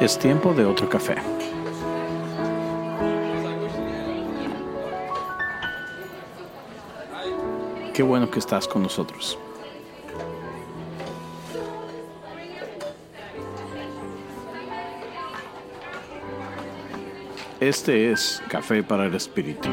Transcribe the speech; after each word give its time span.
Es 0.00 0.18
tiempo 0.18 0.54
de 0.54 0.64
otro 0.64 0.88
café. 0.88 1.14
Qué 7.92 8.02
bueno 8.02 8.30
que 8.30 8.38
estás 8.38 8.66
con 8.66 8.82
nosotros. 8.82 9.38
Este 17.60 18.10
es 18.10 18.42
Café 18.48 18.82
para 18.82 19.04
el 19.04 19.14
Espíritu. 19.14 19.68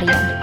Diaria. 0.00 0.37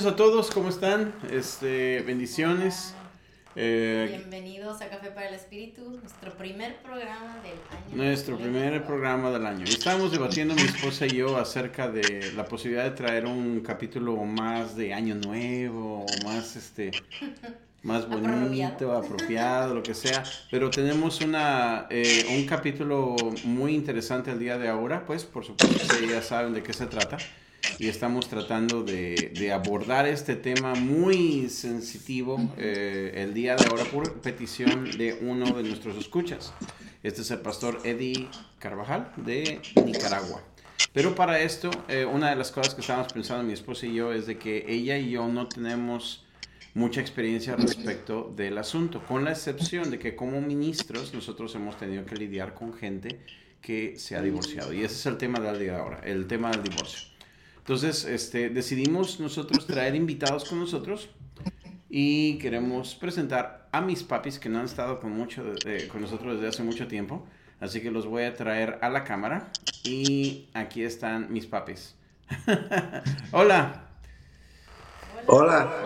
Noches 0.00 0.12
a 0.12 0.16
todos, 0.16 0.50
¿cómo 0.50 0.68
están? 0.70 1.12
Este, 1.30 2.02
bendiciones. 2.06 2.94
Eh, 3.54 4.06
Bienvenidos 4.08 4.80
a 4.80 4.88
Café 4.88 5.10
para 5.10 5.28
el 5.28 5.34
Espíritu, 5.34 5.98
nuestro 6.00 6.32
primer 6.38 6.80
programa 6.82 7.36
del 7.42 7.52
año. 7.70 7.96
nuestro 7.96 8.38
primer 8.38 8.82
programa 8.86 9.30
del 9.30 9.44
año. 9.44 9.64
Estábamos 9.64 10.12
debatiendo 10.12 10.54
mi 10.54 10.62
esposa 10.62 11.06
y 11.06 11.10
yo 11.10 11.36
acerca 11.36 11.90
de 11.90 12.32
la 12.34 12.46
posibilidad 12.46 12.84
de 12.84 12.92
traer 12.92 13.26
un 13.26 13.60
capítulo 13.60 14.16
más 14.24 14.74
de 14.74 14.94
año 14.94 15.16
nuevo, 15.16 16.06
o 16.06 16.24
más 16.24 16.56
este 16.56 16.92
más 17.82 18.08
bonito, 18.08 18.92
Apropiado. 18.92 18.96
apropiado, 18.96 19.74
lo 19.74 19.82
que 19.82 19.94
sea. 19.94 20.22
Pero 20.50 20.70
tenemos 20.70 21.20
una 21.20 21.86
eh, 21.90 22.24
un 22.38 22.46
capítulo 22.46 23.16
muy 23.44 23.74
interesante 23.74 24.30
el 24.30 24.38
día 24.38 24.56
de 24.56 24.68
ahora, 24.68 25.04
pues 25.04 25.24
por 25.24 25.44
supuesto 25.44 25.94
que 25.98 26.06
ya 26.08 26.22
saben 26.22 26.54
de 26.54 26.62
qué 26.62 26.72
se 26.72 26.86
trata. 26.86 27.18
Y 27.78 27.88
estamos 27.88 28.28
tratando 28.28 28.82
de, 28.82 29.32
de 29.34 29.52
abordar 29.52 30.06
este 30.06 30.36
tema 30.36 30.74
muy 30.74 31.48
sensitivo 31.48 32.38
eh, 32.56 33.12
el 33.16 33.34
día 33.34 33.56
de 33.56 33.66
ahora 33.66 33.84
por 33.84 34.20
petición 34.20 34.90
de 34.90 35.18
uno 35.22 35.52
de 35.52 35.62
nuestros 35.62 35.96
escuchas. 35.96 36.52
Este 37.02 37.22
es 37.22 37.30
el 37.30 37.40
pastor 37.40 37.80
Eddie 37.84 38.28
Carvajal 38.58 39.12
de 39.16 39.60
Nicaragua. 39.84 40.42
Pero 40.92 41.14
para 41.14 41.40
esto, 41.40 41.70
eh, 41.88 42.04
una 42.04 42.30
de 42.30 42.36
las 42.36 42.50
cosas 42.50 42.74
que 42.74 42.80
estábamos 42.80 43.12
pensando 43.12 43.44
mi 43.44 43.52
esposa 43.52 43.86
y 43.86 43.94
yo 43.94 44.12
es 44.12 44.26
de 44.26 44.38
que 44.38 44.64
ella 44.68 44.98
y 44.98 45.10
yo 45.10 45.28
no 45.28 45.46
tenemos 45.48 46.24
mucha 46.74 47.00
experiencia 47.00 47.56
respecto 47.56 48.32
del 48.36 48.58
asunto, 48.58 49.02
con 49.06 49.24
la 49.24 49.32
excepción 49.32 49.90
de 49.90 49.98
que 49.98 50.14
como 50.14 50.40
ministros 50.40 51.12
nosotros 51.14 51.54
hemos 51.54 51.78
tenido 51.78 52.04
que 52.04 52.16
lidiar 52.16 52.54
con 52.54 52.72
gente 52.72 53.20
que 53.60 53.98
se 53.98 54.16
ha 54.16 54.22
divorciado. 54.22 54.72
Y 54.72 54.82
ese 54.82 54.94
es 54.94 55.06
el 55.06 55.16
tema 55.16 55.40
del 55.40 55.58
día 55.58 55.72
de 55.72 55.78
ahora, 55.78 56.00
el 56.04 56.26
tema 56.26 56.50
del 56.50 56.62
divorcio. 56.62 57.09
Entonces, 57.60 58.04
este, 58.04 58.48
decidimos 58.50 59.20
nosotros 59.20 59.66
traer 59.66 59.94
invitados 59.94 60.44
con 60.44 60.58
nosotros 60.58 61.08
y 61.88 62.38
queremos 62.38 62.94
presentar 62.94 63.68
a 63.70 63.80
mis 63.80 64.02
papis 64.02 64.38
que 64.38 64.48
no 64.48 64.58
han 64.58 64.64
estado 64.64 64.98
con, 64.98 65.12
mucho, 65.12 65.44
eh, 65.66 65.88
con 65.90 66.00
nosotros 66.00 66.34
desde 66.34 66.48
hace 66.48 66.62
mucho 66.62 66.88
tiempo. 66.88 67.26
Así 67.60 67.80
que 67.80 67.90
los 67.90 68.06
voy 68.06 68.24
a 68.24 68.34
traer 68.34 68.78
a 68.80 68.88
la 68.88 69.04
cámara 69.04 69.50
y 69.84 70.48
aquí 70.54 70.82
están 70.82 71.30
mis 71.32 71.46
papis. 71.46 71.94
Hola. 73.32 73.88
Hola, 75.26 75.82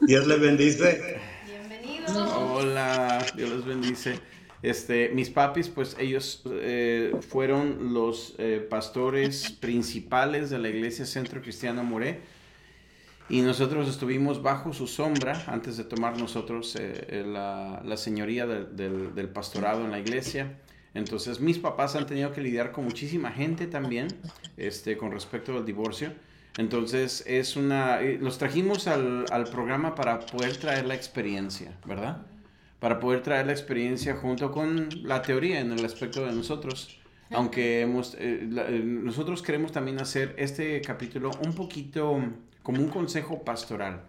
Dios 0.00 0.26
les 0.26 0.40
bendice. 0.40 1.20
Bienvenidos. 1.46 2.16
Hola, 2.34 3.24
Dios 3.36 3.50
los 3.50 3.66
bendice. 3.66 4.18
Este, 4.62 5.08
mis 5.10 5.30
papis, 5.30 5.68
pues 5.68 5.96
ellos 5.98 6.42
eh, 6.46 7.16
fueron 7.28 7.94
los 7.94 8.34
eh, 8.36 8.66
pastores 8.68 9.52
principales 9.52 10.50
de 10.50 10.58
la 10.58 10.68
iglesia 10.68 11.06
Centro 11.06 11.40
Cristiano 11.40 11.82
Moré 11.82 12.20
y 13.30 13.40
nosotros 13.40 13.88
estuvimos 13.88 14.42
bajo 14.42 14.74
su 14.74 14.86
sombra 14.86 15.44
antes 15.46 15.78
de 15.78 15.84
tomar 15.84 16.18
nosotros 16.18 16.76
eh, 16.78 17.24
la, 17.26 17.96
señoría 17.96 18.46
del, 18.46 19.30
pastorado 19.32 19.84
en 19.84 19.92
la 19.92 19.98
iglesia. 19.98 20.58
Entonces 20.92 21.40
mis 21.40 21.58
papás 21.58 21.96
han 21.96 22.04
tenido 22.04 22.32
que 22.32 22.42
lidiar 22.42 22.72
con 22.72 22.84
muchísima 22.84 23.30
gente 23.30 23.66
también 23.66 24.08
este, 24.58 24.98
con 24.98 25.10
respecto 25.10 25.56
al 25.56 25.64
divorcio. 25.64 26.12
Entonces 26.58 27.24
es 27.26 27.56
una... 27.56 28.00
Los 28.00 28.36
trajimos 28.36 28.88
al 28.88 29.44
programa 29.50 29.94
para 29.94 30.20
poder 30.20 30.56
traer 30.58 30.84
la 30.84 30.94
experiencia, 30.94 31.72
¿verdad? 31.86 32.26
Para 32.80 32.98
poder 32.98 33.22
traer 33.22 33.46
la 33.46 33.52
experiencia 33.52 34.16
junto 34.16 34.50
con 34.50 34.88
la 35.04 35.22
teoría 35.22 35.60
en 35.60 35.70
el 35.72 35.84
aspecto 35.84 36.24
de 36.26 36.32
nosotros. 36.32 36.96
Aunque 37.32 37.82
hemos, 37.82 38.16
eh, 38.18 38.46
la- 38.50 38.68
eh, 38.68 38.80
nosotros 38.82 39.42
queremos 39.42 39.70
también 39.70 40.00
hacer 40.00 40.34
este 40.38 40.80
capítulo 40.80 41.30
un 41.44 41.54
poquito 41.54 42.20
como 42.62 42.80
un 42.82 42.88
consejo 42.88 43.44
pastoral. 43.44 44.02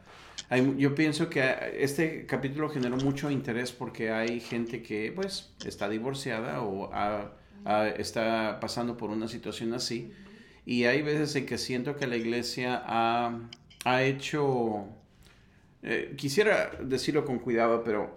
Hay- 0.49 0.75
yo 0.77 0.95
pienso 0.95 1.29
que 1.29 1.43
este 1.77 2.25
capítulo 2.25 2.69
generó 2.69 2.97
mucho 2.97 3.29
interés 3.29 3.71
porque 3.71 4.09
hay 4.11 4.39
gente 4.39 4.81
que 4.81 5.11
pues 5.15 5.51
está 5.65 5.87
divorciada 5.87 6.61
o 6.61 6.91
ha- 6.93 7.31
ha- 7.65 7.87
está 7.89 8.59
pasando 8.59 8.97
por 8.97 9.11
una 9.11 9.27
situación 9.27 9.73
así. 9.73 10.11
Y 10.65 10.85
hay 10.85 11.01
veces 11.03 11.35
en 11.35 11.45
que 11.45 11.57
siento 11.57 11.95
que 11.97 12.07
la 12.07 12.15
iglesia 12.15 12.81
ha, 12.85 13.39
ha 13.85 14.03
hecho, 14.03 14.85
eh, 15.83 16.13
quisiera 16.17 16.71
decirlo 16.81 17.23
con 17.25 17.37
cuidado, 17.39 17.83
pero 17.83 18.15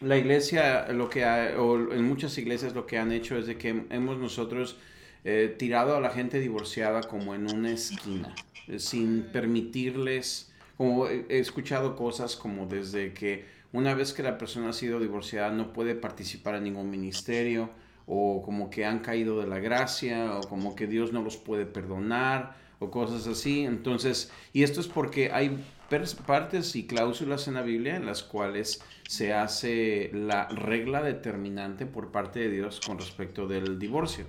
la 0.00 0.16
iglesia, 0.18 0.88
lo 0.92 1.08
que 1.08 1.24
ha- 1.24 1.60
o 1.60 1.92
en 1.92 2.04
muchas 2.04 2.36
iglesias 2.38 2.74
lo 2.74 2.86
que 2.86 2.98
han 2.98 3.12
hecho 3.12 3.36
es 3.38 3.46
de 3.46 3.56
que 3.56 3.84
hemos 3.90 4.18
nosotros 4.18 4.76
eh, 5.24 5.54
tirado 5.58 5.96
a 5.96 6.00
la 6.00 6.10
gente 6.10 6.38
divorciada 6.38 7.00
como 7.02 7.34
en 7.34 7.50
una 7.52 7.72
esquina, 7.72 8.32
eh, 8.68 8.78
sin 8.78 9.24
permitirles, 9.32 10.52
como 10.76 11.08
he 11.08 11.24
escuchado 11.40 11.96
cosas 11.96 12.36
como 12.36 12.66
desde 12.66 13.12
que 13.12 13.44
una 13.72 13.94
vez 13.94 14.12
que 14.12 14.22
la 14.22 14.38
persona 14.38 14.68
ha 14.68 14.72
sido 14.72 15.00
divorciada 15.00 15.50
no 15.50 15.72
puede 15.72 15.94
participar 15.96 16.54
en 16.54 16.64
ningún 16.64 16.90
ministerio, 16.90 17.70
o 18.06 18.40
como 18.44 18.70
que 18.70 18.84
han 18.84 19.00
caído 19.00 19.40
de 19.40 19.48
la 19.48 19.58
gracia, 19.58 20.38
o 20.38 20.42
como 20.48 20.76
que 20.76 20.86
Dios 20.86 21.12
no 21.12 21.22
los 21.22 21.36
puede 21.36 21.66
perdonar, 21.66 22.54
o 22.78 22.90
cosas 22.90 23.26
así. 23.26 23.64
Entonces, 23.64 24.30
y 24.52 24.62
esto 24.62 24.80
es 24.80 24.86
porque 24.86 25.32
hay 25.32 25.58
partes 25.88 26.76
y 26.76 26.86
cláusulas 26.86 27.48
en 27.48 27.54
la 27.54 27.62
Biblia 27.62 27.96
en 27.96 28.06
las 28.06 28.22
cuales 28.22 28.82
se 29.06 29.32
hace 29.32 30.10
la 30.12 30.48
regla 30.48 31.02
determinante 31.02 31.86
por 31.86 32.10
parte 32.10 32.40
de 32.40 32.50
Dios 32.50 32.80
con 32.80 32.98
respecto 32.98 33.46
del 33.46 33.78
divorcio. 33.78 34.26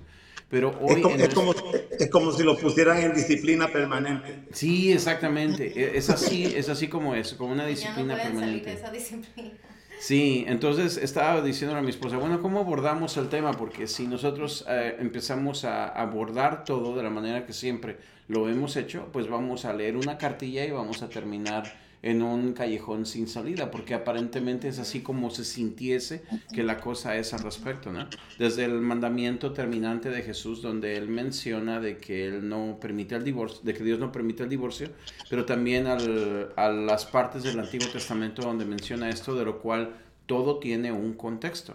Pero 0.48 0.72
hoy... 0.80 1.02
Es 1.02 1.02
como, 1.02 1.14
en 1.14 1.20
es 1.20 1.28
el- 1.28 1.34
como, 1.34 1.54
es 1.98 2.10
como 2.10 2.32
si 2.32 2.42
lo 2.42 2.56
pusieran 2.56 2.98
en 2.98 3.14
disciplina 3.14 3.68
permanente. 3.68 4.44
Sí, 4.52 4.92
exactamente. 4.92 5.72
E- 5.78 5.98
Es 5.98 6.08
así, 6.10 6.44
es 6.44 6.68
así 6.68 6.88
como 6.88 7.14
es, 7.14 7.34
como 7.34 7.52
una 7.52 7.64
Ya 7.64 7.68
no 7.68 7.70
disciplina 7.74 8.14
pueden 8.14 8.38
salir 8.38 8.62
permanente. 8.62 8.70
de 8.70 8.76
esa 8.76 8.90
disciplina. 8.90 9.54
Sí, 10.00 10.44
entonces 10.46 10.96
estaba 10.96 11.42
diciendo 11.42 11.76
a 11.76 11.82
mi 11.82 11.90
esposa, 11.90 12.16
bueno, 12.18 12.40
¿cómo 12.40 12.60
abordamos 12.60 13.16
el 13.16 13.28
tema? 13.28 13.50
Porque 13.52 13.88
si 13.88 14.06
nosotros 14.06 14.64
eh, 14.68 14.96
empezamos 15.00 15.64
a 15.64 15.88
abordar 15.88 16.64
todo 16.64 16.96
de 16.96 17.02
la 17.02 17.10
manera 17.10 17.44
que 17.44 17.52
siempre 17.52 17.98
lo 18.28 18.48
hemos 18.48 18.76
hecho, 18.76 19.08
pues 19.12 19.28
vamos 19.28 19.64
a 19.64 19.72
leer 19.72 19.96
una 19.96 20.18
cartilla 20.18 20.64
y 20.64 20.70
vamos 20.70 21.02
a 21.02 21.08
terminar 21.08 21.64
en 22.00 22.22
un 22.22 22.52
callejón 22.52 23.06
sin 23.06 23.26
salida, 23.26 23.72
porque 23.72 23.92
aparentemente 23.92 24.68
es 24.68 24.78
así 24.78 25.00
como 25.00 25.30
se 25.30 25.44
sintiese 25.44 26.22
que 26.54 26.62
la 26.62 26.78
cosa 26.78 27.16
es 27.16 27.34
al 27.34 27.40
respecto, 27.40 27.92
¿no? 27.92 28.06
Desde 28.38 28.66
el 28.66 28.80
mandamiento 28.80 29.52
terminante 29.52 30.08
de 30.08 30.22
Jesús, 30.22 30.62
donde 30.62 30.96
él 30.96 31.08
menciona 31.08 31.80
de 31.80 31.96
que 31.96 32.26
él 32.26 32.48
no 32.48 32.78
permite 32.80 33.16
el 33.16 33.24
divorcio, 33.24 33.62
de 33.64 33.74
que 33.74 33.82
Dios 33.82 33.98
no 33.98 34.12
permite 34.12 34.44
el 34.44 34.48
divorcio, 34.48 34.90
pero 35.28 35.44
también 35.44 35.88
a 35.88 36.68
las 36.68 37.04
partes 37.06 37.42
del 37.42 37.58
Antiguo 37.58 37.88
Testamento 37.88 38.42
donde 38.42 38.64
menciona 38.64 39.08
esto, 39.08 39.34
de 39.34 39.44
lo 39.44 39.58
cual 39.58 39.96
todo 40.26 40.58
tiene 40.60 40.92
un 40.92 41.14
contexto. 41.14 41.74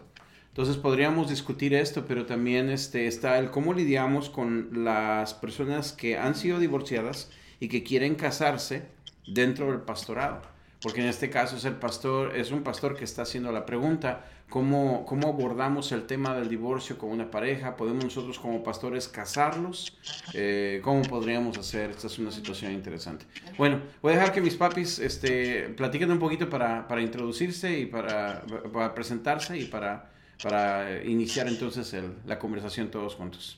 Entonces 0.53 0.77
podríamos 0.77 1.31
discutir 1.31 1.73
esto, 1.73 2.05
pero 2.07 2.27
también 2.27 2.69
este, 2.69 3.07
está 3.07 3.39
el 3.39 3.49
cómo 3.49 3.73
lidiamos 3.73 4.29
con 4.29 4.85
las 4.85 5.33
personas 5.33 5.93
que 5.93 6.15
han 6.15 6.35
sido 6.35 6.59
divorciadas 6.59 7.31
y 7.59 7.69
que 7.69 7.81
quieren 7.81 8.13
casarse 8.13 8.83
dentro 9.25 9.71
del 9.71 9.81
pastorado. 9.81 10.43
Porque 10.79 11.01
en 11.01 11.07
este 11.07 11.31
caso 11.31 11.57
es 11.57 11.65
el 11.65 11.73
pastor, 11.73 12.35
es 12.35 12.51
un 12.51 12.61
pastor 12.61 12.95
que 12.95 13.03
está 13.03 13.23
haciendo 13.23 13.51
la 13.51 13.65
pregunta, 13.65 14.25
¿cómo, 14.47 15.07
cómo 15.07 15.29
abordamos 15.29 15.91
el 15.91 16.05
tema 16.05 16.35
del 16.35 16.49
divorcio 16.49 16.99
con 16.99 17.09
una 17.09 17.31
pareja? 17.31 17.75
¿Podemos 17.75 18.03
nosotros 18.03 18.37
como 18.37 18.61
pastores 18.61 19.07
casarlos? 19.07 19.97
Eh, 20.35 20.81
¿Cómo 20.83 21.01
podríamos 21.01 21.57
hacer? 21.57 21.89
Esta 21.89 22.05
es 22.05 22.19
una 22.19 22.29
situación 22.29 22.73
interesante. 22.73 23.25
Bueno, 23.57 23.81
voy 24.03 24.13
a 24.13 24.17
dejar 24.17 24.31
que 24.31 24.41
mis 24.41 24.55
papis 24.55 24.99
este, 24.99 25.69
platiquen 25.69 26.11
un 26.11 26.19
poquito 26.19 26.47
para, 26.47 26.87
para 26.87 27.01
introducirse 27.01 27.79
y 27.79 27.87
para, 27.87 28.43
para, 28.71 28.93
presentarse 28.93 29.57
y 29.57 29.65
para, 29.65 30.12
para 30.43 31.01
iniciar 31.05 31.47
entonces 31.47 31.95
la 32.25 32.37
conversación 32.37 32.91
todos 32.91 33.15
juntos. 33.15 33.57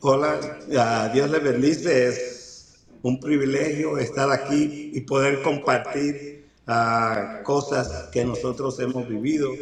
Hola, 0.00 1.10
Dios 1.14 1.30
le 1.30 1.38
bendice. 1.38 2.08
Es 2.08 2.74
un 3.02 3.20
privilegio 3.20 3.96
estar 3.98 4.30
aquí 4.32 4.90
y 4.92 5.00
poder 5.02 5.42
compartir 5.42 6.48
uh, 6.66 7.44
cosas 7.44 8.08
que 8.12 8.24
nosotros 8.24 8.78
hemos 8.80 9.08
vivido. 9.08 9.52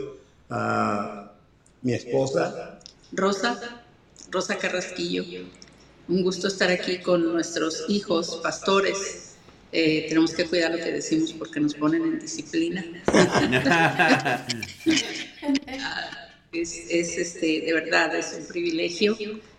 Uh, 0.48 1.26
mi 1.82 1.92
esposa. 1.92 2.78
Rosa, 3.12 3.82
Rosa 4.30 4.56
Carrasquillo. 4.56 5.24
Un 6.08 6.22
gusto 6.22 6.48
estar 6.48 6.70
aquí 6.70 7.02
con 7.02 7.34
nuestros 7.34 7.84
hijos, 7.88 8.40
pastores. 8.42 9.25
Eh, 9.78 10.06
tenemos 10.08 10.32
que 10.32 10.46
cuidar 10.46 10.70
lo 10.70 10.78
que 10.78 10.90
decimos 10.90 11.34
porque 11.34 11.60
nos 11.60 11.74
ponen 11.74 12.02
en 12.02 12.18
disciplina. 12.18 12.82
Es, 16.52 16.86
es, 16.88 17.18
este, 17.18 17.60
de 17.60 17.72
verdad, 17.74 18.16
es 18.16 18.34
un 18.38 18.46
privilegio 18.46 19.14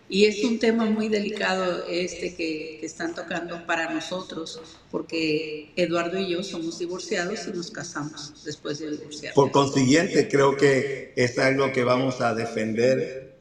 y 0.09 0.25
es 0.25 0.43
un 0.43 0.57
tema 0.57 0.85
muy 0.85 1.09
delicado 1.09 1.85
este 1.87 2.33
que, 2.33 2.83
están 2.83 3.13
tocando 3.13 3.67
para 3.67 3.93
nosotros, 3.93 4.59
porque 4.89 5.71
Eduardo 5.75 6.17
y 6.17 6.31
yo 6.31 6.41
somos 6.41 6.79
divorciados 6.79 7.47
y 7.47 7.51
nos 7.51 7.69
casamos 7.69 8.43
después 8.43 8.79
de 8.79 8.89
divorciar. 8.89 9.35
Por 9.35 9.51
consiguiente, 9.51 10.27
creo 10.27 10.57
que 10.57 11.13
es 11.15 11.37
algo 11.37 11.71
que 11.71 11.83
vamos 11.83 12.19
a 12.21 12.33
defender 12.33 13.37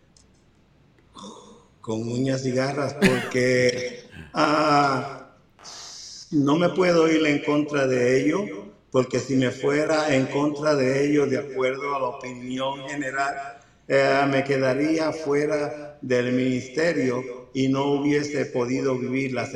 con 1.81 2.07
uñas 2.07 2.45
y 2.45 2.51
garras, 2.51 2.95
porque 2.95 4.01
ah, 4.35 5.26
no 6.31 6.57
me 6.57 6.69
puedo 6.71 7.09
ir 7.09 7.25
en 7.27 7.39
contra 7.45 7.87
de 7.87 8.21
ello, 8.21 8.51
porque 8.91 9.19
si 9.19 9.37
me 9.37 9.51
fuera 9.51 10.15
en 10.15 10.27
contra 10.27 10.75
de 10.75 11.05
ello, 11.05 11.27
de 11.27 11.39
acuerdo 11.39 11.95
a 11.95 12.01
la 12.01 12.07
opinión 12.07 12.81
general, 12.89 13.35
eh, 13.89 14.25
me 14.29 14.43
quedaría 14.43 15.13
fuera 15.13 15.99
del 16.01 16.33
ministerio 16.33 17.25
y 17.53 17.69
no 17.69 17.85
hubiese 17.87 18.45
podido 18.47 18.99
vivir 18.99 19.33
las, 19.33 19.55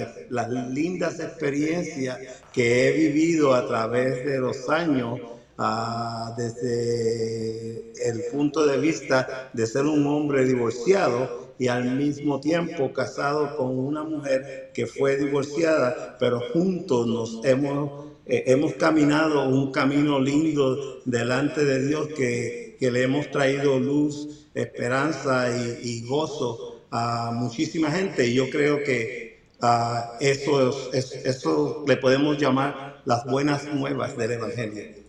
lindas 0.49 1.21
experiencias 1.21 2.19
que 2.53 2.89
he 2.89 2.93
vivido 2.93 3.53
a 3.55 3.67
través 3.67 4.23
de 4.23 4.39
los 4.39 4.69
años 4.69 5.21
ah, 5.59 6.33
desde 6.37 7.85
el 8.07 8.23
punto 8.23 8.65
de 8.65 8.79
vista 8.79 9.51
de 9.53 9.67
ser 9.67 9.85
un 9.85 10.07
hombre 10.07 10.45
divorciado 10.47 11.40
y 11.61 11.69
al 11.69 11.97
mismo 11.97 12.41
tiempo 12.41 12.93
casado 12.93 13.57
con 13.57 13.79
una 13.79 14.03
mujer 14.03 14.73
que 14.75 14.87
fue 14.87 15.17
divorciada, 15.17 16.17
pero 16.19 16.41
juntos 16.53 17.07
nos 17.07 17.45
hemos, 17.45 18.07
eh, 18.27 18.43
hemos 18.49 18.75
caminado 18.75 19.49
un 19.49 19.71
camino 19.71 20.19
lindo 20.19 21.01
delante 21.05 21.65
de 21.65 21.87
Dios 21.87 22.09
que 22.17 22.71
que 22.81 22.91
le 22.91 23.03
hemos 23.03 23.31
traído 23.31 23.79
luz, 23.79 24.49
esperanza 24.55 25.51
y, 25.83 26.01
gozo 26.07 26.87
a 26.91 27.31
muchísima 27.31 27.91
gente. 27.91 28.27
Y 28.27 28.35
yo 28.35 28.49
creo 28.49 28.83
que 28.83 29.43
uh, 29.63 30.17
eso, 30.19 30.91
es, 30.95 31.13
eso 31.13 31.85
le 31.87 31.99
podemos 31.99 32.39
llamar 32.39 33.03
las 33.05 33.27
buenas 33.27 33.67
nuevas 33.75 34.17
del 34.17 34.33
Evangelio. 34.33 35.00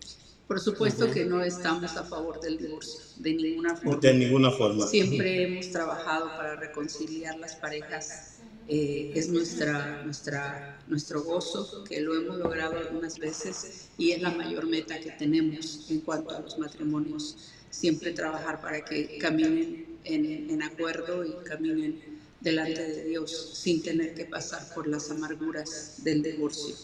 Por 0.51 0.59
supuesto 0.59 1.09
que 1.09 1.23
no 1.23 1.41
estamos 1.41 1.95
a 1.95 2.03
favor 2.03 2.41
del 2.41 2.57
divorcio, 2.57 2.99
de 3.19 3.33
ninguna 3.35 3.73
forma. 3.73 4.01
De 4.01 4.13
ninguna 4.13 4.51
forma. 4.51 4.85
Siempre 4.85 5.43
hemos 5.43 5.71
trabajado 5.71 6.27
para 6.35 6.57
reconciliar 6.57 7.39
las 7.39 7.55
parejas. 7.55 8.39
Eh, 8.67 9.13
es 9.15 9.29
nuestra, 9.29 10.03
nuestra, 10.03 10.77
nuestro 10.89 11.23
gozo, 11.23 11.85
que 11.85 12.01
lo 12.01 12.15
hemos 12.15 12.37
logrado 12.37 12.77
algunas 12.77 13.17
veces 13.17 13.87
y 13.97 14.11
es 14.11 14.21
la 14.21 14.31
mayor 14.31 14.67
meta 14.67 14.99
que 14.99 15.11
tenemos 15.11 15.89
en 15.89 16.01
cuanto 16.01 16.35
a 16.35 16.41
los 16.41 16.59
matrimonios 16.59 17.37
siempre 17.69 18.11
trabajar 18.11 18.59
para 18.59 18.83
que 18.83 19.19
caminen 19.19 19.99
en, 20.03 20.61
acuerdo 20.63 21.23
y 21.25 21.33
caminen 21.45 22.10
delante 22.41 22.81
de 22.81 23.05
Dios 23.05 23.51
sin 23.53 23.81
tener 23.81 24.13
que 24.13 24.25
pasar 24.25 24.73
por 24.73 24.87
las 24.87 25.09
amarguras 25.11 26.03
del 26.03 26.21
divorcio. 26.21 26.75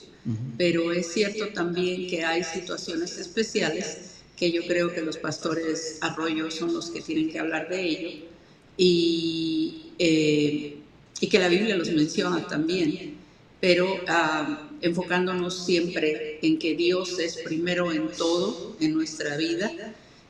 Pero 0.57 0.91
es 0.91 1.13
cierto 1.13 1.49
también 1.53 2.09
que 2.09 2.23
hay 2.23 2.43
situaciones 2.43 3.17
especiales 3.17 3.97
que 4.35 4.51
yo 4.51 4.65
creo 4.67 4.93
que 4.93 5.01
los 5.01 5.17
pastores 5.17 5.97
arroyos 6.01 6.53
son 6.53 6.73
los 6.73 6.91
que 6.91 7.01
tienen 7.01 7.29
que 7.31 7.39
hablar 7.39 7.69
de 7.69 7.81
ello 7.81 8.09
y, 8.75 9.93
eh, 9.97 10.77
y 11.19 11.27
que 11.27 11.39
la 11.39 11.47
Biblia 11.47 11.75
los 11.77 11.89
menciona 11.91 12.45
también, 12.45 13.15
pero 13.59 13.87
ah, 14.07 14.69
enfocándonos 14.81 15.65
siempre 15.65 16.39
en 16.41 16.59
que 16.59 16.75
Dios 16.75 17.17
es 17.19 17.37
primero 17.37 17.91
en 17.91 18.09
todo 18.09 18.75
en 18.79 18.93
nuestra 18.93 19.37
vida 19.37 19.71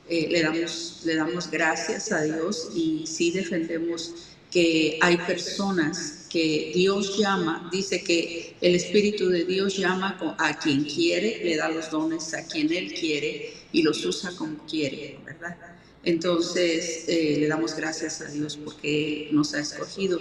eh, 0.10 0.30
le, 0.32 0.42
damos, 0.42 1.02
le 1.04 1.16
damos 1.16 1.52
gracias 1.52 2.14
a 2.14 2.22
Dios 2.22 2.70
y 2.74 3.06
sí 3.06 3.32
defendemos 3.32 4.14
que 4.52 4.98
hay 5.02 5.18
personas 5.18 6.26
que 6.30 6.72
Dios 6.74 7.18
llama, 7.18 7.70
dice 7.72 8.04
que 8.04 8.56
el 8.62 8.76
Espíritu 8.76 9.30
de 9.30 9.46
Dios 9.46 9.78
llama 9.78 10.18
a 10.38 10.60
quien 10.60 10.84
quiere, 10.86 11.42
le 11.44 11.56
da 11.56 11.70
los 11.70 11.90
dones 11.90 12.34
a 12.34 12.46
quien 12.46 12.72
Él 12.72 12.94
quiere 12.94 13.54
y 13.72 13.82
los 13.82 14.06
usa 14.06 14.36
como 14.36 14.66
quiere, 14.66 15.20
¿verdad? 15.26 15.58
Entonces 16.04 17.06
eh, 17.08 17.38
le 17.40 17.48
damos 17.48 17.76
gracias 17.76 18.22
a 18.22 18.30
Dios 18.30 18.58
porque 18.58 19.30
nos 19.32 19.54
ha 19.54 19.60
escogido 19.60 20.20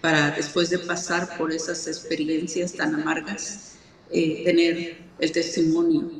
para 0.00 0.30
después 0.30 0.70
de 0.70 0.78
pasar 0.78 1.36
por 1.36 1.52
esas 1.52 1.86
experiencias 1.86 2.74
tan 2.74 2.94
amargas, 2.94 3.60
eh, 4.10 4.42
tener 4.44 5.06
el 5.18 5.32
testimonio 5.32 6.10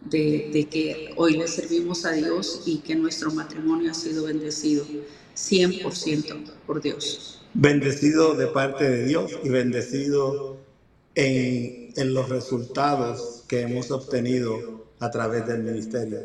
de, 0.00 0.68
que 0.70 1.12
hoy 1.16 1.36
le 1.36 1.48
servimos 1.48 2.04
a 2.04 2.12
Dios 2.12 2.62
y 2.64 2.78
que 2.78 2.94
nuestro 2.94 3.32
matrimonio 3.32 3.90
ha 3.90 3.94
sido 3.94 4.24
bendecido 4.24 4.86
100% 5.34 6.52
por 6.66 6.82
Dios. 6.82 7.44
Bendecido 7.54 8.34
de 8.34 8.46
parte 8.46 8.88
de 8.88 9.04
Dios 9.04 9.32
y 9.42 9.48
bendecido 9.48 10.58
en, 11.14 11.92
en 11.96 12.14
los 12.14 12.28
resultados 12.28 13.44
que 13.48 13.62
hemos 13.62 13.90
obtenido 13.90 14.86
a 15.00 15.10
través 15.10 15.46
del 15.46 15.62
ministerio. 15.62 16.20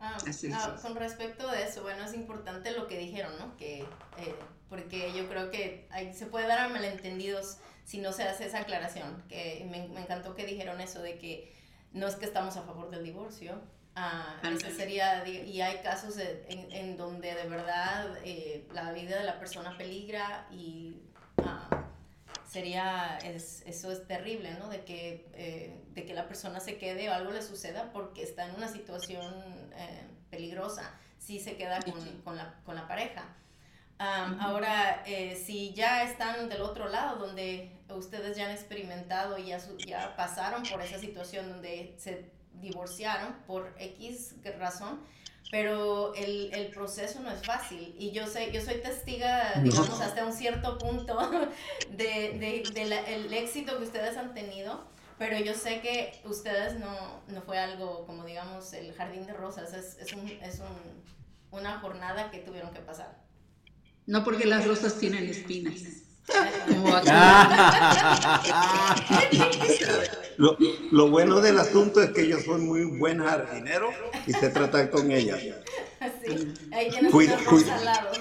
Ah, 0.00 0.18
ah, 0.52 0.78
con 0.82 0.96
respecto 0.96 1.48
de 1.50 1.62
eso, 1.62 1.82
bueno, 1.82 2.04
es 2.04 2.12
importante 2.14 2.72
lo 2.72 2.88
que 2.88 2.98
dijeron, 2.98 3.32
¿no? 3.38 3.56
Que, 3.56 3.80
eh, 3.80 4.34
porque 4.68 5.12
yo 5.16 5.28
creo 5.28 5.50
que 5.50 5.86
ahí 5.90 6.12
se 6.12 6.26
puede 6.26 6.48
dar 6.48 6.58
a 6.58 6.68
malentendidos 6.68 7.58
si 7.84 7.98
no 7.98 8.12
se 8.12 8.24
hace 8.24 8.46
esa 8.46 8.60
aclaración, 8.60 9.22
que 9.28 9.66
me, 9.70 9.88
me 9.88 10.02
encantó 10.02 10.34
que 10.34 10.44
dijeron 10.44 10.80
eso 10.80 11.00
de 11.00 11.18
que 11.18 11.52
no 11.92 12.08
es 12.08 12.16
que 12.16 12.24
estamos 12.26 12.56
a 12.56 12.62
favor 12.62 12.90
del 12.90 13.04
divorcio. 13.04 13.60
Ah, 13.94 14.40
sería, 14.74 15.26
y 15.28 15.60
hay 15.60 15.82
casos 15.82 16.16
en, 16.16 16.72
en 16.72 16.96
donde 16.96 17.34
de 17.34 17.46
verdad 17.46 18.16
eh, 18.24 18.66
la 18.72 18.90
vida 18.92 19.18
de 19.18 19.24
la 19.24 19.38
persona 19.38 19.76
peligra 19.76 20.46
y 20.50 21.02
ah, 21.44 21.68
sería, 22.48 23.18
es, 23.18 23.62
eso 23.66 23.92
es 23.92 24.06
terrible, 24.06 24.54
¿no? 24.58 24.68
De 24.68 24.84
que, 24.84 25.28
eh, 25.34 25.84
de 25.90 26.06
que 26.06 26.14
la 26.14 26.26
persona 26.26 26.60
se 26.60 26.78
quede 26.78 27.10
o 27.10 27.12
algo 27.12 27.32
le 27.32 27.42
suceda 27.42 27.92
porque 27.92 28.22
está 28.22 28.46
en 28.46 28.54
una 28.54 28.68
situación 28.68 29.70
eh, 29.76 30.06
peligrosa 30.30 30.98
si 31.18 31.38
se 31.38 31.56
queda 31.56 31.80
con, 31.80 32.22
con, 32.22 32.36
la, 32.36 32.54
con 32.64 32.74
la 32.74 32.88
pareja. 32.88 33.24
Ahora, 33.98 35.04
eh, 35.06 35.36
si 35.36 35.72
ya 35.74 36.02
están 36.02 36.48
del 36.48 36.62
otro 36.62 36.88
lado, 36.88 37.24
donde 37.24 37.70
ustedes 37.88 38.36
ya 38.36 38.46
han 38.46 38.50
experimentado 38.50 39.38
y 39.38 39.46
ya, 39.46 39.58
ya 39.86 40.16
pasaron 40.16 40.64
por 40.64 40.82
esa 40.82 40.98
situación 40.98 41.48
donde 41.48 41.94
se 41.98 42.32
divorciaron 42.62 43.34
por 43.46 43.74
X 43.78 44.36
razón, 44.58 45.00
pero 45.50 46.14
el, 46.14 46.50
el, 46.54 46.68
proceso 46.68 47.20
no 47.20 47.30
es 47.30 47.44
fácil. 47.44 47.94
Y 47.98 48.12
yo 48.12 48.26
sé, 48.26 48.50
yo 48.52 48.62
soy 48.62 48.76
testiga, 48.76 49.60
digamos, 49.62 50.00
hasta 50.00 50.24
un 50.24 50.32
cierto 50.32 50.78
punto 50.78 51.18
de, 51.90 52.64
de, 52.72 53.14
el 53.14 53.30
éxito 53.34 53.76
que 53.76 53.84
ustedes 53.84 54.16
han 54.16 54.32
tenido, 54.32 54.86
pero 55.18 55.38
yo 55.38 55.52
sé 55.54 55.80
que 55.80 56.18
ustedes 56.24 56.80
no, 56.80 57.20
no 57.28 57.42
fue 57.42 57.58
algo 57.58 58.06
como, 58.06 58.24
digamos, 58.24 58.72
el 58.72 58.94
jardín 58.94 59.26
de 59.26 59.34
rosas, 59.34 59.74
es, 59.74 59.98
es, 59.98 60.14
un, 60.14 60.26
es 60.26 60.60
un, 60.60 61.02
una 61.50 61.80
jornada 61.80 62.30
que 62.30 62.38
tuvieron 62.38 62.72
que 62.72 62.80
pasar. 62.80 63.20
No 64.06 64.24
porque 64.24 64.46
las 64.46 64.66
rosas 64.66 64.98
tienen 64.98 65.28
espinas. 65.28 65.82
lo, 70.36 70.56
lo, 70.90 71.10
bueno 71.10 71.40
del 71.40 71.58
asunto 71.58 72.02
es 72.02 72.10
que 72.10 72.28
yo 72.28 72.38
soy 72.40 72.60
muy 72.60 72.84
buen 72.84 73.18
jardinero 73.18 73.90
y 74.26 74.32
sé 74.32 74.50
tratar 74.50 74.90
con 74.90 75.10
ella. 75.10 75.38
Sí, 75.38 76.54
ahí 76.72 76.90
tienes 76.90 77.12
cuida, 77.12 77.38
al 77.76 77.84
lado. 77.84 78.12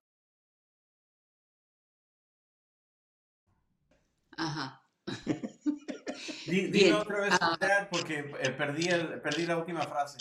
Ajá. 4.37 4.83
Dime 6.45 6.93
otra 6.93 7.19
vez, 7.21 7.33
uh, 7.33 7.85
porque 7.91 8.31
eh, 8.41 8.49
perdí, 8.51 8.87
el, 8.87 9.21
perdí 9.21 9.45
la 9.45 9.57
última 9.57 9.81
frase. 9.81 10.19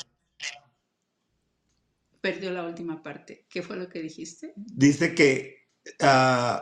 Perdió 2.20 2.50
la 2.50 2.64
última 2.64 3.02
parte. 3.02 3.46
¿Qué 3.48 3.62
fue 3.62 3.76
lo 3.76 3.88
que 3.88 4.00
dijiste? 4.00 4.52
Dice 4.56 5.14
que 5.14 5.68
uh, 6.02 6.60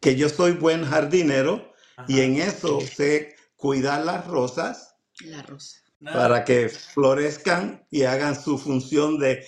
que 0.00 0.16
yo 0.16 0.28
soy 0.28 0.52
buen 0.52 0.84
jardinero 0.84 1.72
y 2.08 2.20
en 2.20 2.36
eso 2.36 2.80
sé 2.80 3.33
cuidar 3.64 4.04
las 4.04 4.26
rosas. 4.26 4.94
La 5.24 5.40
rosa. 5.40 5.80
Para 6.00 6.44
que 6.44 6.68
florezcan 6.68 7.86
y 7.90 8.02
hagan 8.02 8.38
su 8.38 8.58
función 8.58 9.18
de, 9.18 9.42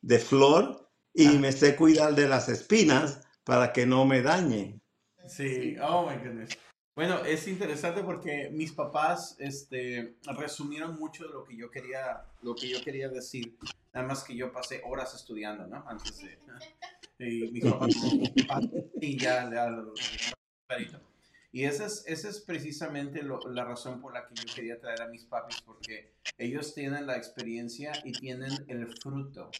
de 0.00 0.18
flor 0.18 0.90
y 1.14 1.28
me 1.38 1.52
sé 1.52 1.76
cuidar 1.76 2.16
de 2.16 2.26
las 2.26 2.48
espinas 2.48 3.20
para 3.44 3.72
que 3.72 3.86
no 3.86 4.04
me 4.06 4.22
dañen. 4.22 4.82
Sí, 5.28 5.76
oh 5.80 6.10
my 6.10 6.16
goodness. 6.16 6.58
Bueno, 6.96 7.24
es 7.24 7.46
interesante 7.46 8.02
porque 8.02 8.50
mis 8.50 8.72
papás 8.72 9.36
este, 9.38 10.16
resumieron 10.36 10.98
mucho 10.98 11.28
de 11.28 11.32
lo 11.32 11.44
que 11.44 11.56
yo 11.56 11.70
quería, 11.70 12.24
lo 12.42 12.56
que 12.56 12.68
yo 12.68 12.82
quería 12.82 13.08
decir. 13.08 13.56
Nada 13.94 14.04
más 14.04 14.24
que 14.24 14.34
yo 14.34 14.50
pasé 14.50 14.82
horas 14.84 15.14
estudiando, 15.14 15.68
¿no? 15.68 15.84
Antes 15.86 16.18
de... 16.18 16.38
Y 17.20 17.52
mis 17.52 17.64
papás... 17.66 17.94
y 19.00 19.16
ya, 19.16 19.48
ya 19.48 19.70
y 21.52 21.64
esa 21.64 21.86
es, 21.86 22.04
esa 22.06 22.28
es 22.28 22.40
precisamente 22.40 23.22
la 23.22 23.64
razón 23.64 24.00
por 24.00 24.14
la 24.14 24.26
que 24.26 24.34
yo 24.34 24.54
quería 24.54 24.78
traer 24.78 25.02
a 25.02 25.08
mis 25.08 25.24
papis, 25.24 25.60
porque 25.62 26.14
ellos 26.38 26.74
tienen 26.74 27.06
la 27.06 27.16
experiencia 27.16 27.92
y 28.04 28.12
tienen 28.12 28.52
el 28.68 28.86
fruto. 28.98 29.50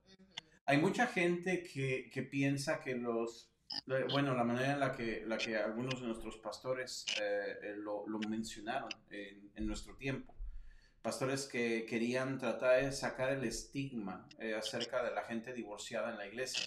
Hay 0.66 0.78
mucha 0.78 1.08
gente 1.08 1.64
que, 1.64 2.08
que 2.12 2.22
piensa 2.22 2.80
que 2.80 2.94
los, 2.94 3.50
bueno, 4.12 4.34
la 4.34 4.44
manera 4.44 4.74
en 4.74 4.80
la 4.80 4.92
que, 4.92 5.24
la 5.26 5.36
que 5.36 5.56
algunos 5.56 6.00
de 6.00 6.06
nuestros 6.06 6.36
pastores 6.38 7.06
eh, 7.20 7.58
eh, 7.62 7.74
lo, 7.76 8.06
lo, 8.06 8.18
mencionaron 8.20 8.90
en, 9.10 9.50
en, 9.54 9.66
nuestro 9.66 9.96
tiempo, 9.96 10.34
pastores 11.02 11.46
que 11.46 11.86
querían 11.86 12.38
tratar 12.38 12.84
de 12.84 12.92
sacar 12.92 13.32
el 13.32 13.44
estigma 13.44 14.28
eh, 14.38 14.54
acerca 14.54 15.02
de 15.02 15.12
la 15.12 15.22
gente 15.22 15.52
divorciada 15.52 16.10
en 16.10 16.18
la 16.18 16.26
iglesia. 16.26 16.66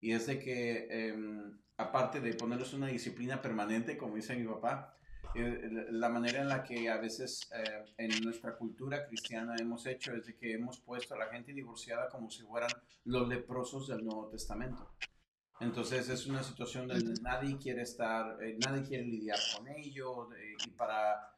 Y 0.00 0.12
es 0.12 0.26
de 0.26 0.38
que, 0.38 0.86
em, 0.90 1.58
aparte 1.82 2.20
de 2.20 2.34
ponerles 2.34 2.72
una 2.72 2.86
disciplina 2.86 3.40
permanente, 3.40 3.96
como 3.96 4.16
dice 4.16 4.36
mi 4.36 4.46
papá, 4.46 4.96
eh, 5.34 5.86
la 5.90 6.08
manera 6.08 6.40
en 6.40 6.48
la 6.48 6.62
que 6.62 6.90
a 6.90 6.98
veces 6.98 7.50
eh, 7.54 7.84
en 7.96 8.22
nuestra 8.22 8.56
cultura 8.56 9.06
cristiana 9.06 9.54
hemos 9.58 9.86
hecho 9.86 10.14
es 10.14 10.26
de 10.26 10.36
que 10.36 10.52
hemos 10.54 10.80
puesto 10.80 11.14
a 11.14 11.18
la 11.18 11.26
gente 11.26 11.52
divorciada 11.52 12.08
como 12.08 12.30
si 12.30 12.42
fueran 12.42 12.70
los 13.04 13.28
leprosos 13.28 13.88
del 13.88 14.04
Nuevo 14.04 14.28
Testamento. 14.28 14.94
Entonces 15.60 16.08
es 16.08 16.26
una 16.26 16.42
situación 16.42 16.88
donde 16.88 17.14
nadie 17.22 17.56
quiere 17.56 17.82
estar, 17.82 18.36
nadie 18.66 18.82
quiere 18.82 19.04
lidiar 19.04 19.38
con 19.56 19.68
ello 19.68 20.28
y 20.66 20.70
para 20.70 21.28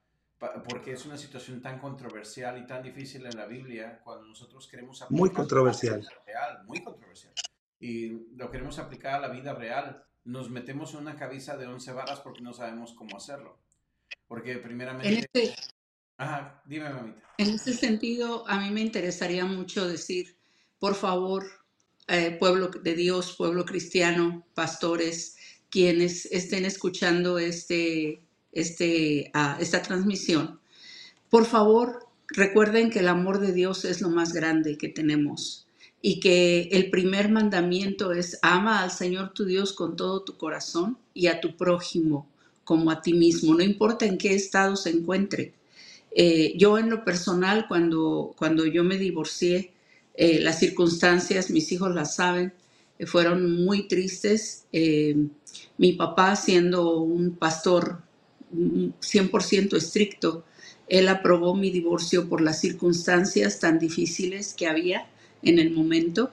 porque 0.69 0.93
es 0.93 1.07
una 1.07 1.17
situación 1.17 1.63
tan 1.63 1.79
controversial 1.79 2.59
y 2.59 2.67
tan 2.67 2.83
difícil 2.83 3.25
en 3.25 3.37
la 3.37 3.47
Biblia 3.47 4.01
cuando 4.03 4.27
nosotros 4.27 4.67
queremos 4.69 5.01
aplicar 5.01 5.21
muy 5.21 5.31
controversial 5.31 6.07
real, 6.27 6.65
muy 6.67 6.83
controversial 6.83 7.33
y 7.79 8.35
lo 8.37 8.51
queremos 8.51 8.79
aplicar 8.79 9.15
a 9.15 9.21
la 9.21 9.29
vida 9.29 9.55
real 9.55 10.05
nos 10.25 10.51
metemos 10.51 10.95
en 10.95 11.01
una 11.01 11.17
cabeza 11.17 11.57
de 11.57 11.67
once 11.67 11.93
varas 11.93 12.21
porque 12.21 12.43
no 12.43 12.53
sabemos 12.53 12.93
cómo 12.93 13.17
hacerlo. 13.17 13.59
Porque 14.27 14.57
primeramente 14.57 15.21
este 15.21 15.55
Ajá, 16.17 16.63
dime 16.65 16.91
mamita. 16.91 17.23
en 17.39 17.51
ese 17.51 17.75
sentido 17.75 18.49
a 18.49 18.61
mí 18.61 18.71
me 18.71 18.81
interesaría 18.81 19.45
mucho 19.45 19.87
decir 19.89 20.37
por 20.79 20.95
favor 20.95 21.45
eh, 22.07 22.37
pueblo 22.39 22.69
de 22.69 22.95
Dios 22.95 23.35
pueblo 23.37 23.65
cristiano 23.65 24.47
pastores 24.55 25.37
quienes 25.71 26.27
estén 26.27 26.65
escuchando 26.65 27.39
este 27.39 28.25
este, 28.55 29.33
esta 29.59 29.83
transmisión, 29.83 30.61
por 31.29 31.45
favor 31.45 32.07
recuerden 32.29 32.91
que 32.91 33.01
el 33.01 33.09
amor 33.09 33.41
de 33.41 33.53
Dios 33.53 33.85
es 33.85 34.01
lo 34.01 34.09
más 34.09 34.33
grande 34.33 34.79
que 34.79 34.89
tenemos 34.89 35.64
y 36.07 36.21
que 36.21 36.69
el 36.73 36.91
primer 36.91 37.31
mandamiento 37.31 38.13
es 38.13 38.39
ama 38.43 38.83
al 38.83 38.91
Señor 38.91 39.33
tu 39.33 39.47
Dios 39.47 39.73
con 39.73 39.97
todo 39.97 40.21
tu 40.21 40.37
corazón 40.37 40.99
y 41.15 41.29
a 41.29 41.41
tu 41.41 41.57
prójimo 41.57 42.29
como 42.63 42.91
a 42.91 43.01
ti 43.01 43.15
mismo, 43.15 43.55
no 43.55 43.63
importa 43.63 44.05
en 44.05 44.19
qué 44.19 44.35
estado 44.35 44.77
se 44.77 44.91
encuentre. 44.91 45.55
Eh, 46.15 46.53
yo 46.59 46.77
en 46.77 46.91
lo 46.91 47.07
personal, 47.07 47.65
cuando, 47.69 48.35
cuando 48.37 48.67
yo 48.67 48.85
me 48.85 48.99
divorcié, 48.99 49.73
eh, 50.15 50.41
las 50.41 50.59
circunstancias, 50.59 51.49
mis 51.49 51.73
hijos 51.73 51.95
las 51.95 52.17
saben, 52.17 52.53
eh, 52.99 53.07
fueron 53.07 53.65
muy 53.65 53.89
tristes. 53.89 54.67
mi 55.79 55.93
papá, 55.93 56.37
siendo 56.37 56.99
un 56.99 57.35
pastor 57.37 58.03
100% 58.53 59.75
estricto. 59.75 60.45
Él 60.87 61.09
aprobó 61.09 61.55
mi 61.55 61.71
divorcio 61.71 62.29
por 62.29 62.43
las 62.43 62.61
circunstancias 62.61 63.59
tan 63.59 63.79
difíciles 63.79 64.53
que 64.53 64.67
había 64.67 65.07
en 65.45 65.59
el 65.59 65.71
momento, 65.71 66.31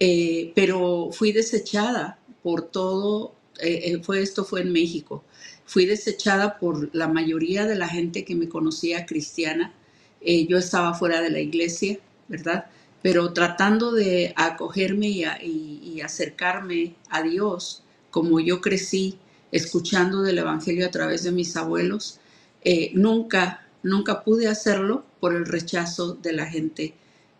eh, 0.00 0.52
pero 0.54 1.10
fui 1.12 1.32
desechada 1.32 2.18
por 2.42 2.62
todo, 2.62 3.34
eh, 3.60 3.80
eh, 3.84 4.00
fue, 4.02 4.22
esto 4.22 4.44
fue 4.44 4.62
en 4.62 4.72
México, 4.72 5.24
fui 5.66 5.86
desechada 5.86 6.58
por 6.58 6.94
la 6.94 7.08
mayoría 7.08 7.66
de 7.66 7.76
la 7.76 7.88
gente 7.88 8.24
que 8.24 8.34
me 8.34 8.48
conocía 8.48 9.06
cristiana. 9.06 9.72
yo 10.48 10.58
estaba 10.58 10.94
fuera 10.94 11.20
de 11.20 11.30
la 11.30 11.40
iglesia, 11.40 11.98
¿verdad? 12.28 12.66
Pero 13.02 13.32
tratando 13.34 13.92
de 13.92 14.32
acogerme 14.36 15.08
y, 15.08 15.80
y 15.84 16.00
acercarme 16.00 16.94
a 17.10 17.22
Dios, 17.22 17.82
como 18.10 18.40
yo 18.40 18.60
crecí 18.60 19.18
escuchando 19.54 20.22
del 20.22 20.38
Evangelio 20.38 20.84
a 20.84 20.90
través 20.90 21.22
de 21.22 21.30
mis 21.30 21.56
abuelos. 21.56 22.18
Eh, 22.64 22.90
nunca, 22.94 23.64
nunca 23.84 24.24
pude 24.24 24.48
hacerlo 24.48 25.04
por 25.20 25.34
el 25.34 25.46
rechazo 25.46 26.14
de 26.14 26.32
la 26.32 26.46
gente 26.46 26.94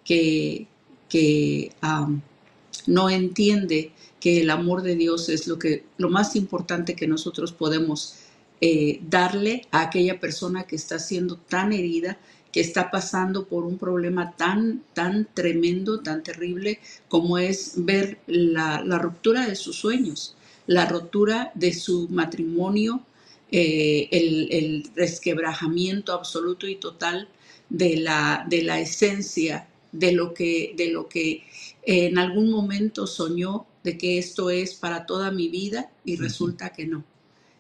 que, 0.04 0.68
que 1.14 1.71
no 2.87 3.09
entiende 3.11 3.92
que 4.18 4.40
el 4.40 4.50
amor 4.50 4.83
de 4.83 4.97
Dios 4.97 5.28
es 5.28 5.47
lo, 5.47 5.59
que, 5.59 5.85
lo 5.99 6.11
más 6.11 6.35
importante 6.35 6.97
que 6.97 7.06
nosotros 7.06 7.52
podemos 7.52 8.16
eh, 8.61 9.00
darle 9.09 9.66
a 9.71 9.83
aquella 9.83 10.18
persona 10.18 10.64
que 10.64 10.76
está 10.76 10.99
siendo 10.99 11.37
tan 11.37 11.73
herida, 11.73 12.18
que 12.50 12.61
está 12.61 12.90
pasando 12.90 13.47
por 13.47 13.64
un 13.64 13.78
problema 13.78 14.33
tan, 14.37 14.83
tan 14.94 15.28
tremendo, 15.35 16.00
tan 16.00 16.23
terrible, 16.23 16.80
como 17.09 17.38
es 17.38 17.75
ver 17.76 18.18
la, 18.26 18.83
la 18.85 18.99
ruptura 18.99 19.47
de 19.47 19.54
sus 19.54 19.76
sueños 19.76 20.37
la 20.66 20.87
rotura 20.87 21.52
de 21.54 21.73
su 21.73 22.09
matrimonio, 22.09 23.02
eh, 23.50 24.09
el, 24.11 24.90
resquebrajamiento 24.94 26.12
absoluto 26.12 26.66
y 26.66 26.76
total 26.76 27.28
de 27.68 27.97
la, 27.97 28.44
de 28.49 28.62
la 28.62 28.80
esencia 28.80 29.68
de 29.94 30.12
lo, 30.12 30.34
que, 30.34 30.74
de 30.76 30.90
lo 30.90 31.08
que 31.08 31.44
en 31.82 32.18
algún 32.18 32.50
momento 32.50 33.06
soñó 33.06 33.66
de 33.82 33.96
que 33.96 34.18
esto 34.18 34.50
es 34.50 34.74
para 34.74 35.06
toda 35.06 35.30
mi 35.30 35.48
vida 35.48 35.90
y 36.04 36.16
resulta 36.16 36.70
que 36.70 36.86
no. 36.86 37.04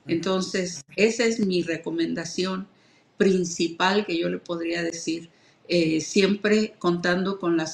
Entonces, 0.06 0.84
esa 0.96 1.24
es 1.24 1.40
mi 1.40 1.62
recomendación 1.62 2.66
principal 3.16 4.04
que 4.04 4.18
yo 4.18 4.28
le 4.28 4.38
podría 4.38 4.82
decir, 4.82 5.30
eh, 5.68 6.00
siempre 6.00 6.74
contando 6.78 7.38
con 7.38 7.56
la 7.56 7.66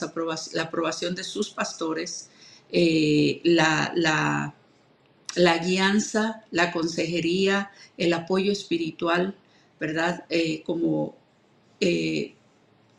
aprobación 0.63 1.15
de 1.15 1.25
sus 1.25 1.51
pastores, 1.51 2.31
eh, 2.71 3.41
la, 3.43 3.93
la, 3.97 4.55
la 5.35 5.59
guianza, 5.59 6.45
la 6.51 6.71
consejería, 6.73 7.71
el 7.97 8.13
apoyo 8.13 8.53
espiritual, 8.53 9.35
¿verdad? 9.81 10.25
Eh, 10.29 10.63
como 10.63 11.17
eh, 11.81 12.35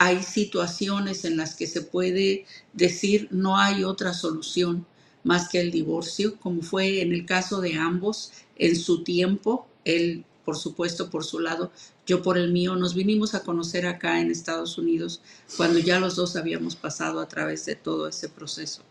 hay 0.04 0.24
situaciones 0.24 1.26
en 1.26 1.38
las 1.38 1.54
que 1.54 1.68
se 1.68 1.84
puede 1.84 2.48
decir 2.74 3.28
no 3.30 3.60
hay 3.60 3.84
otra 3.84 4.16
solución 4.16 4.88
más 5.24 5.48
que 5.48 5.60
el 5.60 5.70
divorcio, 5.70 6.40
como 6.40 6.64
fue 6.64 7.04
en 7.04 7.14
el 7.14 7.28
caso 7.28 7.62
de 7.62 7.76
ambos 7.76 8.32
en 8.56 8.76
su 8.76 9.04
tiempo. 9.04 9.68
Él 9.86 10.26
por 10.44 10.58
supuesto, 10.58 11.12
por 11.12 11.24
su 11.24 11.40
lado, 11.40 11.72
yo 12.08 12.24
por 12.24 12.40
el 12.40 12.52
mío. 12.52 12.76
Nos 12.76 12.96
vinimos 12.96 13.36
a 13.36 13.44
conocer 13.44 13.86
acá 13.86 14.20
en 14.20 14.32
Estados 14.32 14.80
Unidos 14.80 15.22
cuando 15.56 15.78
ya 15.78 16.00
los 16.00 16.16
dos 16.16 16.36
habíamos 16.36 16.76
pasado 16.76 17.20
a 17.20 17.28
través 17.28 17.66
de 17.68 17.76
todo 17.76 18.08
ese 18.08 18.28
proceso. 18.28 18.82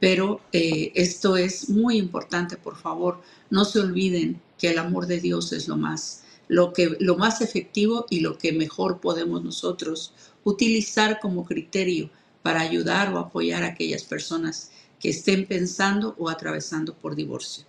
Pero 0.00 0.40
eh, 0.52 0.90
esto 0.96 1.36
es 1.36 1.68
muy 1.68 1.96
importante, 1.96 2.56
por 2.56 2.76
favor, 2.76 3.20
no 3.50 3.64
se 3.64 3.78
olviden 3.78 4.42
que 4.58 4.70
el 4.70 4.78
amor 4.80 5.06
de 5.06 5.20
Dios 5.20 5.52
es 5.52 5.68
lo 5.68 5.76
más, 5.76 6.24
lo, 6.48 6.72
que, 6.72 6.96
lo 6.98 7.16
más 7.16 7.40
efectivo 7.40 8.06
y 8.10 8.18
lo 8.18 8.36
que 8.36 8.52
mejor 8.52 9.00
podemos 9.00 9.44
nosotros 9.44 10.12
utilizar 10.44 11.18
como 11.20 11.44
criterio 11.44 12.10
para 12.42 12.60
ayudar 12.60 13.12
o 13.12 13.18
apoyar 13.18 13.62
a 13.62 13.68
aquellas 13.68 14.04
personas 14.04 14.70
que 14.98 15.10
estén 15.10 15.46
pensando 15.46 16.14
o 16.18 16.28
atravesando 16.28 16.94
por 16.94 17.14
divorcio. 17.14 17.64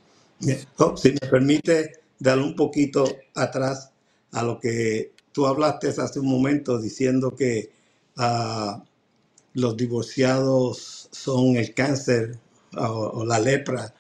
Oh, 0.77 0.97
si 0.97 1.11
me 1.11 1.19
permite 1.29 2.01
dar 2.19 2.39
un 2.39 2.55
poquito 2.55 3.05
atrás 3.35 3.91
a 4.31 4.43
lo 4.43 4.59
que 4.59 5.11
tú 5.31 5.45
hablaste 5.45 5.89
hace 5.89 6.19
un 6.19 6.27
momento 6.27 6.79
diciendo 6.79 7.35
que 7.35 7.71
ah, 8.17 8.83
los 9.53 9.77
divorciados 9.77 11.09
son 11.11 11.57
el 11.57 11.73
cáncer 11.73 12.37
o, 12.77 13.25
la 13.25 13.39
lepra 13.39 13.93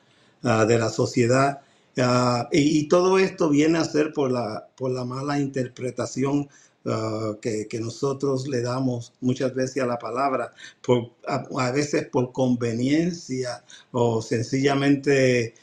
ah, 0.43 0.65
de 0.65 0.79
la 0.79 0.89
sociedad. 0.89 1.61
Ah, 1.97 2.47
y, 2.51 2.87
todo 2.87 3.19
esto 3.19 3.49
viene 3.49 3.77
a 3.77 3.83
ser 3.83 4.13
por 4.13 4.31
la, 4.31 4.67
por 4.77 4.91
la 4.91 5.03
mala 5.03 5.39
interpretación 5.39 6.47
que, 7.41 7.67
que, 7.67 7.79
nosotros 7.79 8.47
le 8.47 8.61
damos 8.61 9.13
muchas 9.21 9.53
veces 9.53 9.83
a 9.83 9.85
la 9.85 9.99
palabra, 9.99 10.51
por, 10.81 11.11
a, 11.27 11.71
veces 11.71 12.07
por 12.07 12.31
conveniencia 12.31 13.63
o 13.91 14.21
sencillamente 14.21 15.53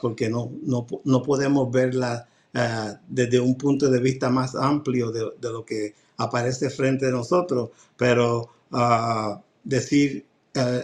porque 0.00 0.28
no, 0.28 0.50
no, 0.62 0.86
no 1.04 1.22
podemos 1.22 1.70
verla 1.70 2.28
eh, 2.54 2.94
desde 3.08 3.38
un 3.38 3.56
punto 3.56 3.90
de 3.90 4.00
vista 4.00 4.30
más 4.30 4.54
amplio 4.54 5.10
de, 5.10 5.30
lo 5.42 5.64
que 5.64 5.94
aparece 6.16 6.70
frente 6.70 7.06
a 7.06 7.10
nosotros, 7.10 7.70
pero 7.96 8.48
ah, 8.72 9.40
decir 9.62 10.24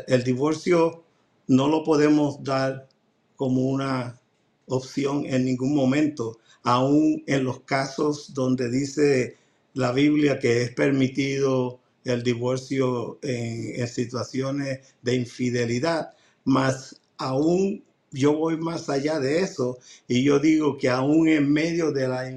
el 0.06 0.22
divorcio 0.22 1.02
no 1.46 1.68
lo 1.68 1.82
podemos 1.82 2.44
dar 2.44 2.88
como 3.36 3.62
una 3.62 4.20
opción 4.66 5.24
en 5.26 5.46
ningún 5.46 5.74
momento, 5.74 6.38
aún 6.62 7.22
en 7.26 7.44
los 7.44 7.60
casos 7.60 8.34
donde 8.34 8.70
dice 8.70 9.38
la 9.74 9.92
Biblia 9.92 10.38
que 10.38 10.62
es 10.62 10.70
permitido 10.72 11.80
el 12.04 12.22
divorcio 12.22 13.18
en, 13.22 13.86
situaciones 13.88 14.80
de 15.02 15.14
infidelidad, 15.14 16.12
más 16.44 17.00
aún 17.16 17.82
yo 18.10 18.36
voy 18.36 18.56
más 18.56 18.88
allá 18.88 19.18
de 19.20 19.40
eso 19.40 19.78
y 20.08 20.22
yo 20.22 20.38
digo 20.38 20.76
que 20.76 20.88
aún 20.88 21.28
en 21.28 21.50
medio 21.50 21.92
de 21.92 22.08
la 22.08 22.30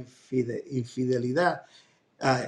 infidelidad, 0.71 1.63
ah, 2.19 2.45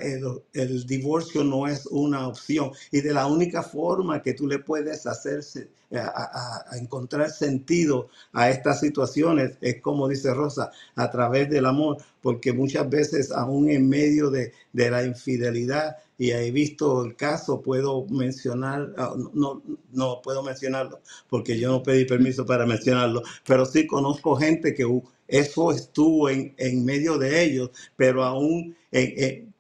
el, 0.53 0.85
divorcio 0.85 1.43
no 1.43 1.67
es 1.67 1.85
una 1.87 2.27
opción 2.27 2.71
y 2.91 3.01
de 3.01 3.13
la 3.13 3.27
única 3.27 3.63
forma 3.63 4.21
que 4.21 4.33
tú 4.33 4.47
le 4.47 4.59
puedes 4.59 5.05
hacerse 5.07 5.69
eh, 5.89 5.99
a, 5.99 6.65
encontrar 6.77 7.29
sentido 7.29 8.09
a 8.33 8.49
estas 8.49 8.81
situaciones 8.81 9.57
es 9.61 9.81
como 9.81 10.09
dice 10.09 10.33
Rosa 10.33 10.69
a 10.95 11.09
través 11.09 11.49
del 11.49 11.65
amor 11.65 11.97
porque 12.21 12.51
muchas 12.51 12.89
veces 12.89 13.31
aún 13.31 13.69
en 13.69 13.87
medio 13.87 14.29
de, 14.29 14.51
de 14.73 14.91
la 14.91 15.05
infidelidad 15.05 15.95
y 16.17 16.31
he 16.31 16.51
visto 16.51 17.05
el 17.05 17.15
caso, 17.15 17.61
puedo 17.61 18.05
mencionar, 18.07 18.93
ah, 18.97 19.13
no, 19.33 19.61
no 19.93 20.21
puedo 20.21 20.43
mencionarlo 20.43 20.99
porque 21.29 21.57
yo 21.57 21.71
no 21.71 21.83
pedí 21.83 22.03
permiso 22.03 22.45
para 22.45 22.65
mencionarlo, 22.65 23.23
pero 23.45 23.65
sí 23.65 23.87
conozco 23.87 24.35
gente 24.35 24.73
que 24.73 24.85
eso 25.29 25.71
estuvo 25.71 26.29
en, 26.29 26.53
en 26.57 26.83
medio 26.83 27.17
de 27.17 27.43
ellos, 27.43 27.71
pero 27.95 28.25
aún 28.25 28.75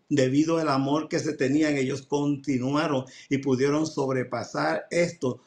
debido 0.09 0.57
al 0.57 0.69
amor 0.69 1.07
que 1.07 1.19
se 1.19 1.33
tenían, 1.33 1.77
ellos 1.77 2.01
continuaron 2.01 3.05
y 3.29 3.37
pudieron 3.37 3.85
sobrepasar 3.85 4.87
esto 4.89 5.41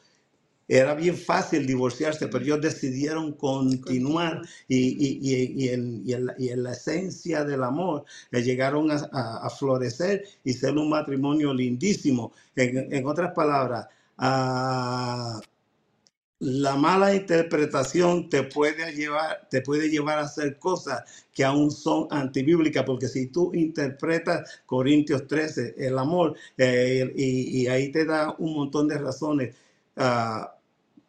era 0.71 0.93
bien 0.93 1.17
fácil 1.17 1.67
divorciarse, 1.67 2.29
pero 2.29 2.45
ellos 2.45 2.61
decidieron 2.61 3.33
continuar 3.33 4.41
y, 4.69 5.67
en, 5.67 6.01
la 6.63 6.71
esencia 6.71 7.43
del 7.43 7.61
amor 7.63 8.05
llegaron 8.31 8.89
a, 8.89 9.49
florecer 9.49 10.23
y 10.45 10.53
ser 10.53 10.77
un 10.77 10.89
matrimonio 10.89 11.53
lindísimo. 11.53 12.31
En, 12.55 13.05
otras 13.05 13.33
palabras, 13.33 13.87
la 16.39 16.75
mala 16.77 17.15
interpretación 17.15 18.29
te 18.29 18.43
puede 18.43 18.93
llevar, 18.93 19.49
te 19.49 19.61
puede 19.61 19.89
llevar 19.89 20.19
a 20.19 20.21
hacer 20.21 20.57
cosas 20.57 21.03
que 21.33 21.43
aún 21.43 21.69
son 21.69 22.07
antibíblicas, 22.11 22.85
porque 22.85 23.09
si 23.09 23.27
tú 23.27 23.51
interpretas 23.53 24.61
Corintios 24.65 25.27
13, 25.27 25.75
el 25.77 25.97
amor, 25.97 26.37
eh, 26.57 27.11
y, 27.13 27.67
ahí 27.67 27.91
te 27.91 28.05
da 28.05 28.33
un 28.39 28.53
montón 28.53 28.87
de 28.87 28.97
razones. 28.97 29.53
Ah, 29.97 30.55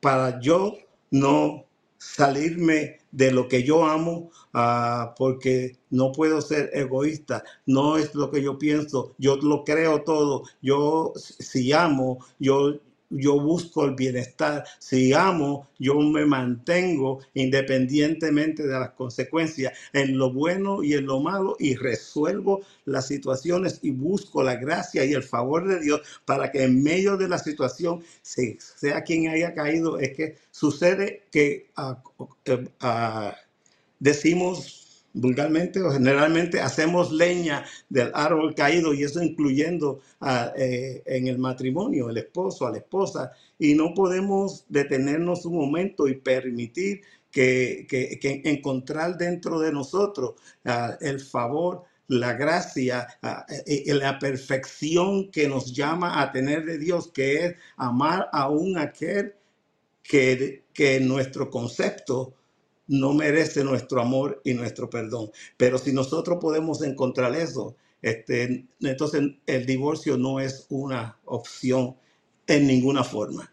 para 0.03 0.41
yo 0.41 0.75
no 1.13 1.65
salirme 1.97 2.99
de 3.13 3.31
lo 3.31 3.47
que 3.47 3.63
yo 3.63 3.85
amo, 3.85 4.33
ah, 4.53 5.15
porque 5.17 5.79
no 5.91 6.11
puedo 6.11 6.41
ser 6.41 6.71
egoísta, 6.75 7.45
no 7.67 7.97
es 7.97 8.13
lo 8.17 8.29
que 8.29 8.43
yo 8.43 8.59
pienso, 8.59 9.15
yo 9.19 9.37
lo 9.37 9.63
creo 9.63 10.03
todo, 10.03 10.43
yo 10.61 11.13
si 11.17 11.73
amo, 11.73 12.19
yo 12.41 12.81
yo 13.13 13.41
busco 13.41 13.85
el 13.85 13.95
bienestar. 13.95 14.65
Si 14.79 15.13
amo, 15.13 15.69
yo 15.79 15.95
me 15.95 16.25
mantengo 16.27 17.21
independientemente 17.35 18.63
de 18.63 18.73
las 18.73 18.91
consecuencias, 18.91 19.73
en 19.93 20.19
lo 20.19 20.33
bueno 20.33 20.83
y 20.83 20.95
en 20.95 21.07
lo 21.07 21.21
malo, 21.21 21.57
y 21.59 21.75
resuelvo 21.75 22.63
las 22.85 23.07
situaciones 23.07 23.79
y 23.83 23.91
busco 23.91 24.43
la 24.43 24.57
gracia 24.57 25.05
y 25.05 25.13
el 25.13 25.23
favor 25.23 25.69
de 25.69 25.81
Dios 25.81 26.01
para 26.25 26.51
que 26.51 26.65
en 26.65 26.83
medio 26.83 27.17
de 27.17 27.29
la 27.29 27.39
situación, 27.39 28.03
sea 28.23 29.03
quien 29.03 29.29
haya 29.29 29.55
caído, 29.55 29.99
es 29.99 30.13
que 30.17 30.37
sucede 30.51 31.23
que 31.31 31.69
ah, 31.77 32.03
ah, 32.81 33.37
decimos 33.99 34.82
vulgarmente 35.15 35.81
o 35.81 35.91
generalmente 35.91 36.61
hacemos 36.61 37.13
leña 37.13 37.65
del 37.89 38.11
árbol 38.15 38.55
caído 38.55 38.95
y 38.95 39.03
eso 39.03 39.23
incluyendo 39.23 40.01
eh, 40.57 41.03
en 41.05 41.27
el 41.27 41.39
matrimonio, 41.39 42.09
el 42.09 42.19
esposo, 42.19 42.67
a 42.67 42.71
la 42.71 42.79
esposa, 42.79 43.33
y 43.59 43.75
no 43.75 43.95
podemos 43.95 44.65
detenernos 44.69 45.45
un 45.45 45.57
momento 45.57 46.09
y 46.09 46.15
permitir 46.15 47.03
que, 47.31 48.41
encontrar 48.45 49.17
dentro 49.17 49.59
de 49.59 49.73
nosotros 49.73 50.35
ah, 50.65 50.97
el 51.01 51.21
favor, 51.21 51.85
la 52.09 52.35
gracia 52.35 53.07
ah, 53.23 53.47
y 53.67 53.91
la 53.93 54.19
perfección 54.19 55.31
que 55.31 55.49
nos 55.49 55.73
llama 55.73 56.21
a 56.21 56.31
tener 56.31 56.65
de 56.65 56.79
Dios, 56.79 57.11
que 57.11 57.47
es 57.47 57.57
amar 57.77 58.29
a 58.33 58.51
un 58.51 58.77
aquel 58.79 59.35
que, 60.03 60.65
que 60.75 61.01
nuestro 61.01 61.49
concepto 61.51 62.35
no 62.93 63.15
merece 63.15 63.65
nuestro 63.65 64.03
amor 64.03 64.43
y 64.45 64.53
nuestro 64.53 64.91
perdón. 64.91 65.31
Pero 65.57 65.79
si 65.79 65.95
nosotros 65.95 66.39
podemos 66.39 66.83
encontrar 66.83 67.35
eso, 67.35 67.75
este, 68.03 68.67
entonces 68.81 69.23
el 69.47 69.65
divorcio 69.65 70.19
no 70.19 70.41
es 70.41 70.67
una 70.69 71.19
opción 71.25 71.97
en 72.47 72.67
ninguna 72.67 73.03
forma. 73.03 73.51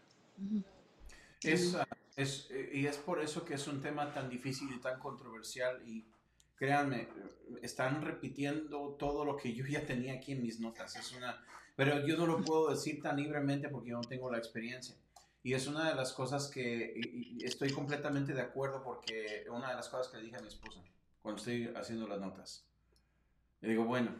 Es, 1.42 1.74
es, 2.16 2.50
y 2.70 2.86
es 2.86 2.98
por 2.98 3.22
eso 3.22 3.42
que 3.42 3.54
es 3.54 3.66
un 3.66 3.80
tema 3.80 4.12
tan 4.12 4.28
difícil 4.28 4.68
y 4.76 4.78
tan 4.78 4.98
controversial 4.98 5.80
y 5.88 6.04
créanme, 6.56 7.08
están 7.62 8.02
repitiendo 8.02 8.96
todo 8.98 9.24
lo 9.24 9.38
que 9.38 9.54
yo 9.54 9.64
ya 9.64 9.86
tenía 9.86 10.12
aquí 10.12 10.32
en 10.32 10.42
mis 10.42 10.60
notas. 10.60 10.96
Es 10.96 11.12
una, 11.12 11.42
pero 11.74 12.06
yo 12.06 12.18
no 12.18 12.26
lo 12.26 12.42
puedo 12.42 12.68
decir 12.68 13.00
tan 13.00 13.16
libremente 13.16 13.70
porque 13.70 13.88
yo 13.88 13.96
no 13.96 14.06
tengo 14.06 14.30
la 14.30 14.36
experiencia. 14.36 14.94
Y 15.42 15.54
es 15.54 15.66
una 15.66 15.88
de 15.88 15.94
las 15.94 16.12
cosas 16.12 16.48
que 16.48 17.00
estoy 17.40 17.70
completamente 17.72 18.34
de 18.34 18.42
acuerdo 18.42 18.82
porque 18.82 19.46
una 19.50 19.70
de 19.70 19.74
las 19.74 19.88
cosas 19.88 20.08
que 20.08 20.18
le 20.18 20.24
dije 20.24 20.36
a 20.36 20.42
mi 20.42 20.48
esposa 20.48 20.82
cuando 21.22 21.38
estoy 21.38 21.72
haciendo 21.74 22.06
las 22.06 22.20
notas. 22.20 22.66
Le 23.60 23.70
digo, 23.70 23.84
bueno, 23.84 24.14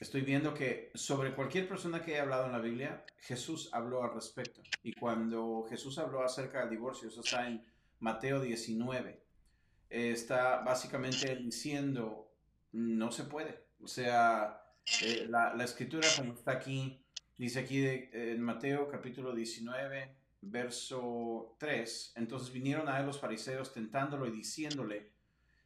estoy 0.00 0.22
viendo 0.22 0.54
que 0.54 0.90
sobre 0.94 1.34
cualquier 1.34 1.68
persona 1.68 2.02
que 2.02 2.12
haya 2.12 2.22
hablado 2.22 2.46
en 2.46 2.52
la 2.52 2.58
Biblia, 2.58 3.04
Jesús 3.18 3.70
habló 3.72 4.02
al 4.02 4.14
respecto. 4.14 4.62
Y 4.82 4.92
cuando 4.94 5.66
Jesús 5.68 5.98
habló 5.98 6.22
acerca 6.22 6.60
del 6.60 6.70
divorcio, 6.70 7.08
eso 7.08 7.20
está 7.20 7.46
en 7.46 7.64
Mateo 8.00 8.40
19, 8.40 9.22
está 9.88 10.58
básicamente 10.60 11.34
diciendo, 11.36 12.32
no 12.72 13.10
se 13.10 13.24
puede. 13.24 13.64
O 13.80 13.88
sea, 13.88 14.62
eh, 15.02 15.26
la, 15.28 15.54
la 15.54 15.64
escritura 15.64 16.06
como 16.16 16.34
está 16.34 16.52
aquí 16.52 17.02
Dice 17.38 17.60
aquí 17.60 17.84
en 17.84 18.40
Mateo 18.40 18.88
capítulo 18.88 19.34
19, 19.34 20.10
verso 20.40 21.54
3, 21.58 22.14
entonces 22.16 22.50
vinieron 22.50 22.88
a 22.88 22.98
él 22.98 23.06
los 23.06 23.20
fariseos 23.20 23.74
tentándolo 23.74 24.26
y 24.26 24.30
diciéndole, 24.30 25.12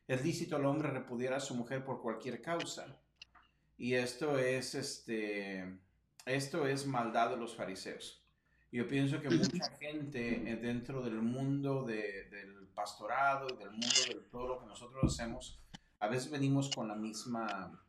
es 0.08 0.24
lícito 0.24 0.56
al 0.56 0.66
hombre 0.66 0.90
repudiar 0.90 1.34
a 1.34 1.40
su 1.40 1.54
mujer 1.54 1.84
por 1.84 2.02
cualquier 2.02 2.42
causa. 2.42 2.98
Y 3.78 3.94
esto 3.94 4.36
es, 4.36 4.74
este, 4.74 5.78
esto 6.26 6.66
es 6.66 6.86
maldad 6.86 7.30
de 7.30 7.36
los 7.36 7.54
fariseos. 7.54 8.20
Yo 8.72 8.88
pienso 8.88 9.20
que 9.20 9.30
mucha 9.30 9.70
gente 9.78 10.58
dentro 10.60 11.02
del 11.02 11.22
mundo 11.22 11.84
del 11.84 12.68
pastorado 12.74 13.46
y 13.48 13.56
del 13.56 13.70
mundo 13.70 13.86
de 14.08 14.14
todo 14.28 14.48
lo 14.48 14.60
que 14.60 14.66
nosotros 14.66 15.04
hacemos, 15.04 15.60
a 16.00 16.08
veces 16.08 16.32
venimos 16.32 16.68
con 16.74 16.88
la 16.88 16.96
misma, 16.96 17.80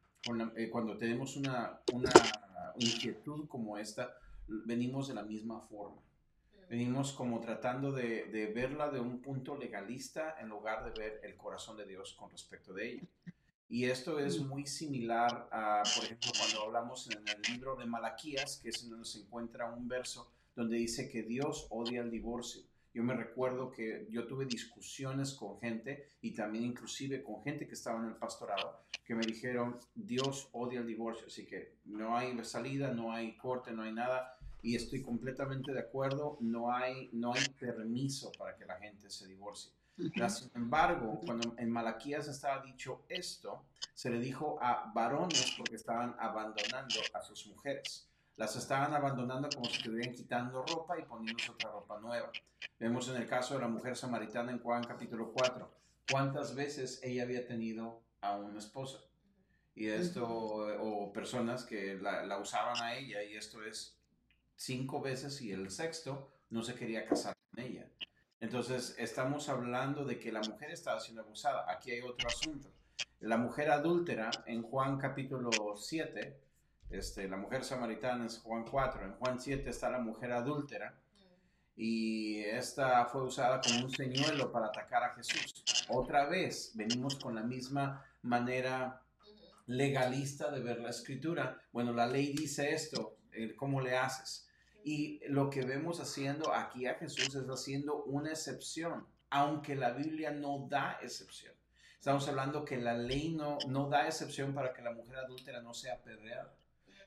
eh, 0.56 0.70
cuando 0.70 0.98
tenemos 0.98 1.36
una, 1.36 1.82
una 1.94 2.12
inquietud 2.78 3.48
como 3.48 3.78
esta, 3.78 4.16
venimos 4.48 5.08
de 5.08 5.16
la 5.16 5.24
misma 5.24 5.62
forma. 5.62 6.02
Venimos 6.70 7.12
como 7.12 7.42
tratando 7.42 7.92
de, 7.92 8.26
de, 8.26 8.48
verla 8.48 8.90
de 8.90 9.00
un 9.00 9.22
punto 9.22 9.58
legalista 9.58 10.38
en 10.40 10.48
lugar 10.48 10.86
de 10.86 10.98
ver 10.98 11.22
el 11.24 11.36
corazón 11.36 11.76
de 11.76 11.86
Dios 11.86 12.14
con 12.14 12.30
respecto 12.32 12.74
de 12.74 12.94
ella. 12.94 13.04
Y 13.68 13.86
esto 13.86 14.20
es 14.20 14.40
muy 14.40 14.66
similar 14.66 15.48
a, 15.52 15.84
por 15.96 16.04
ejemplo, 16.04 16.32
cuando 16.38 16.64
hablamos 16.64 17.10
en 17.10 17.26
el 17.28 17.42
libro 17.54 17.76
de 17.76 17.86
Malaquías, 17.86 18.60
que 18.62 18.70
es 18.70 18.90
donde 18.90 19.06
se 19.06 19.20
encuentra 19.20 19.72
un 19.72 19.88
verso 19.88 20.30
donde 20.56 20.78
dice 20.78 21.10
que 21.10 21.24
Dios 21.24 21.68
odia 21.70 22.02
el 22.02 22.12
divorcio. 22.12 22.64
Yo 22.94 23.04
me 23.04 23.16
recuerdo 23.16 23.72
que 23.72 24.08
yo 24.10 24.28
tuve 24.28 24.46
discusiones 24.46 25.34
con 25.34 25.58
gente 25.60 26.10
y 26.22 26.32
también 26.32 26.66
inclusive 26.66 27.24
con 27.24 27.42
gente 27.44 27.66
que 27.66 27.74
estaba 27.74 28.00
en 28.00 28.10
el 28.10 28.16
pastorado 28.16 28.82
que 29.12 29.16
me 29.16 29.26
dijeron, 29.26 29.78
Dios 29.94 30.48
odia 30.54 30.80
el 30.80 30.88
divorcio, 30.88 31.28
así 31.28 31.46
que 31.46 31.76
no 31.84 32.16
hay 32.16 32.42
salida, 32.46 32.94
no 32.94 33.12
hay 33.12 33.36
corte, 33.36 33.74
no 33.74 33.84
hay 33.84 33.92
nada. 33.92 34.38
Y 34.62 34.74
estoy 34.74 35.02
completamente 35.02 35.74
de 35.74 35.82
acuerdo, 35.82 36.38
no 36.40 36.74
hay, 36.74 37.10
no 37.12 37.34
hay 37.34 37.44
permiso 37.60 38.32
para 38.40 38.56
que 38.56 38.66
la 38.66 38.78
gente 38.78 39.10
se 39.10 39.28
divorcie. 39.28 39.74
Sin 39.98 40.50
embargo, 40.56 41.20
cuando 41.26 41.54
en 41.58 41.70
Malaquías 41.70 42.30
estaba 42.30 42.64
dicho 42.64 43.04
esto, 43.10 43.66
se 43.94 44.10
le 44.10 44.18
dijo 44.18 44.58
a 44.62 44.90
varones 44.96 45.56
porque 45.58 45.76
estaban 45.76 46.16
abandonando 46.18 46.96
a 47.14 47.22
sus 47.22 47.48
mujeres. 47.48 48.08
Las 48.38 48.56
estaban 48.56 48.94
abandonando 48.94 49.50
como 49.54 49.66
si 49.66 49.76
estuvieran 49.76 50.16
quitando 50.16 50.64
ropa 50.66 50.98
y 50.98 51.04
poniéndose 51.04 51.52
otra 51.52 51.70
ropa 51.70 52.00
nueva. 52.00 52.32
Vemos 52.80 53.10
en 53.10 53.18
el 53.18 53.28
caso 53.28 53.56
de 53.56 53.60
la 53.60 53.68
mujer 53.68 53.98
samaritana 53.98 54.54
en 54.54 54.60
Juan 54.60 54.86
capítulo 54.86 55.34
4, 55.34 55.70
cuántas 56.10 56.56
veces 56.56 57.02
ella 57.04 57.24
había 57.24 57.46
tenido 57.46 58.00
a 58.22 58.38
una 58.38 58.60
esposa. 58.60 59.00
Y 59.74 59.88
esto, 59.88 60.28
o 60.28 61.12
personas 61.14 61.64
que 61.64 61.96
la, 61.96 62.26
la 62.26 62.38
usaban 62.38 62.82
a 62.82 62.96
ella, 62.96 63.24
y 63.24 63.36
esto 63.36 63.64
es 63.64 63.98
cinco 64.56 65.02
veces 65.02 65.42
y 65.42 65.52
el 65.52 65.72
sexto 65.72 66.32
no 66.50 66.62
se 66.64 66.76
quería 66.76 67.06
casar 67.06 67.36
con 67.50 67.64
ella. 67.64 67.90
Entonces, 68.40 68.96
estamos 68.98 69.50
hablando 69.50 70.04
de 70.04 70.20
que 70.20 70.32
la 70.32 70.42
mujer 70.42 70.72
estaba 70.72 71.00
siendo 71.00 71.22
abusada. 71.22 71.66
Aquí 71.72 71.92
hay 71.92 72.02
otro 72.02 72.28
asunto. 72.28 72.72
La 73.20 73.38
mujer 73.38 73.70
adúltera, 73.72 74.32
en 74.46 74.64
Juan 74.64 74.98
capítulo 74.98 75.52
7, 75.78 76.40
este, 76.90 77.28
la 77.28 77.38
mujer 77.38 77.64
samaritana 77.64 78.26
es 78.26 78.40
Juan 78.40 78.66
4, 78.66 79.06
en 79.06 79.14
Juan 79.14 79.40
7 79.40 79.70
está 79.70 79.90
la 79.90 80.00
mujer 80.00 80.32
adúltera, 80.32 81.00
y 81.76 82.40
esta 82.40 83.06
fue 83.06 83.24
usada 83.24 83.62
como 83.62 83.86
un 83.86 83.92
señuelo 83.92 84.52
para 84.52 84.68
atacar 84.68 85.04
a 85.04 85.16
Jesús. 85.16 85.64
Otra 85.88 86.26
vez, 86.26 86.72
venimos 86.76 87.16
con 87.16 87.36
la 87.36 87.44
misma 87.44 88.04
manera 88.24 89.02
legalista 89.68 90.52
de 90.52 90.62
ver 90.62 90.80
la 90.80 90.90
escritura. 90.90 91.62
Bueno, 91.72 91.94
la 91.94 92.08
ley 92.08 92.34
dice 92.34 92.74
esto, 92.74 93.18
¿cómo 93.56 93.82
le 93.82 93.98
haces? 93.98 94.48
Y 94.84 95.22
lo 95.28 95.50
que 95.50 95.62
vemos 95.62 96.00
haciendo 96.00 96.54
aquí 96.54 96.88
a 96.88 96.96
Jesús 96.96 97.36
es 97.36 97.46
haciendo 97.48 98.04
una 98.04 98.32
excepción, 98.32 99.08
aunque 99.30 99.76
la 99.76 99.92
Biblia 99.92 100.32
no 100.32 100.68
da 100.70 100.98
excepción. 101.02 101.54
Estamos 101.98 102.28
hablando 102.28 102.66
que 102.66 102.78
la 102.78 102.96
ley 102.96 103.34
no, 103.34 103.60
no 103.68 103.88
da 103.88 104.08
excepción 104.08 104.56
para 104.56 104.74
que 104.74 104.82
la 104.82 104.92
mujer 104.92 105.18
adúltera 105.18 105.62
no 105.62 105.74
sea 105.74 105.96
apedreada. 105.96 106.52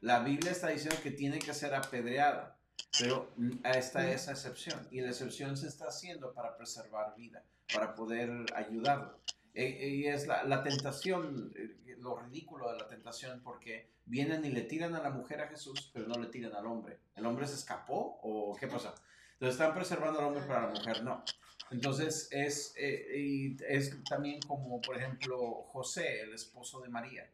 La 0.00 0.20
Biblia 0.20 0.52
está 0.52 0.68
diciendo 0.68 0.96
que 1.02 1.10
tiene 1.10 1.38
que 1.38 1.52
ser 1.52 1.74
apedreada, 1.74 2.56
pero 3.00 3.32
esta 3.64 4.08
es 4.08 4.22
esa 4.22 4.32
excepción. 4.32 4.86
Y 4.90 5.00
la 5.00 5.08
excepción 5.08 5.56
se 5.56 5.66
está 5.66 5.86
haciendo 5.86 6.32
para 6.32 6.56
preservar 6.56 7.14
vida, 7.16 7.42
para 7.72 7.94
poder 7.94 8.30
ayudarlo. 8.54 9.18
Eh, 9.54 9.88
y 9.88 10.06
es 10.06 10.26
la, 10.26 10.42
la, 10.44 10.64
tentación, 10.64 11.52
eh, 11.56 11.96
lo 11.98 12.16
ridículo 12.16 12.72
de 12.72 12.78
la 12.78 12.88
tentación, 12.88 13.40
porque 13.40 13.88
vienen 14.04 14.44
y 14.44 14.50
le 14.50 14.62
tiran 14.62 14.94
a 14.96 15.02
la 15.02 15.10
mujer 15.10 15.40
a 15.40 15.48
Jesús, 15.48 15.90
pero 15.94 16.08
no 16.08 16.18
le 16.18 16.26
tiran 16.26 16.54
al 16.54 16.66
hombre. 16.66 16.98
¿El 17.14 17.24
hombre 17.24 17.46
se 17.46 17.54
escapó 17.54 18.18
o 18.22 18.56
qué 18.56 18.66
pasa? 18.66 18.94
Entonces 19.34 19.60
están 19.60 19.74
preservando 19.74 20.18
al 20.18 20.26
hombre 20.26 20.42
para 20.42 20.62
la 20.62 20.68
mujer, 20.68 21.04
no. 21.04 21.24
Entonces 21.70 22.28
es, 22.32 22.74
eh, 22.76 23.56
es 23.68 23.96
también 24.04 24.40
como, 24.42 24.80
por 24.80 24.96
ejemplo, 24.96 25.62
José, 25.68 26.22
el 26.22 26.34
esposo 26.34 26.80
de 26.80 26.88
María, 26.88 27.30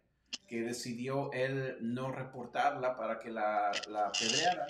que 0.47 0.63
decidió 0.63 1.33
él 1.33 1.79
no 1.81 2.13
reportarla 2.13 2.97
para 2.97 3.19
que 3.19 3.31
la, 3.31 3.73
la 3.89 4.09
apedrearan, 4.09 4.67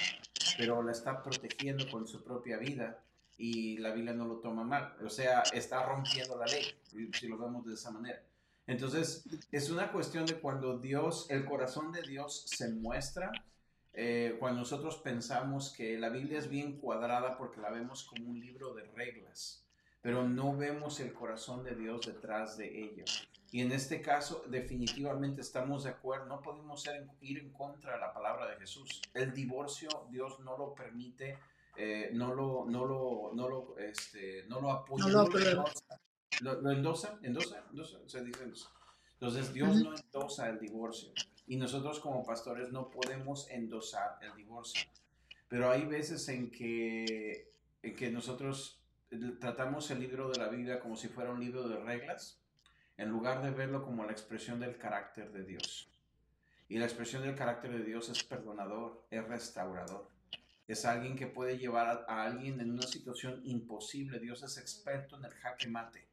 pero 0.56 0.82
la 0.82 0.92
está 0.92 1.22
protegiendo 1.22 1.90
con 1.90 2.06
su 2.06 2.22
propia 2.22 2.58
vida 2.58 3.02
y 3.40 3.78
la 3.78 3.90
Biblia 3.90 4.12
no 4.12 4.26
lo 4.26 4.36
toma 4.36 4.64
mal. 4.64 4.94
O 5.02 5.08
sea, 5.08 5.42
está 5.54 5.82
rompiendo 5.82 6.36
la 6.36 6.44
ley, 6.44 6.66
si 6.84 7.26
lo 7.26 7.38
vemos 7.38 7.64
de 7.64 7.72
esa 7.72 7.90
manera. 7.90 8.22
Entonces, 8.66 9.24
es 9.50 9.70
una 9.70 9.90
cuestión 9.90 10.26
de 10.26 10.34
cuando 10.34 10.78
Dios, 10.78 11.26
el 11.30 11.46
corazón 11.46 11.90
de 11.90 12.02
Dios 12.02 12.44
se 12.46 12.68
muestra, 12.68 13.32
eh, 13.94 14.36
cuando 14.38 14.60
nosotros 14.60 14.98
pensamos 14.98 15.72
que 15.72 15.98
la 15.98 16.10
Biblia 16.10 16.38
es 16.38 16.50
bien 16.50 16.78
cuadrada 16.78 17.38
porque 17.38 17.62
la 17.62 17.70
vemos 17.70 18.04
como 18.04 18.28
un 18.28 18.38
libro 18.38 18.74
de 18.74 18.84
reglas, 18.84 19.66
pero 20.02 20.28
no 20.28 20.54
vemos 20.54 21.00
el 21.00 21.14
corazón 21.14 21.64
de 21.64 21.74
Dios 21.74 22.06
detrás 22.06 22.58
de 22.58 22.82
ello. 22.84 23.04
Y 23.50 23.62
en 23.62 23.72
este 23.72 24.02
caso, 24.02 24.44
definitivamente 24.48 25.40
estamos 25.40 25.84
de 25.84 25.90
acuerdo, 25.90 26.26
no 26.26 26.42
podemos 26.42 26.86
ir 27.22 27.38
en 27.38 27.50
contra 27.50 27.94
de 27.94 28.00
la 28.00 28.12
palabra 28.12 28.46
de 28.48 28.56
Jesús. 28.56 29.02
El 29.14 29.32
divorcio, 29.32 29.88
Dios 30.10 30.38
no 30.40 30.56
lo 30.56 30.74
permite 30.74 31.38
eh, 31.76 32.10
no 32.12 32.34
lo, 32.34 32.66
no 32.66 32.84
lo, 32.84 33.30
no 33.34 33.48
lo, 33.48 33.78
este, 33.78 34.44
no 34.48 34.60
lo 34.60 34.72
apoya. 34.72 35.04
No 35.06 36.54
lo, 36.62 36.70
endosa, 36.70 37.18
endosa, 37.22 37.64
endosa, 37.70 37.98
se 38.06 38.24
dice 38.24 38.44
endosa. 38.44 38.70
Entonces 39.14 39.52
Dios 39.52 39.82
no 39.82 39.94
endosa 39.94 40.48
el 40.48 40.58
divorcio 40.58 41.12
y 41.46 41.56
nosotros 41.56 42.00
como 42.00 42.24
pastores 42.24 42.70
no 42.70 42.90
podemos 42.90 43.50
endosar 43.50 44.18
el 44.22 44.34
divorcio. 44.36 44.88
Pero 45.48 45.70
hay 45.70 45.84
veces 45.84 46.28
en 46.28 46.50
que, 46.50 47.52
en 47.82 47.96
que 47.96 48.10
nosotros 48.10 48.82
tratamos 49.40 49.90
el 49.90 50.00
libro 50.00 50.30
de 50.30 50.38
la 50.38 50.48
Biblia 50.48 50.80
como 50.80 50.96
si 50.96 51.08
fuera 51.08 51.30
un 51.30 51.40
libro 51.40 51.68
de 51.68 51.76
reglas, 51.76 52.40
en 52.96 53.08
lugar 53.10 53.42
de 53.42 53.50
verlo 53.50 53.82
como 53.82 54.04
la 54.04 54.12
expresión 54.12 54.60
del 54.60 54.78
carácter 54.78 55.32
de 55.32 55.44
Dios. 55.44 55.90
Y 56.68 56.78
la 56.78 56.84
expresión 56.84 57.22
del 57.22 57.34
carácter 57.34 57.72
de 57.72 57.84
Dios 57.84 58.08
es 58.08 58.22
perdonador, 58.22 59.04
es 59.10 59.26
restaurador 59.26 60.19
es 60.72 60.84
alguien 60.84 61.16
que 61.16 61.26
puede 61.26 61.58
llevar 61.58 62.04
a, 62.08 62.24
alguien 62.24 62.60
en 62.60 62.70
una 62.70 62.86
situación 62.86 63.40
imposible. 63.44 64.18
Dios 64.18 64.42
es 64.42 64.56
experto 64.58 65.16
en 65.16 65.24
el 65.24 65.32
jaque 65.32 65.68
mate, 65.68 66.06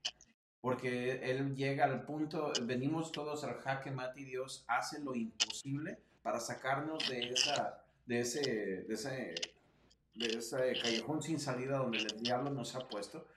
porque 0.62 1.20
Él 1.30 1.56
llega 1.56 1.86
al 1.86 2.04
punto, 2.04 2.52
venimos 2.64 3.12
todos 3.12 3.44
al 3.44 3.60
jaque 3.60 3.92
mate 3.92 4.22
y 4.22 4.26
Dios 4.26 4.66
hace 4.68 5.00
lo 5.00 5.16
imposible 5.16 6.00
para 6.22 6.40
sacarnos 6.40 7.08
de, 7.08 7.30
esa, 7.30 7.84
de, 8.06 8.20
ese, 8.20 8.42
de, 8.42 8.94
ese, 8.94 9.36
de 10.16 10.26
ese 10.26 10.58
callejón 10.82 11.22
sin 11.22 11.40
salida 11.40 11.78
donde 11.78 12.00
el 12.00 12.22
diablo 12.22 12.50
nos 12.50 12.76
ha 12.76 12.88
puesto. 12.88 13.28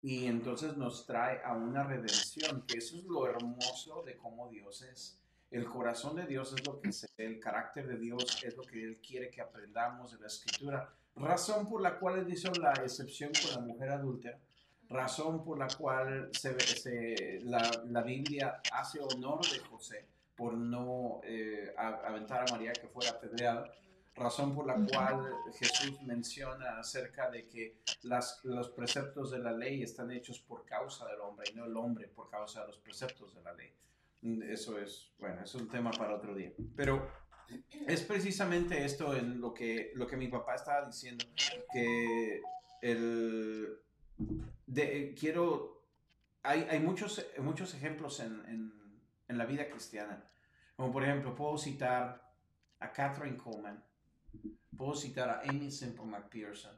Y 0.00 0.26
entonces 0.26 0.76
nos 0.76 1.06
trae 1.06 1.42
a 1.44 1.54
una 1.54 1.82
redención, 1.82 2.62
que 2.66 2.78
eso 2.78 2.96
es 2.98 3.04
lo 3.04 3.26
hermoso 3.26 4.04
de 4.04 4.16
cómo 4.16 4.48
Dios 4.48 4.82
es 4.82 5.17
el 5.50 5.66
corazón 5.66 6.16
de 6.16 6.26
Dios 6.26 6.52
es 6.52 6.66
lo 6.66 6.80
que 6.80 6.92
se 6.92 7.08
el 7.16 7.40
carácter 7.40 7.86
de 7.86 7.96
Dios 7.96 8.42
es 8.44 8.56
lo 8.56 8.62
que 8.62 8.82
Él 8.82 9.00
quiere 9.00 9.30
que 9.30 9.40
aprendamos 9.40 10.12
de 10.12 10.18
la 10.18 10.26
Escritura. 10.26 10.94
Razón 11.16 11.68
por 11.68 11.80
la 11.80 11.98
cual 11.98 12.18
Él 12.18 12.32
hizo 12.32 12.52
la 12.52 12.72
excepción 12.74 13.32
con 13.42 13.54
la 13.54 13.66
mujer 13.72 13.90
adúltera, 13.90 14.38
razón 14.88 15.42
por 15.42 15.58
la 15.58 15.68
cual 15.68 16.30
se, 16.32 17.40
la, 17.42 18.02
Biblia 18.02 18.60
hace 18.72 19.00
honor 19.00 19.40
de 19.48 19.58
José 19.58 20.06
por 20.36 20.54
no 20.54 21.20
eh, 21.24 21.74
aventar 21.76 22.48
a 22.48 22.52
María 22.52 22.72
que 22.72 22.86
fuera 22.86 23.10
apedreada, 23.10 23.72
razón 24.14 24.54
por 24.54 24.66
la 24.66 24.74
cual 24.74 25.28
Jesús 25.58 26.00
menciona 26.02 26.78
acerca 26.78 27.30
de 27.30 27.48
que 27.48 27.78
las, 28.02 28.40
los 28.44 28.70
preceptos 28.70 29.32
de 29.32 29.40
la 29.40 29.52
ley 29.52 29.82
están 29.82 30.12
hechos 30.12 30.38
por 30.40 30.64
causa 30.64 31.06
del 31.06 31.20
hombre 31.20 31.48
y 31.50 31.56
no 31.56 31.64
el 31.64 31.76
hombre 31.76 32.06
por 32.06 32.30
causa 32.30 32.60
de 32.60 32.68
los 32.68 32.78
preceptos 32.78 33.34
de 33.34 33.42
la 33.42 33.52
ley. 33.54 33.72
Eso 34.22 34.78
es, 34.78 35.12
bueno, 35.18 35.42
es 35.42 35.54
un 35.54 35.68
tema 35.68 35.90
para 35.92 36.16
otro 36.16 36.34
día. 36.34 36.52
Pero 36.74 37.08
es 37.86 38.02
precisamente 38.02 38.84
esto 38.84 39.16
en 39.16 39.40
lo 39.40 39.54
que, 39.54 39.92
lo 39.94 40.06
que 40.06 40.16
mi 40.16 40.28
papá 40.28 40.54
estaba 40.54 40.86
diciendo, 40.86 41.24
que 41.72 42.40
el, 42.82 43.78
de, 44.66 45.14
quiero, 45.18 45.86
hay, 46.42 46.66
hay, 46.68 46.80
muchos, 46.80 47.24
muchos 47.38 47.74
ejemplos 47.74 48.20
en, 48.20 48.44
en, 48.46 48.72
en, 49.28 49.38
la 49.38 49.46
vida 49.46 49.68
cristiana, 49.68 50.24
como 50.76 50.92
por 50.92 51.04
ejemplo, 51.04 51.34
puedo 51.34 51.56
citar 51.56 52.32
a 52.80 52.92
Catherine 52.92 53.36
Coleman, 53.36 53.82
puedo 54.76 54.94
citar 54.94 55.30
a 55.30 55.42
Amy 55.48 55.70
Simple 55.70 56.04
McPherson, 56.04 56.76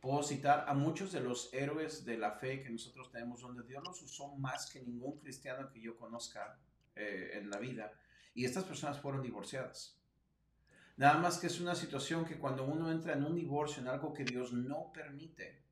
Puedo 0.00 0.22
citar 0.22 0.64
a 0.66 0.74
muchos 0.74 1.12
de 1.12 1.20
los 1.20 1.52
héroes 1.52 2.04
de 2.06 2.16
la 2.16 2.32
fe 2.32 2.62
que 2.62 2.70
nosotros 2.70 3.10
tenemos, 3.10 3.42
donde 3.42 3.62
Dios 3.64 3.84
los 3.84 4.00
usó 4.02 4.34
más 4.36 4.70
que 4.70 4.80
ningún 4.80 5.18
cristiano 5.18 5.70
que 5.70 5.80
yo 5.80 5.96
conozca 5.96 6.58
eh, 6.96 7.32
en 7.34 7.50
la 7.50 7.58
vida. 7.58 7.92
Y 8.34 8.46
estas 8.46 8.64
personas 8.64 8.98
fueron 8.98 9.22
divorciadas. 9.22 10.00
Nada 10.96 11.18
más 11.18 11.38
que 11.38 11.48
es 11.48 11.60
una 11.60 11.74
situación 11.74 12.24
que 12.24 12.38
cuando 12.38 12.64
uno 12.64 12.90
entra 12.90 13.12
en 13.12 13.24
un 13.24 13.34
divorcio, 13.34 13.82
en 13.82 13.88
algo 13.88 14.12
que 14.14 14.24
Dios 14.24 14.52
no 14.52 14.90
permite, 14.92 15.62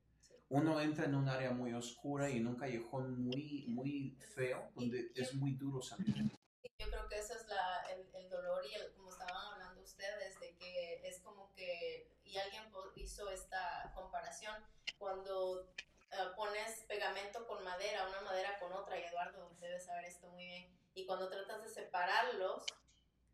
uno 0.49 0.81
entra 0.81 1.05
en 1.05 1.15
un 1.15 1.29
área 1.29 1.51
muy 1.51 1.73
oscura 1.73 2.29
y 2.29 2.37
en 2.37 2.47
un 2.47 2.55
callejón 2.55 3.23
muy, 3.23 3.65
muy 3.67 4.17
feo, 4.33 4.71
donde 4.75 5.11
es 5.15 5.33
muy 5.35 5.53
duro 5.53 5.81
salir. 5.81 6.15
Yo 6.79 6.87
creo 6.87 7.07
que 7.07 7.19
ese 7.19 7.33
es 7.33 7.47
la, 7.47 7.83
el, 7.93 8.07
el, 8.15 8.29
dolor 8.29 8.63
y 8.65 8.73
el, 8.73 8.91
como 8.93 9.09
estaban 9.11 9.53
hablando 9.53 9.81
ustedes, 9.81 10.39
de 10.39 10.55
que 10.55 11.07
es 11.07 11.19
como 11.19 11.53
que, 11.53 12.09
y 12.23 12.37
alguien 12.37 12.68
hizo 13.09 13.29
esta 13.31 13.91
comparación, 13.95 14.55
cuando 14.99 15.67
eh, 16.11 16.15
pones 16.35 16.85
pegamento 16.87 17.47
con 17.47 17.63
madera, 17.63 18.07
una 18.07 18.21
madera 18.21 18.59
con 18.59 18.71
otra, 18.71 18.99
y 18.99 19.03
Eduardo 19.03 19.55
debe 19.59 19.79
saber 19.79 20.05
esto 20.05 20.27
muy 20.27 20.45
bien, 20.45 20.79
y 20.93 21.05
cuando 21.07 21.27
tratas 21.27 21.63
de 21.63 21.69
separarlos, 21.69 22.65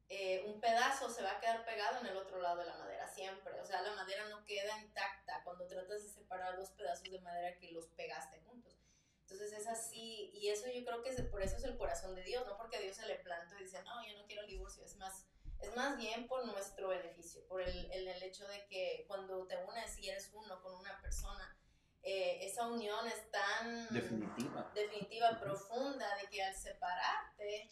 eh, 0.08 0.44
un 0.46 0.62
pedazo 0.62 1.10
se 1.10 1.24
va 1.24 1.32
a 1.32 1.40
quedar 1.40 1.66
pegado 1.66 2.00
en 2.00 2.08
el 2.08 2.16
otro 2.16 2.40
lado 2.40 2.58
de 2.60 2.66
la 2.68 2.78
madera 2.78 3.08
siempre. 3.08 3.60
O 3.60 3.66
sea, 3.66 3.82
la 3.82 3.92
madera 3.94 4.30
no 4.30 4.46
queda 4.46 4.78
intacta 4.80 5.42
cuando 5.44 5.66
tratas 5.66 6.04
de 6.04 6.10
separar 6.10 6.56
dos 6.58 6.70
pedazos 6.72 7.10
de 7.10 7.20
madera 7.22 7.58
que 7.58 7.72
los 7.72 7.88
pegaste 7.88 8.40
juntos. 8.42 8.78
Entonces 9.22 9.52
es 9.54 9.68
así, 9.68 10.30
y 10.36 10.50
eso 10.50 10.68
yo 10.70 10.86
creo 10.86 11.02
que 11.02 11.10
es, 11.10 11.22
por 11.24 11.42
eso 11.42 11.58
es 11.58 11.64
el 11.64 11.78
corazón 11.78 12.14
de 12.14 12.22
Dios, 12.22 12.46
no 12.46 12.56
porque 12.56 12.80
Dios 12.80 12.96
se 12.96 13.08
le 13.08 13.16
plantó 13.16 13.58
y 13.58 13.64
dice, 13.64 13.82
no, 13.82 14.06
yo 14.08 14.16
no 14.16 14.28
quiero 14.28 14.44
el 14.44 14.48
divorcio, 14.48 14.86
es 14.86 14.96
más, 14.98 15.26
es 15.62 15.76
más 15.76 15.98
bien 15.98 16.28
por 16.28 16.46
nuestro 16.46 16.90
beneficio, 16.90 17.46
por 17.48 17.62
el, 17.62 17.92
el, 17.92 18.08
el 18.08 18.24
hecho 18.24 18.48
de 18.48 18.66
que 18.68 19.06
cuando 19.08 19.46
te 19.48 19.58
unes 19.58 19.98
y 20.00 20.10
eres 20.10 20.32
uno 20.34 20.62
con 20.62 20.76
una 20.76 21.00
persona, 21.02 21.58
eh, 22.04 22.46
esa 22.46 22.68
unión 22.68 23.08
es 23.08 23.32
tan 23.32 23.88
definitiva. 23.92 24.72
definitiva, 24.76 25.40
profunda, 25.40 26.06
de 26.18 26.28
que 26.30 26.44
al 26.44 26.54
separarte, 26.54 27.72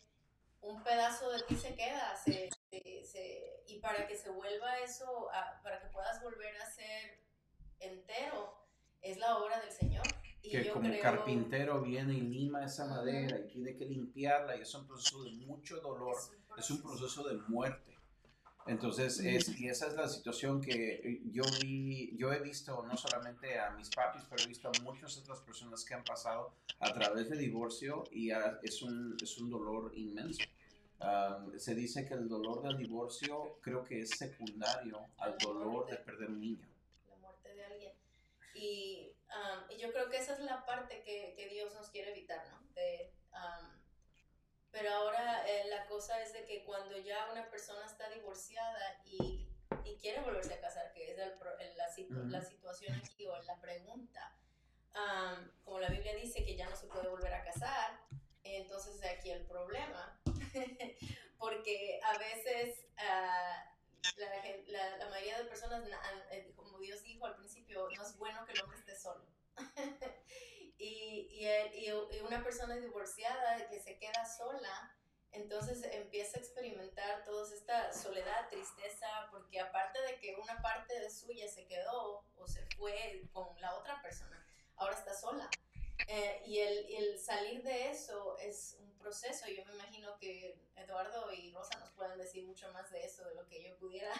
un 0.61 0.81
pedazo 0.81 1.29
de 1.29 1.43
ti 1.43 1.55
se 1.55 1.75
queda, 1.75 2.15
se, 2.15 2.49
se, 3.03 3.63
y 3.67 3.79
para 3.79 4.07
que 4.07 4.17
se 4.17 4.31
vuelva 4.31 4.79
eso, 4.79 5.29
para 5.61 5.79
que 5.79 5.87
puedas 5.89 6.23
volver 6.23 6.55
a 6.61 6.65
ser 6.65 7.19
entero, 7.79 8.57
es 9.01 9.17
la 9.17 9.37
obra 9.37 9.59
del 9.59 9.71
Señor. 9.71 10.03
Y 10.41 10.49
que 10.49 10.71
como 10.71 10.89
carpintero 10.99 11.81
viene 11.81 12.13
y 12.15 12.21
lima 12.21 12.65
esa 12.65 12.85
madera 12.85 13.37
y 13.37 13.47
tiene 13.47 13.75
que 13.75 13.85
limpiarla 13.85 14.57
y 14.57 14.61
es 14.61 14.73
un 14.73 14.87
proceso 14.87 15.23
de 15.23 15.31
mucho 15.31 15.79
dolor, 15.79 16.15
es 16.57 16.69
un 16.69 16.81
proceso, 16.81 17.23
de 17.23 17.35
muerte. 17.47 17.97
Entonces, 18.65 19.19
es, 19.19 19.59
y 19.59 19.67
esa 19.67 19.87
es 19.87 19.95
la 19.95 20.07
situación 20.07 20.61
que 20.61 21.21
yo 21.25 21.43
vi, 21.61 22.15
yo 22.15 22.31
he 22.31 22.39
visto 22.39 22.81
no 22.83 22.95
solamente 22.95 23.59
a 23.59 23.71
mis 23.71 23.89
papis, 23.89 24.23
pero 24.29 24.41
he 24.41 24.47
visto 24.47 24.69
a 24.69 24.81
muchas 24.83 25.17
otras 25.17 25.41
personas 25.41 25.83
que 25.83 25.93
han 25.93 26.03
pasado 26.03 26.53
a 26.79 26.93
través 26.93 27.29
de 27.29 27.37
divorcio 27.37 28.05
y 28.11 28.31
es 28.61 28.81
un, 28.81 29.17
es 29.21 29.37
un 29.37 29.49
dolor 29.49 29.91
inmenso. 29.95 30.43
se 31.57 31.75
dice 31.75 32.05
que 32.05 32.13
el 32.13 32.29
dolor 32.29 32.63
del 32.63 32.77
divorcio 32.77 33.59
creo 33.61 33.83
que 33.83 33.99
es 33.99 34.11
secundario 34.11 35.07
al 35.17 35.37
dolor 35.37 35.85
de 35.87 35.97
perder 35.97 36.29
un 36.29 36.39
niño. 36.39 36.67
La 37.09 37.17
muerte 37.17 37.53
de 37.53 37.65
alguien. 37.65 37.93
Y, 38.55 39.11
y 39.69 39.77
yo 39.77 39.91
creo 39.91 40.09
que 40.09 40.17
esa 40.17 40.35
es 40.35 40.39
la 40.39 40.65
parte 40.65 41.03
que, 41.03 41.33
que 41.35 41.49
Dios 41.49 41.73
nos 41.73 41.89
quiere 41.89 42.11
evitar, 42.11 42.47
¿no? 42.49 42.65
De, 42.75 43.11
pero 44.73 44.91
ahora 44.91 45.47
eh, 45.47 45.67
la 45.69 45.86
cosa 45.86 46.19
es 46.21 46.33
de 46.33 46.45
que 46.45 46.63
cuando 46.65 46.97
ya 46.97 47.31
una 47.31 47.47
persona 47.49 47.86
está 47.86 48.09
divorciada 48.09 49.01
y, 49.05 49.47
y 49.86 49.97
quiere 49.97 50.21
volverse 50.21 50.55
a 50.55 50.59
casar, 50.59 50.91
que 50.93 51.12
es 51.12 51.17
el, 51.19 51.33
la, 51.77 52.39
la, 52.39 52.41
situación 52.41 52.95
aquí 52.95 53.27
o 53.27 53.39
la 53.43 53.62
pregunta, 53.62 54.36
como 55.63 55.79
la 55.79 55.89
Biblia 55.89 56.15
dice 56.15 56.43
que 56.43 56.55
ya 56.55 56.67
no 56.67 56.75
se 56.75 56.88
puede 56.88 57.07
volver 57.07 57.36
a 57.36 57.43
casar, 57.43 57.99
entonces 58.43 58.99
aquí 59.05 59.29
el 59.29 59.45
problema, 59.45 60.19
porque 61.38 61.99
a 62.03 62.17
veces 62.17 62.86
uh, 62.97 63.73
la, 64.71 64.97
la, 64.97 65.09
mayoría 65.09 65.38
de 65.38 65.45
personas, 65.45 65.83
eh, 66.31 66.51
como 66.55 66.79
Dios 66.79 67.03
dijo 67.03 67.27
al 67.27 67.36
principio, 67.36 67.88
no 67.95 68.03
es 68.03 68.17
bueno 68.17 68.43
que 68.45 68.53
el 68.53 68.62
hombre 68.62 68.79
esté 68.79 68.95
solo. 68.95 69.23
y, 70.83 71.27
y, 71.31 71.87
y, 71.87 71.91
una 72.21 72.43
persona 72.43 72.75
divorciada 72.75 73.67
que 73.69 73.79
se 73.79 73.97
queda 73.97 74.25
sola, 74.25 74.95
entonces 75.31 75.83
empieza 75.91 76.37
a 76.37 76.41
experimentar 76.41 77.23
toda 77.23 77.51
esta 77.53 77.93
soledad, 77.93 78.49
tristeza, 78.49 79.07
porque 79.31 79.59
aparte 79.59 80.01
de 80.01 80.19
que 80.19 80.35
una 80.35 80.61
parte 80.61 80.99
de 80.99 81.09
suya 81.09 81.47
se 81.47 81.65
quedó 81.65 82.23
o 82.35 82.47
se 82.47 82.65
fue 82.77 83.23
con 83.31 83.59
la 83.61 83.75
otra 83.75 84.01
persona, 84.01 84.45
ahora 84.75 84.95
está 84.95 85.13
sola. 85.13 85.49
Eh, 86.07 86.41
y, 86.45 86.59
el, 86.59 86.85
el, 86.93 87.19
salir 87.19 87.63
de 87.63 87.89
eso 87.89 88.37
es 88.39 88.77
un 88.79 88.97
proceso. 88.97 89.47
Yo 89.47 89.63
me 89.65 89.73
imagino 89.73 90.17
que 90.17 90.59
Eduardo 90.75 91.31
y 91.31 91.51
Rosa 91.51 91.79
nos 91.79 91.91
pueden 91.91 92.17
decir 92.17 92.43
mucho 92.43 92.71
más 92.73 92.91
de 92.91 93.05
eso, 93.05 93.23
de 93.23 93.35
lo 93.35 93.47
que 93.47 93.63
yo 93.63 93.77
pudiera 93.77 94.11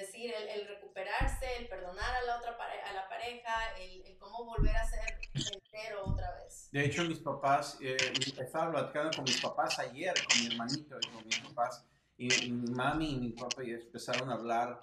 decir, 0.00 0.32
el, 0.34 0.48
el 0.48 0.68
recuperarse, 0.68 1.46
el 1.58 1.68
perdonar 1.68 2.14
a 2.14 2.22
la 2.22 2.38
otra 2.38 2.52
a 2.52 2.92
la 2.92 3.08
pareja, 3.08 3.76
el, 3.78 4.04
el, 4.06 4.18
cómo 4.18 4.44
volver 4.44 4.76
a 4.76 4.88
ser 4.88 5.00
entero 5.34 6.04
otra 6.04 6.34
vez. 6.36 6.68
De 6.72 6.84
hecho, 6.84 7.04
mis 7.04 7.18
papás, 7.18 7.78
eh, 7.80 7.96
estaba 8.38 8.72
platicando 8.72 9.10
con 9.16 9.24
mis 9.24 9.40
papás 9.40 9.78
ayer, 9.78 10.14
con 10.28 10.40
mi 10.40 10.52
hermanito 10.52 10.98
y 11.00 11.06
con 11.08 11.24
mis 11.24 11.38
papás, 11.38 11.84
y, 12.16 12.28
mi 12.50 12.70
mami 12.70 13.12
y 13.12 13.16
mi 13.16 13.30
papá 13.30 13.62
empezaron 13.62 14.30
a 14.30 14.34
hablar 14.34 14.78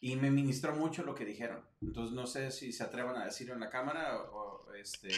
y 0.00 0.16
me 0.16 0.30
ministró 0.30 0.74
mucho 0.74 1.02
lo 1.02 1.14
que 1.14 1.24
dijeron. 1.24 1.64
Entonces 1.82 2.14
no 2.14 2.26
sé 2.26 2.50
si 2.50 2.72
se 2.72 2.82
atrevan 2.82 3.16
a 3.16 3.24
decirlo 3.24 3.54
en 3.54 3.60
la 3.60 3.70
cámara 3.70 4.22
o, 4.32 4.72
este, 4.74 5.08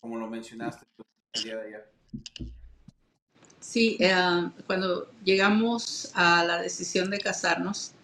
como 0.00 0.16
lo 0.16 0.26
mencionaste 0.28 0.86
el 1.34 1.42
día 1.42 1.56
de 1.56 1.66
ayer. 1.66 1.92
Sí, 3.60 3.96
eh, 4.00 4.50
cuando 4.66 5.10
llegamos 5.24 6.10
a 6.14 6.44
la 6.44 6.62
decisión 6.62 7.10
de 7.10 7.18
casarnos, 7.18 7.94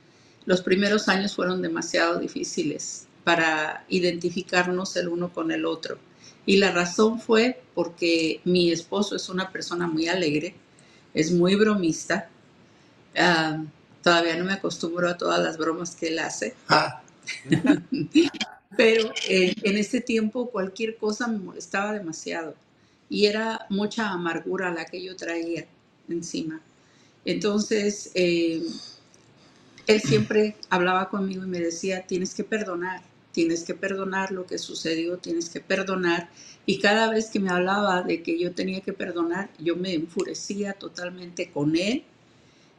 los 0.47 0.63
primeros 0.63 1.09
años 1.09 1.35
fueron 1.35 1.63
demasiado 1.63 2.19
difíciles 2.19 3.07
para 3.25 3.85
identificarnos 3.89 4.97
el 4.97 5.09
uno 5.09 5.33
con 5.33 5.51
el 5.51 5.65
otro. 5.65 5.99
Y 6.47 6.59
la 6.59 6.71
razón 6.73 7.21
fue 7.21 7.63
porque 7.75 8.41
mi 8.45 8.71
esposo 8.71 9.17
es 9.17 9.29
una 9.29 9.51
persona 9.51 9.87
muy 9.87 10.09
alegre, 10.09 10.55
es 11.15 11.33
muy 11.33 11.55
bromista. 11.55 12.29
Ah, 13.17 13.63
todavía 14.03 14.37
no 14.37 14.45
me 14.45 14.53
acostumbro 14.53 15.09
a 15.09 15.17
todas 15.17 15.43
las 15.43 15.57
bromas 15.57 15.97
que 15.97 16.09
él 16.09 16.19
hace. 16.19 16.55
Ah. 16.69 17.03
Pero 18.77 19.11
eh, 19.29 19.55
en 19.63 19.79
ese 19.79 20.01
tiempo 20.01 20.51
cualquier 20.51 20.97
cosa 20.97 21.29
me 21.29 21.39
molestaba 21.39 21.93
demasiado 21.93 22.55
y 23.09 23.27
era 23.27 23.67
mucha 23.71 24.11
amargura 24.11 24.73
la 24.73 24.85
que 24.85 25.03
yo 25.03 25.17
traía 25.17 25.67
encima. 26.09 26.61
Entonces, 27.25 28.11
eh, 28.15 28.63
él 29.87 30.01
siempre 30.01 30.57
hablaba 30.71 31.09
conmigo 31.09 31.45
y 31.45 31.49
me 31.49 31.61
decía, 31.61 32.07
tienes 32.07 32.35
que 32.35 32.45
perdonar, 32.45 33.03
tienes 33.33 33.65
que 33.65 33.75
perdonar 33.75 34.33
lo 34.33 34.47
que 34.47 34.59
sucedió, 34.59 35.19
tienes 35.19 35.51
que 35.51 35.61
perdonar. 35.61 36.31
Y 36.67 36.79
cada 36.79 37.11
vez 37.11 37.29
que 37.31 37.41
me 37.41 37.51
hablaba 37.51 38.03
de 38.03 38.23
que 38.23 38.39
yo 38.39 38.53
tenía 38.53 38.81
que 38.81 38.93
perdonar, 38.93 39.51
yo 39.59 39.77
me 39.77 39.93
enfurecía 39.93 40.73
totalmente 40.73 41.51
con 41.51 41.77
él 41.77 42.05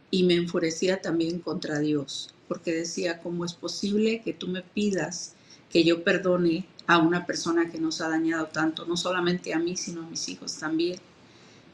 y 0.09 0.23
me 0.23 0.35
enfurecía 0.35 1.01
también 1.01 1.39
contra 1.39 1.79
Dios, 1.79 2.33
porque 2.47 2.73
decía, 2.73 3.19
¿cómo 3.19 3.45
es 3.45 3.53
posible 3.53 4.21
que 4.23 4.33
tú 4.33 4.47
me 4.47 4.61
pidas 4.61 5.35
que 5.69 5.83
yo 5.83 6.03
perdone 6.03 6.65
a 6.87 6.99
una 6.99 7.25
persona 7.25 7.69
que 7.69 7.79
nos 7.79 8.01
ha 8.01 8.09
dañado 8.09 8.47
tanto, 8.47 8.85
no 8.85 8.97
solamente 8.97 9.53
a 9.53 9.59
mí, 9.59 9.75
sino 9.75 10.01
a 10.01 10.09
mis 10.09 10.27
hijos 10.29 10.57
también? 10.57 10.99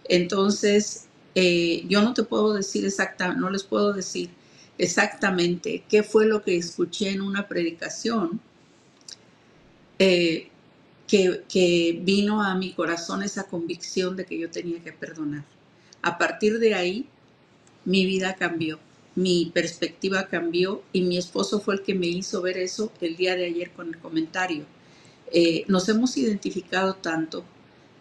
Entonces, 0.05 1.05
eh, 1.35 1.85
yo 1.87 2.01
no 2.01 2.13
te 2.13 2.23
puedo 2.23 2.53
decir 2.53 2.85
exactamente, 2.85 3.39
no 3.39 3.49
les 3.49 3.63
puedo 3.63 3.93
decir 3.93 4.29
exactamente 4.81 5.83
qué 5.87 6.01
fue 6.01 6.25
lo 6.25 6.41
que 6.43 6.57
escuché 6.57 7.11
en 7.11 7.21
una 7.21 7.47
predicación 7.47 8.41
eh, 9.99 10.49
que, 11.07 11.43
que 11.47 11.99
vino 12.01 12.41
a 12.41 12.55
mi 12.55 12.73
corazón 12.73 13.21
esa 13.21 13.43
convicción 13.43 14.15
de 14.15 14.25
que 14.25 14.39
yo 14.39 14.49
tenía 14.49 14.81
que 14.81 14.91
perdonar. 14.91 15.43
A 16.01 16.17
partir 16.17 16.57
de 16.57 16.73
ahí, 16.73 17.07
mi 17.85 18.07
vida 18.07 18.33
cambió, 18.33 18.79
mi 19.13 19.51
perspectiva 19.53 20.27
cambió 20.27 20.81
y 20.91 21.01
mi 21.01 21.17
esposo 21.19 21.59
fue 21.59 21.75
el 21.75 21.83
que 21.83 21.93
me 21.93 22.07
hizo 22.07 22.41
ver 22.41 22.57
eso 22.57 22.91
el 23.01 23.15
día 23.15 23.35
de 23.35 23.45
ayer 23.45 23.69
con 23.71 23.89
el 23.89 23.99
comentario. 23.99 24.65
Eh, 25.31 25.63
nos 25.67 25.87
hemos 25.89 26.17
identificado 26.17 26.95
tanto, 26.95 27.45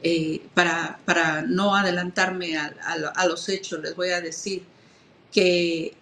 eh, 0.02 0.40
para, 0.54 0.98
para, 1.04 1.42
no 1.42 1.76
adelantarme 1.76 2.56
a, 2.56 2.74
a, 3.14 3.26
los 3.26 3.50
hechos, 3.50 3.82
les 3.82 3.94
voy 3.94 4.08
a 4.08 4.22
decir 4.22 4.62
que 5.30 5.94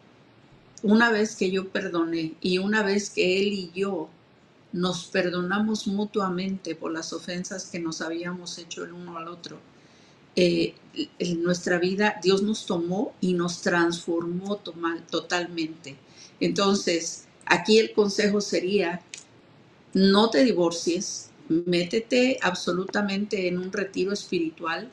una 0.82 1.10
vez 1.10 1.36
que 1.36 1.50
yo 1.50 1.68
perdoné 1.68 2.34
y 2.40 2.58
una 2.58 2.82
vez 2.82 3.10
que 3.10 3.38
él 3.40 3.48
y 3.48 3.70
yo 3.74 4.08
nos 4.72 5.06
perdonamos 5.06 5.86
mutuamente 5.86 6.74
por 6.74 6.92
las 6.92 7.12
ofensas 7.12 7.66
que 7.66 7.80
nos 7.80 8.00
habíamos 8.00 8.58
hecho 8.58 8.84
el 8.84 8.92
uno 8.92 9.16
al 9.16 9.28
otro, 9.28 9.58
eh, 10.36 10.74
en 11.18 11.42
nuestra 11.42 11.78
vida 11.78 12.20
Dios 12.22 12.42
nos 12.42 12.66
tomó 12.66 13.12
y 13.20 13.32
nos 13.32 13.60
transformó 13.62 14.60
totalmente. 15.10 15.96
Entonces, 16.38 17.26
aquí 17.46 17.78
el 17.78 17.92
consejo 17.92 18.40
sería, 18.40 19.00
no 19.94 20.30
te 20.30 20.44
divorcies, 20.44 21.30
métete 21.48 22.38
absolutamente 22.42 23.48
en 23.48 23.58
un 23.58 23.72
retiro 23.72 24.12
espiritual, 24.12 24.90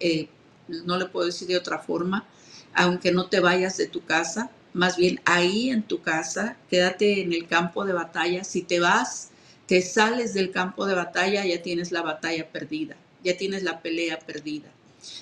eh, 0.00 0.28
no 0.68 0.96
le 0.96 1.06
puedo 1.06 1.26
decir 1.26 1.48
de 1.48 1.56
otra 1.56 1.78
forma, 1.80 2.26
aunque 2.72 3.12
no 3.12 3.26
te 3.26 3.40
vayas 3.40 3.76
de 3.76 3.88
tu 3.88 4.04
casa, 4.04 4.50
más 4.72 4.96
bien 4.96 5.20
ahí 5.24 5.70
en 5.70 5.82
tu 5.82 6.02
casa, 6.02 6.56
quédate 6.70 7.22
en 7.22 7.32
el 7.32 7.46
campo 7.46 7.84
de 7.84 7.92
batalla. 7.92 8.44
Si 8.44 8.62
te 8.62 8.80
vas, 8.80 9.30
te 9.66 9.82
sales 9.82 10.34
del 10.34 10.50
campo 10.50 10.86
de 10.86 10.94
batalla, 10.94 11.44
ya 11.44 11.62
tienes 11.62 11.92
la 11.92 12.02
batalla 12.02 12.48
perdida, 12.50 12.96
ya 13.22 13.36
tienes 13.36 13.62
la 13.62 13.80
pelea 13.82 14.18
perdida. 14.18 14.70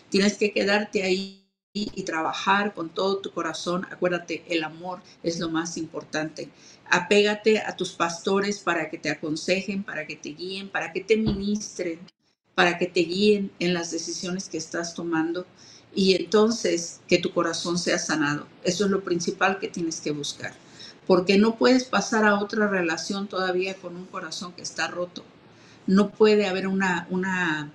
Tienes 0.09 0.37
que 0.38 0.52
quedarte 0.52 1.02
ahí 1.02 1.42
y 1.74 2.02
trabajar 2.04 2.72
con 2.72 2.88
todo 2.88 3.18
tu 3.18 3.32
corazón. 3.32 3.87
Acuérdate, 3.90 4.44
el 4.48 4.64
amor 4.64 5.02
es 5.22 5.38
lo 5.38 5.50
más 5.50 5.76
importante. 5.76 6.48
Apégate 6.88 7.59
a 7.59 7.76
tus 7.76 7.92
pastores 7.92 8.61
para 8.61 8.88
que 8.88 8.98
te 8.98 9.11
aconsejen, 9.11 9.82
para 9.82 10.06
que 10.06 10.16
te 10.16 10.30
guíen, 10.30 10.70
para 10.70 10.92
que 10.92 11.02
te 11.02 11.16
ministren, 11.16 12.00
para 12.57 12.79
que 12.79 12.87
te 12.87 13.01
guíen 13.01 13.53
en 13.59 13.75
las 13.75 13.90
decisiones 13.90 14.49
que 14.49 14.57
estás 14.57 14.95
tomando 14.95 15.47
y 15.95 16.14
entonces 16.14 17.01
que 17.07 17.19
tu 17.19 17.31
corazón 17.33 17.79
sea 17.79 17.99
sanado. 17.99 18.47
Eso 18.64 18.87
es 18.87 18.90
lo 18.90 19.05
principal 19.05 19.59
que 19.59 19.69
tienes 19.69 20.01
que 20.01 20.11
buscar. 20.11 20.55
Porque 21.07 21.37
no 21.37 21.57
puedes 21.57 21.85
pasar 21.85 22.25
a 22.25 22.40
otra 22.40 22.66
relación 22.66 23.29
todavía 23.29 23.75
con 23.75 23.95
un 23.95 24.07
corazón 24.07 24.55
que 24.55 24.62
está 24.62 24.88
roto. 24.88 25.23
No 25.87 26.09
puede 26.09 26.47
haber 26.47 26.66
una, 26.66 27.07
una, 27.11 27.71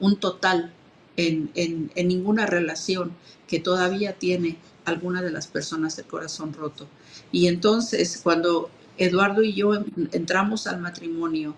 un 0.00 0.16
total 0.16 0.72
en, 1.16 1.52
en, 1.54 2.08
ninguna 2.08 2.44
relación 2.44 3.12
que 3.46 3.60
todavía 3.60 4.14
tiene 4.14 4.58
alguna 4.84 5.22
de 5.22 5.30
las 5.30 5.46
personas 5.46 5.96
el 5.96 6.06
corazón 6.06 6.54
roto. 6.54 6.88
Y 7.30 7.46
entonces 7.46 8.18
cuando 8.20 8.68
Eduardo 8.96 9.42
y 9.42 9.54
yo 9.54 9.74
entramos 10.10 10.66
al 10.66 10.80
matrimonio 10.80 11.54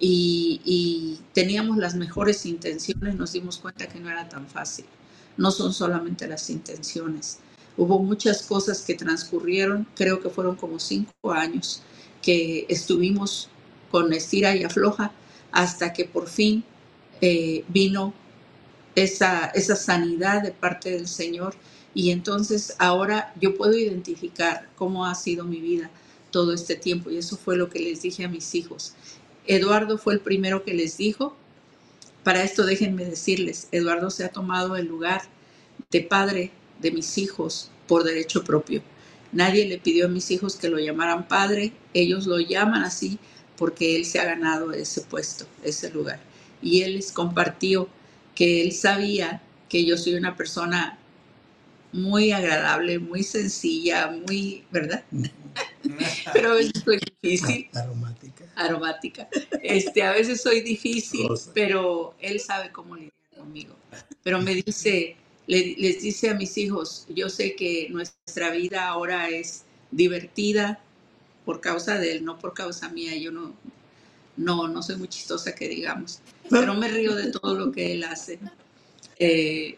y, 0.00 1.20
teníamos 1.34 1.76
las 1.76 1.94
mejores 1.94 2.46
intenciones, 2.46 3.14
nos 3.14 3.32
dimos 3.32 3.58
cuenta 3.58 3.86
que 3.86 4.00
no 4.00 4.10
era 4.10 4.28
tan 4.28 4.48
fácil. 4.48 4.86
No 5.36 5.50
son 5.50 5.72
solamente 5.72 6.26
las 6.26 6.50
intenciones. 6.50 7.38
Hubo 7.76 7.98
muchas 7.98 8.42
cosas 8.42 8.82
que 8.82 8.94
transcurrieron, 8.94 9.86
creo 9.94 10.20
que 10.20 10.30
fueron 10.30 10.56
como 10.56 10.80
cinco 10.80 11.32
años 11.32 11.82
que 12.20 12.66
estuvimos 12.68 13.48
con 13.90 14.12
estira 14.12 14.56
y 14.56 14.64
afloja 14.64 15.12
hasta 15.52 15.92
que 15.92 16.04
por 16.04 16.28
fin 16.28 16.64
eh, 17.20 17.64
vino 17.68 18.12
esa, 18.94 19.46
esa 19.46 19.76
sanidad 19.76 20.42
de 20.42 20.52
parte 20.52 20.90
del 20.90 21.08
Señor. 21.08 21.54
Y 21.94 22.10
entonces 22.10 22.74
ahora 22.78 23.32
yo 23.40 23.54
puedo 23.56 23.74
identificar 23.74 24.68
cómo 24.76 25.06
ha 25.06 25.14
sido 25.14 25.44
mi 25.44 25.60
vida 25.60 25.90
todo 26.30 26.52
este 26.52 26.76
tiempo. 26.76 27.10
Y 27.10 27.18
eso 27.18 27.36
fue 27.36 27.56
lo 27.56 27.68
que 27.68 27.78
les 27.80 28.02
dije 28.02 28.24
a 28.24 28.28
mis 28.28 28.54
hijos. 28.54 28.94
Eduardo 29.50 29.98
fue 29.98 30.14
el 30.14 30.20
primero 30.20 30.62
que 30.62 30.74
les 30.74 30.96
dijo. 30.96 31.36
Para 32.22 32.44
esto 32.44 32.64
déjenme 32.64 33.04
decirles, 33.04 33.66
Eduardo 33.72 34.08
se 34.10 34.24
ha 34.24 34.28
tomado 34.28 34.76
el 34.76 34.86
lugar 34.86 35.22
de 35.90 36.02
padre 36.02 36.52
de 36.80 36.92
mis 36.92 37.18
hijos 37.18 37.68
por 37.88 38.04
derecho 38.04 38.44
propio. 38.44 38.80
Nadie 39.32 39.66
le 39.66 39.78
pidió 39.78 40.06
a 40.06 40.08
mis 40.08 40.30
hijos 40.30 40.54
que 40.54 40.68
lo 40.68 40.78
llamaran 40.78 41.26
padre, 41.26 41.72
ellos 41.94 42.26
lo 42.26 42.38
llaman 42.38 42.84
así 42.84 43.18
porque 43.56 43.96
él 43.96 44.04
se 44.04 44.20
ha 44.20 44.24
ganado 44.24 44.70
ese 44.70 45.00
puesto, 45.00 45.46
ese 45.64 45.90
lugar. 45.90 46.20
Y 46.62 46.82
él 46.82 46.94
les 46.94 47.10
compartió 47.10 47.88
que 48.36 48.62
él 48.62 48.70
sabía 48.70 49.42
que 49.68 49.84
yo 49.84 49.98
soy 49.98 50.14
una 50.14 50.36
persona 50.36 50.99
muy 51.92 52.32
agradable, 52.32 52.98
muy 52.98 53.22
sencilla, 53.22 54.08
muy, 54.08 54.64
¿verdad? 54.70 55.04
Pero 56.32 56.52
a 56.52 56.54
veces 56.54 56.82
soy 56.84 57.00
difícil. 57.22 57.68
Aromática. 57.74 58.44
Aromática. 58.56 59.28
Este, 59.62 60.02
a 60.02 60.12
veces 60.12 60.40
soy 60.40 60.60
difícil, 60.60 61.26
pero 61.54 62.14
él 62.20 62.38
sabe 62.40 62.70
cómo 62.70 62.94
lidiar 62.96 63.12
conmigo. 63.36 63.74
Pero 64.22 64.40
me 64.40 64.54
dice, 64.66 65.16
les 65.46 66.02
dice 66.02 66.30
a 66.30 66.34
mis 66.34 66.56
hijos, 66.58 67.06
yo 67.08 67.28
sé 67.28 67.56
que 67.56 67.88
nuestra 67.90 68.50
vida 68.50 68.86
ahora 68.86 69.28
es 69.28 69.64
divertida 69.90 70.80
por 71.44 71.60
causa 71.60 71.98
de 71.98 72.12
él, 72.12 72.24
no 72.24 72.38
por 72.38 72.54
causa 72.54 72.88
mía. 72.90 73.16
Yo 73.16 73.32
no, 73.32 73.54
no, 74.36 74.68
no 74.68 74.82
soy 74.82 74.96
muy 74.96 75.08
chistosa 75.08 75.54
que 75.54 75.68
digamos, 75.68 76.20
pero 76.48 76.74
me 76.74 76.88
río 76.88 77.14
de 77.14 77.32
todo 77.32 77.54
lo 77.54 77.72
que 77.72 77.94
él 77.94 78.04
hace. 78.04 78.38
Eh, 79.18 79.76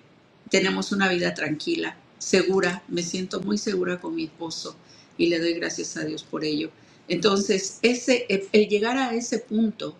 tenemos 0.50 0.92
una 0.92 1.08
vida 1.08 1.32
tranquila, 1.32 1.96
segura, 2.22 2.82
me 2.88 3.02
siento 3.02 3.40
muy 3.40 3.58
segura 3.58 4.00
con 4.00 4.14
mi 4.14 4.24
esposo 4.24 4.76
y 5.18 5.26
le 5.26 5.40
doy 5.40 5.54
gracias 5.54 5.96
a 5.96 6.04
Dios 6.04 6.22
por 6.22 6.44
ello. 6.44 6.70
Entonces, 7.08 7.78
ese, 7.82 8.26
el 8.28 8.68
llegar 8.68 8.96
a 8.96 9.14
ese 9.14 9.38
punto 9.38 9.96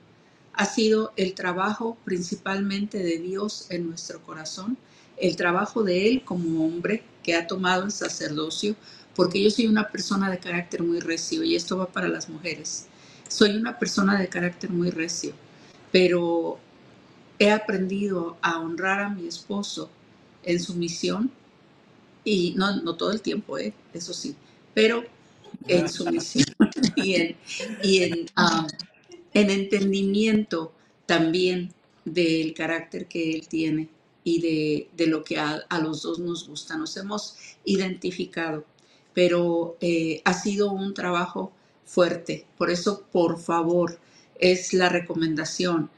ha 0.54 0.64
sido 0.64 1.12
el 1.16 1.35
trabajo 1.35 1.98
principalmente 2.04 2.98
de 2.98 3.18
Dios 3.18 3.66
en 3.70 3.88
nuestro 3.88 4.22
corazón, 4.22 4.78
el 5.16 5.37
trabajo 5.37 5.82
de 5.82 6.08
Él 6.08 6.22
como 6.24 6.64
hombre 6.64 7.02
que 7.24 7.35
ha 7.35 7.46
tomado 7.46 7.85
el 7.85 7.90
sacerdocio, 7.90 8.76
porque 9.16 9.42
yo 9.42 9.50
soy 9.50 9.66
una 9.66 9.88
persona 9.90 10.30
de 10.30 10.38
carácter 10.38 10.82
muy 10.82 11.00
recio 11.00 11.42
y 11.42 11.56
esto 11.56 11.76
va 11.76 11.87
para 11.87 12.08
las 12.08 12.28
mujeres. 12.28 12.87
Soy 13.28 13.56
una 13.56 13.78
persona 13.78 14.18
de 14.20 14.28
carácter 14.28 14.70
muy 14.70 14.90
recio, 14.90 15.32
pero 15.90 16.58
he 17.38 17.50
aprendido 17.50 18.37
a 18.42 18.61
honrar 18.61 19.00
a 19.00 19.08
mi 19.11 19.26
esposo 19.26 19.90
en 20.44 20.61
su 20.61 20.74
misión 20.74 21.30
y 22.24 22.54
no, 22.56 22.76
no 22.82 22.96
todo 22.96 23.11
el 23.11 23.20
tiempo, 23.20 23.58
¿eh? 23.58 23.72
eso 23.92 24.12
sí, 24.12 24.35
pero 24.74 25.04
en 25.66 25.88
su 25.88 26.06
misión 26.06 26.46
y 26.96 27.14
en, 27.14 27.37
y 27.82 28.02
en, 28.02 28.12
um, 28.37 28.66
en 29.35 29.50
entendimiento 29.50 30.72
también 31.06 31.72
del 32.04 32.54
carácter 32.54 33.06
que 33.06 33.32
él 33.32 33.48
tiene 33.48 33.88
y 34.24 34.40
de, 34.40 34.88
de 34.96 35.06
lo 35.06 35.24
que 35.24 35.38
a, 35.38 35.62
a, 35.68 35.80
los 35.80 36.02
dos 36.02 36.18
nos 36.18 36.48
gusta. 36.48 36.76
Nos 36.76 36.96
hemos 36.96 37.37
identificado, 37.64 38.64
pero 39.14 39.76
eh, 39.80 40.22
ha 40.24 40.35
sido 40.35 40.70
un 40.70 40.94
trabajo 40.94 41.52
fuerte. 41.85 42.46
Por 42.56 42.70
eso, 42.70 43.04
por 43.12 43.40
favor, 43.40 43.98
es 44.38 44.72
la 44.72 44.88
recomendación, 44.88 45.90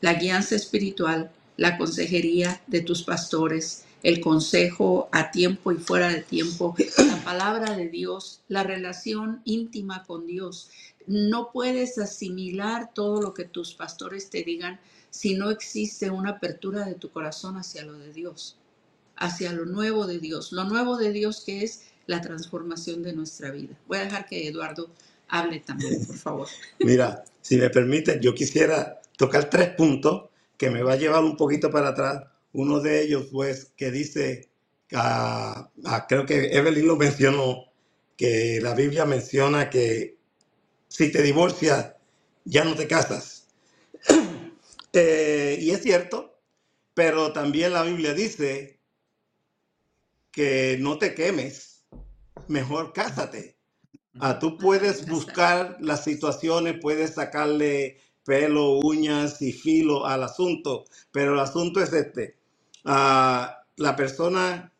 la 0.00 0.14
guianza 0.14 0.56
espiritual, 0.56 1.30
la 1.56 1.76
consejería 1.78 2.62
de 2.66 2.82
tus 2.82 3.02
pastores, 3.02 3.84
el 4.02 4.20
consejo 4.20 5.08
a 5.12 5.30
tiempo 5.30 5.72
y 5.72 5.76
fuera 5.76 6.08
de 6.08 6.22
tiempo, 6.22 6.74
la 6.98 7.24
palabra 7.24 7.76
de 7.76 7.88
Dios, 7.88 8.42
la 8.48 8.62
relación 8.62 9.40
íntima 9.44 10.04
con 10.04 10.26
Dios. 10.26 10.70
No 11.06 11.50
puedes 11.52 11.98
asimilar 11.98 12.92
todo 12.94 13.20
lo 13.20 13.34
que 13.34 13.44
tus 13.44 13.74
pastores 13.74 14.30
te 14.30 14.42
digan 14.42 14.78
si 15.10 15.34
no 15.34 15.50
existe 15.50 16.10
una 16.10 16.30
apertura 16.30 16.84
de 16.84 16.94
tu 16.94 17.10
corazón 17.10 17.56
hacia 17.56 17.84
lo 17.84 17.94
de 17.94 18.12
Dios, 18.12 18.56
hacia 19.16 19.52
lo 19.52 19.64
nuevo 19.64 20.06
de 20.06 20.18
Dios. 20.18 20.52
Lo 20.52 20.64
nuevo 20.64 20.96
de 20.96 21.12
Dios 21.12 21.42
que 21.44 21.64
es 21.64 21.84
la 22.06 22.20
transformación 22.20 23.02
de 23.02 23.12
nuestra 23.12 23.50
vida. 23.50 23.74
Voy 23.86 23.98
a 23.98 24.04
dejar 24.04 24.26
que 24.26 24.48
Eduardo 24.48 24.90
hable 25.28 25.60
también, 25.60 26.04
por 26.06 26.16
favor. 26.16 26.48
Mira, 26.80 27.24
si 27.40 27.56
me 27.56 27.70
permite, 27.70 28.18
yo 28.20 28.34
quisiera 28.34 29.00
tocar 29.16 29.50
tres 29.50 29.70
puntos 29.70 30.24
que 30.56 30.70
me 30.70 30.82
va 30.82 30.94
a 30.94 30.96
llevar 30.96 31.22
un 31.22 31.36
poquito 31.36 31.70
para 31.70 31.88
atrás. 31.88 32.24
Uno 32.52 32.80
de 32.80 33.02
ellos, 33.02 33.28
pues, 33.32 33.72
que 33.76 33.90
dice, 33.90 34.50
ah, 34.94 35.70
ah, 35.84 36.06
creo 36.08 36.26
que 36.26 36.56
Evelyn 36.56 36.86
lo 36.86 36.96
mencionó, 36.96 37.66
que 38.16 38.60
la 38.62 38.74
Biblia 38.74 39.04
menciona 39.04 39.70
que 39.70 40.18
si 40.88 41.12
te 41.12 41.22
divorcias, 41.22 41.94
ya 42.44 42.64
no 42.64 42.74
te 42.74 42.86
casas. 42.86 43.48
Eh, 44.94 45.58
y 45.60 45.70
es 45.70 45.82
cierto, 45.82 46.40
pero 46.94 47.32
también 47.34 47.74
la 47.74 47.82
Biblia 47.82 48.14
dice 48.14 48.80
que 50.32 50.78
no 50.80 50.98
te 50.98 51.14
quemes 51.14 51.84
mejor 52.48 52.92
cásate. 52.94 53.58
Ah, 54.18 54.38
tú 54.38 54.56
puedes 54.56 55.06
buscar 55.06 55.76
las 55.80 56.04
situaciones, 56.04 56.76
puedes 56.80 57.14
sacarle 57.14 58.00
pelo, 58.24 58.78
uñas 58.80 59.40
y 59.42 59.52
filo 59.52 60.06
al 60.06 60.24
asunto, 60.24 60.84
pero 61.12 61.34
el 61.34 61.40
asunto 61.40 61.80
es 61.80 61.92
este. 61.92 62.37
Ah, 62.84 63.62
la 63.76 63.96
persona 63.96 64.72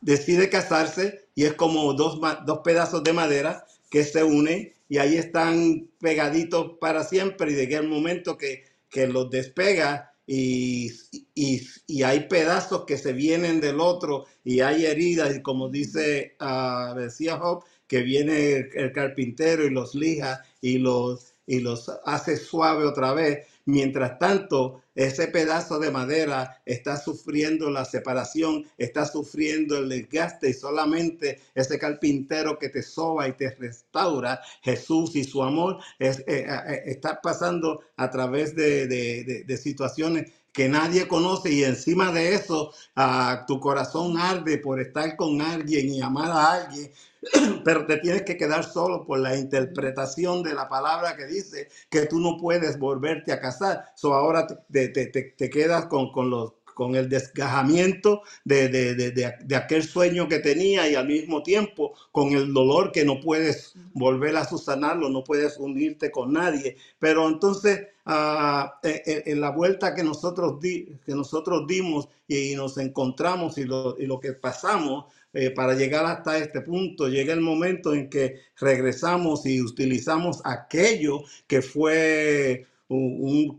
decide 0.00 0.48
casarse 0.48 1.28
y 1.34 1.44
es 1.44 1.54
como 1.54 1.94
dos, 1.94 2.20
dos 2.44 2.60
pedazos 2.64 3.02
de 3.04 3.12
madera 3.12 3.64
que 3.90 4.04
se 4.04 4.24
unen 4.24 4.72
y 4.88 4.98
ahí 4.98 5.16
están 5.16 5.88
pegaditos 6.00 6.72
para 6.80 7.04
siempre 7.04 7.52
y 7.52 7.54
de 7.54 7.74
el 7.74 7.88
momento 7.88 8.36
que, 8.36 8.64
que 8.90 9.06
los 9.06 9.30
despega 9.30 10.12
y, 10.26 10.90
y, 11.34 12.02
hay 12.02 12.28
pedazos 12.28 12.84
que 12.84 12.96
se 12.96 13.12
vienen 13.12 13.60
del 13.60 13.80
otro 13.80 14.26
y 14.44 14.60
hay 14.60 14.86
heridas 14.86 15.34
y 15.36 15.42
como 15.42 15.68
dice, 15.68 16.36
uh, 16.40 16.94
decía 16.94 17.38
Job, 17.38 17.64
que 17.86 18.02
viene 18.02 18.68
el, 18.74 18.92
carpintero 18.92 19.64
y 19.64 19.70
los 19.70 19.94
lija 19.94 20.42
y 20.60 20.78
los, 20.78 21.34
y 21.46 21.60
los 21.60 21.90
hace 22.04 22.36
suave 22.36 22.84
otra 22.84 23.12
vez. 23.12 23.46
Mientras 23.64 24.18
tanto, 24.18 24.82
ese 24.94 25.28
pedazo 25.28 25.78
de 25.78 25.90
madera 25.90 26.60
está 26.66 26.96
sufriendo 26.96 27.70
la 27.70 27.84
separación, 27.84 28.66
está 28.76 29.06
sufriendo 29.06 29.78
el 29.78 29.88
desgaste 29.88 30.50
y 30.50 30.52
solamente 30.52 31.40
ese 31.54 31.78
carpintero 31.78 32.58
que 32.58 32.68
te 32.68 32.82
soba 32.82 33.28
y 33.28 33.32
te 33.32 33.50
restaura, 33.54 34.40
Jesús 34.62 35.14
y 35.14 35.24
su 35.24 35.42
amor, 35.42 35.78
eh, 35.98 36.12
eh, 36.26 36.46
eh, 36.48 36.82
está 36.86 37.20
pasando 37.22 37.82
a 37.96 38.10
través 38.10 38.54
de, 38.56 38.86
de, 38.86 39.44
de, 39.46 39.56
situaciones 39.56 40.32
que 40.52 40.68
nadie 40.68 41.08
conoce 41.08 41.52
y 41.52 41.64
encima 41.64 42.12
de 42.12 42.34
eso 42.34 42.72
ah, 42.96 43.44
tu 43.46 43.60
corazón 43.60 44.18
arde 44.18 44.58
por 44.58 44.80
estar 44.80 45.16
con 45.16 45.40
alguien 45.40 45.88
y 45.88 46.00
amar 46.02 46.30
a 46.30 46.52
alguien, 46.52 46.90
pero 47.64 47.86
te 47.86 47.98
tienes 47.98 48.22
que 48.22 48.36
quedar 48.36 48.64
solo 48.64 49.04
por 49.04 49.18
la 49.20 49.36
interpretación 49.36 50.42
de 50.42 50.54
la 50.54 50.68
palabra 50.68 51.16
que 51.16 51.26
dice 51.26 51.68
que 51.88 52.06
tú 52.06 52.18
no 52.18 52.36
puedes 52.36 52.78
volverte 52.78 53.32
a 53.32 53.40
casar. 53.40 53.92
So 53.94 54.14
ahora 54.14 54.46
te, 54.46 54.88
te, 54.88 55.06
te, 55.06 55.50
quedas 55.50 55.86
con, 55.86 56.10
con 56.12 56.30
los 56.30 56.54
con 56.74 56.94
el 56.94 57.08
desgajamiento 57.08 58.22
de, 58.44 58.68
de, 58.68 58.94
de, 58.94 59.10
de, 59.10 59.56
aquel 59.56 59.82
sueño 59.82 60.26
que 60.26 60.38
tenía 60.38 60.88
y 60.88 60.94
al 60.94 61.06
mismo 61.06 61.42
tiempo 61.42 61.92
con 62.10 62.32
el 62.32 62.52
dolor 62.52 62.92
que 62.92 63.04
no 63.04 63.20
puedes 63.20 63.74
volver 63.92 64.36
a 64.36 64.46
susanarlo, 64.46 65.10
no 65.10 65.22
puedes 65.22 65.58
unirte 65.58 66.10
con 66.10 66.32
nadie. 66.32 66.76
Pero 66.98 67.28
entonces, 67.28 67.88
uh, 68.06 68.68
en, 68.82 69.40
la 69.40 69.50
vuelta 69.50 69.94
que 69.94 70.02
nosotros, 70.02 70.60
di, 70.60 70.98
que 71.04 71.14
nosotros 71.14 71.66
dimos 71.66 72.08
y, 72.26 72.54
nos 72.54 72.78
encontramos 72.78 73.58
y 73.58 73.64
lo, 73.64 73.96
y 73.98 74.06
lo 74.06 74.18
que 74.18 74.32
pasamos, 74.32 75.04
eh, 75.32 75.50
para 75.50 75.74
llegar 75.74 76.04
hasta 76.04 76.38
este 76.38 76.60
punto. 76.60 77.08
Llega 77.08 77.32
el 77.32 77.40
momento 77.40 77.94
en 77.94 78.10
que 78.10 78.40
regresamos 78.60 79.46
y 79.46 79.62
utilizamos 79.62 80.40
aquello 80.44 81.22
que 81.46 81.62
fue 81.62 82.66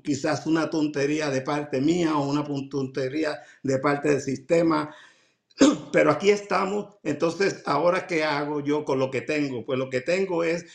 quizás 0.03 0.45
una 0.45 0.69
tontería 0.69 1.29
de 1.29 1.41
parte 1.41 1.81
mía 1.81 2.15
o 2.17 2.29
una 2.29 2.43
tontería 2.69 3.39
de 3.63 3.79
parte 3.79 4.09
del 4.09 4.21
sistema. 4.21 4.93
Pero 5.91 6.11
aquí 6.11 6.29
estamos, 6.29 6.97
entonces, 7.03 7.63
¿ahora 7.65 8.07
qué 8.07 8.23
hago 8.23 8.59
yo 8.61 8.85
con 8.85 8.99
lo 8.99 9.09
que 9.11 9.21
tengo? 9.21 9.65
Pues 9.65 9.79
lo 9.79 9.89
que 9.89 10.01
tengo 10.01 10.43
es 10.43 10.65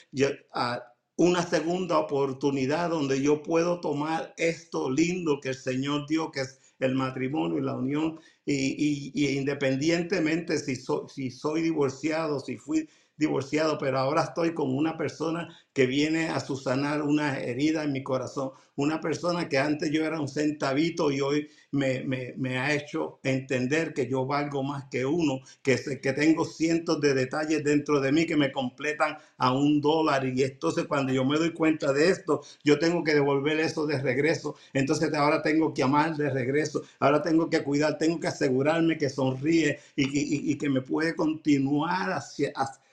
una 1.16 1.42
segunda 1.42 1.99
oportunidad 1.99 2.90
donde 2.90 3.20
yo 3.20 3.42
puedo 3.42 3.80
tomar 3.80 4.34
esto 4.36 4.90
lindo 4.90 5.40
que 5.40 5.51
el 5.51 5.57
Señor 5.57 6.07
dio, 6.09 6.30
que 6.30 6.40
es 6.40 6.61
el 6.78 6.94
matrimonio 6.94 7.59
y 7.59 7.62
la 7.62 7.74
unión, 7.74 8.20
y, 8.51 9.28
independientemente 9.36 10.59
si, 10.59 10.76
si 11.09 11.30
soy 11.30 11.62
divorciado, 11.62 12.40
si 12.40 12.57
fui 12.57 12.88
divorciado, 13.18 13.76
pero 13.78 13.98
ahora 13.98 14.22
estoy 14.22 14.54
con 14.54 14.74
una 14.74 14.96
persona 14.96 15.48
que 15.72 15.86
viene 15.86 16.28
a 16.28 16.40
susanar 16.40 17.02
una 17.02 17.38
herida 17.38 17.84
en 17.84 17.92
mi 17.92 18.02
corazón, 18.02 18.52
una 18.76 19.00
persona 19.00 19.48
que 19.48 19.58
antes 19.58 19.90
yo 19.90 20.04
era 20.04 20.20
un 20.20 20.28
centavito 20.28 21.10
y 21.10 21.20
hoy 21.20 21.48
me, 21.70 22.04
me, 22.04 22.58
ha 22.58 22.72
hecho 22.72 23.18
entender 23.22 23.92
que 23.92 24.08
yo 24.08 24.24
valgo 24.24 24.62
más 24.62 24.84
que 24.90 25.04
uno, 25.04 25.40
que, 25.62 25.76
que 26.00 26.12
tengo 26.12 26.44
cientos 26.44 27.00
de 27.00 27.12
detalles 27.12 27.62
dentro 27.62 28.00
de 28.00 28.12
mí 28.12 28.24
que 28.24 28.36
me 28.36 28.52
completan 28.52 29.18
a 29.36 29.52
un 29.52 29.80
dólar. 29.80 30.26
Y 30.26 30.42
entonces 30.42 30.86
cuando 30.86 31.12
yo 31.12 31.24
me 31.24 31.38
doy 31.38 31.52
cuenta 31.52 31.92
de 31.92 32.08
esto, 32.08 32.42
yo 32.64 32.78
tengo 32.78 33.04
que 33.04 33.14
devolver 33.14 33.60
eso 33.60 33.86
de 33.86 34.00
regreso, 34.00 34.56
entonces 34.72 35.12
ahora 35.12 35.42
tengo 35.42 35.74
que 35.74 35.82
amar 35.82 36.16
de 36.16 36.30
regreso, 36.30 36.82
ahora 37.00 37.20
tengo 37.22 37.50
que 37.50 37.62
cuidar, 37.62 37.98
tengo 37.98 38.18
que 38.20 38.28
asegurarme 38.28 38.96
que 38.96 39.10
sonríe 39.10 39.80
y, 39.96 40.56
que 40.56 40.68
me 40.68 40.80
puede 40.80 41.14
continuar 41.14 42.12
hacia, 42.12 42.52
hacia 42.56 42.88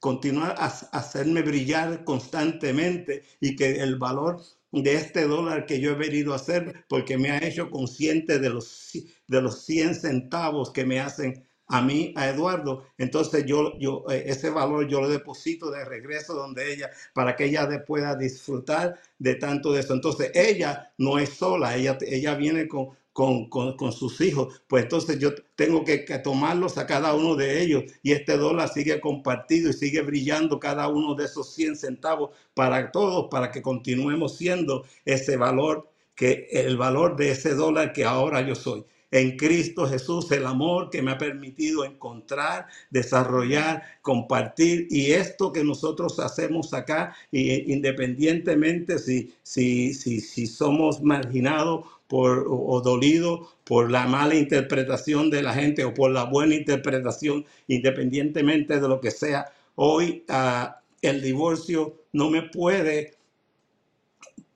continuar 0.00 0.56
a, 0.58 0.66
hacerme 0.66 1.42
brillar 1.42 2.04
constantemente 2.04 3.22
y 3.40 3.54
que 3.54 3.80
el 3.82 3.96
valor 3.96 4.40
de 4.72 4.94
este 4.94 5.26
dólar 5.26 5.66
que 5.66 5.80
yo 5.80 5.92
he 5.92 5.94
venido 5.94 6.32
a 6.32 6.36
hacer, 6.36 6.84
porque 6.88 7.18
me 7.18 7.30
ha 7.30 7.38
hecho 7.38 7.70
consciente 7.70 8.38
de 8.38 8.50
los, 8.50 8.92
de 9.26 9.42
los 9.42 9.64
100 9.64 9.94
centavos 9.96 10.70
que 10.70 10.86
me 10.86 11.00
hacen 11.00 11.46
a 11.70 11.82
mí, 11.82 12.12
a 12.16 12.28
Eduardo. 12.28 12.84
Entonces 12.98 13.44
yo, 13.46 13.78
yo 13.78 14.04
eh, 14.10 14.24
ese 14.26 14.50
valor 14.50 14.88
yo 14.88 15.00
lo 15.00 15.08
deposito 15.08 15.70
de 15.70 15.84
regreso 15.84 16.34
donde 16.34 16.72
ella, 16.72 16.90
para 17.14 17.36
que 17.36 17.44
ella 17.44 17.68
pueda 17.86 18.16
disfrutar 18.16 18.98
de 19.18 19.36
tanto 19.36 19.72
de 19.72 19.80
eso. 19.80 19.94
Entonces 19.94 20.32
ella 20.34 20.92
no 20.98 21.18
es 21.18 21.30
sola, 21.30 21.76
ella, 21.76 21.96
ella 22.00 22.34
viene 22.34 22.66
con, 22.66 22.90
con, 23.20 23.92
sus 23.92 24.20
hijos, 24.20 24.62
pues 24.66 24.84
entonces 24.84 25.18
yo 25.18 25.34
tengo 25.56 25.84
que, 25.84 25.98
tomarlos 26.24 26.78
a 26.78 26.86
cada 26.86 27.14
uno 27.14 27.36
de 27.36 27.62
ellos 27.62 27.84
y 28.02 28.12
este 28.12 28.36
dólar 28.36 28.68
sigue 28.68 29.00
compartido 29.00 29.70
y 29.70 29.74
sigue 29.74 30.00
brillando 30.02 30.58
cada 30.58 30.88
uno 30.88 31.14
de 31.14 31.26
esos 31.26 31.52
100 31.54 31.76
centavos 31.76 32.30
para 32.54 32.90
todos, 32.90 33.28
para 33.30 33.50
que 33.50 33.62
continuemos 33.62 34.36
siendo 34.36 34.84
ese 35.04 35.36
valor, 35.36 35.90
que 36.14 36.48
el 36.50 36.76
valor 36.76 37.16
de 37.16 37.32
ese 37.32 37.54
dólar 37.54 37.92
que 37.92 38.04
ahora 38.04 38.40
yo 38.40 38.54
soy 38.54 38.84
en 39.10 39.36
Cristo 39.36 39.86
Jesús, 39.88 40.30
el 40.30 40.46
amor 40.46 40.90
que 40.90 41.02
me 41.02 41.10
ha 41.10 41.18
permitido 41.18 41.84
encontrar, 41.84 42.66
desarrollar, 42.90 43.82
compartir. 44.02 44.86
Y 44.90 45.12
esto 45.12 45.52
que 45.52 45.64
nosotros 45.64 46.18
hacemos 46.20 46.72
acá, 46.72 47.14
independientemente 47.32 48.98
si, 48.98 49.34
si, 49.42 49.94
si, 49.94 50.20
si 50.20 50.46
somos 50.46 51.02
marginados 51.02 51.84
por, 52.10 52.44
o 52.48 52.80
dolido 52.80 53.48
por 53.62 53.88
la 53.88 54.04
mala 54.08 54.34
interpretación 54.34 55.30
de 55.30 55.42
la 55.44 55.54
gente 55.54 55.84
o 55.84 55.94
por 55.94 56.10
la 56.10 56.24
buena 56.24 56.56
interpretación, 56.56 57.46
independientemente 57.68 58.80
de 58.80 58.88
lo 58.88 59.00
que 59.00 59.12
sea. 59.12 59.46
Hoy 59.76 60.24
ah, 60.28 60.82
el 61.02 61.22
divorcio 61.22 62.02
no 62.12 62.28
me 62.28 62.42
puede 62.42 63.14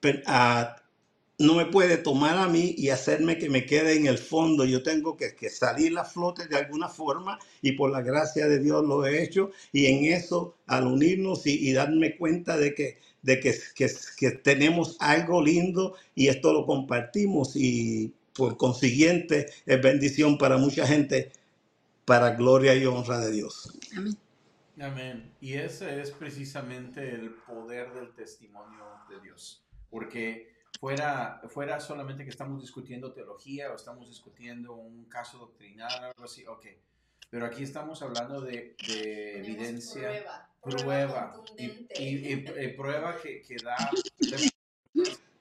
uh, 0.04 0.64
no 1.38 1.54
me 1.54 1.66
puede 1.66 1.96
tomar 1.96 2.38
a 2.38 2.48
mí 2.48 2.74
y 2.76 2.88
hacerme 2.88 3.38
que 3.38 3.48
me 3.48 3.66
quede 3.66 3.96
en 3.96 4.06
el 4.08 4.18
fondo. 4.18 4.64
Yo 4.64 4.82
tengo 4.82 5.16
que, 5.16 5.36
que, 5.36 5.48
salir 5.48 5.96
a 5.96 6.04
flote 6.04 6.48
de 6.48 6.56
alguna 6.56 6.88
forma 6.88 7.38
y 7.62 7.72
por 7.72 7.90
la 7.90 8.02
gracia 8.02 8.48
de 8.48 8.58
Dios 8.58 8.84
lo 8.84 9.06
he 9.06 9.22
hecho. 9.22 9.50
Y 9.72 9.86
en 9.86 10.12
eso, 10.12 10.56
al 10.66 10.86
unirnos 10.86 11.46
y 11.46 11.72
darme 11.72 12.16
cuenta 12.16 12.56
de 12.56 12.74
que 12.74 12.98
de 13.24 13.40
que, 13.40 13.58
que, 13.74 14.30
tenemos 14.30 14.96
algo 15.00 15.42
lindo 15.42 15.96
y 16.14 16.28
esto 16.28 16.52
lo 16.52 16.66
compartimos 16.66 17.56
y 17.56 18.12
por 18.34 18.56
consiguiente 18.56 19.46
es 19.64 19.82
bendición 19.82 20.36
para 20.36 20.58
mucha 20.58 20.86
gente, 20.86 21.32
para 22.04 22.30
gloria 22.30 22.74
y 22.74 22.84
honra 22.84 23.18
de 23.20 23.32
Dios. 23.32 23.76
Amén. 23.96 24.16
Amén. 24.80 25.32
Y 25.40 25.54
ese 25.54 26.00
es 26.00 26.10
precisamente 26.10 27.14
el 27.14 27.30
poder 27.30 27.92
del 27.94 28.12
testimonio 28.12 28.84
de 29.08 29.20
Dios, 29.20 29.64
porque 29.88 30.52
fuera, 30.78 31.40
fuera 31.48 31.80
solamente 31.80 32.24
que 32.24 32.30
estamos 32.30 32.60
discutiendo 32.60 33.12
teología 33.12 33.72
o 33.72 33.76
estamos 33.76 34.08
discutiendo 34.08 34.74
un 34.74 35.04
caso 35.04 35.38
doctrinal, 35.38 36.04
algo 36.04 36.24
así, 36.24 36.44
ok 36.46 36.66
pero 37.34 37.46
aquí 37.46 37.64
estamos 37.64 38.00
hablando 38.00 38.40
de, 38.40 38.76
de 38.86 39.38
evidencia, 39.40 40.24
prueba, 40.62 41.34
y, 41.58 42.68
prueba 42.76 43.16
que, 43.20 43.42
que 43.42 43.56
da, 43.56 43.74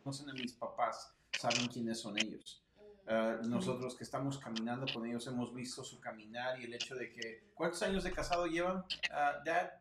conocen 0.01 0.31
a 0.31 0.33
mis 0.33 0.53
papás, 0.53 1.13
saben 1.39 1.67
quiénes 1.67 1.99
son 1.99 2.17
ellos. 2.17 2.63
Ah, 3.05 3.37
nosotros 3.45 3.93
que 3.93 4.03
estamos 4.03 4.39
caminando 4.39 4.91
con 4.91 5.05
ellos 5.05 5.27
hemos 5.27 5.53
visto 5.53 5.83
su 5.83 5.99
caminar 5.99 6.59
y 6.59 6.63
el 6.63 6.73
hecho 6.73 6.95
de 6.95 7.11
que, 7.11 7.43
¿cuántos 7.53 7.83
años 7.83 8.03
de 8.03 8.11
casado 8.11 8.47
llevan, 8.47 8.77
uh, 8.77 9.45
Dad? 9.45 9.73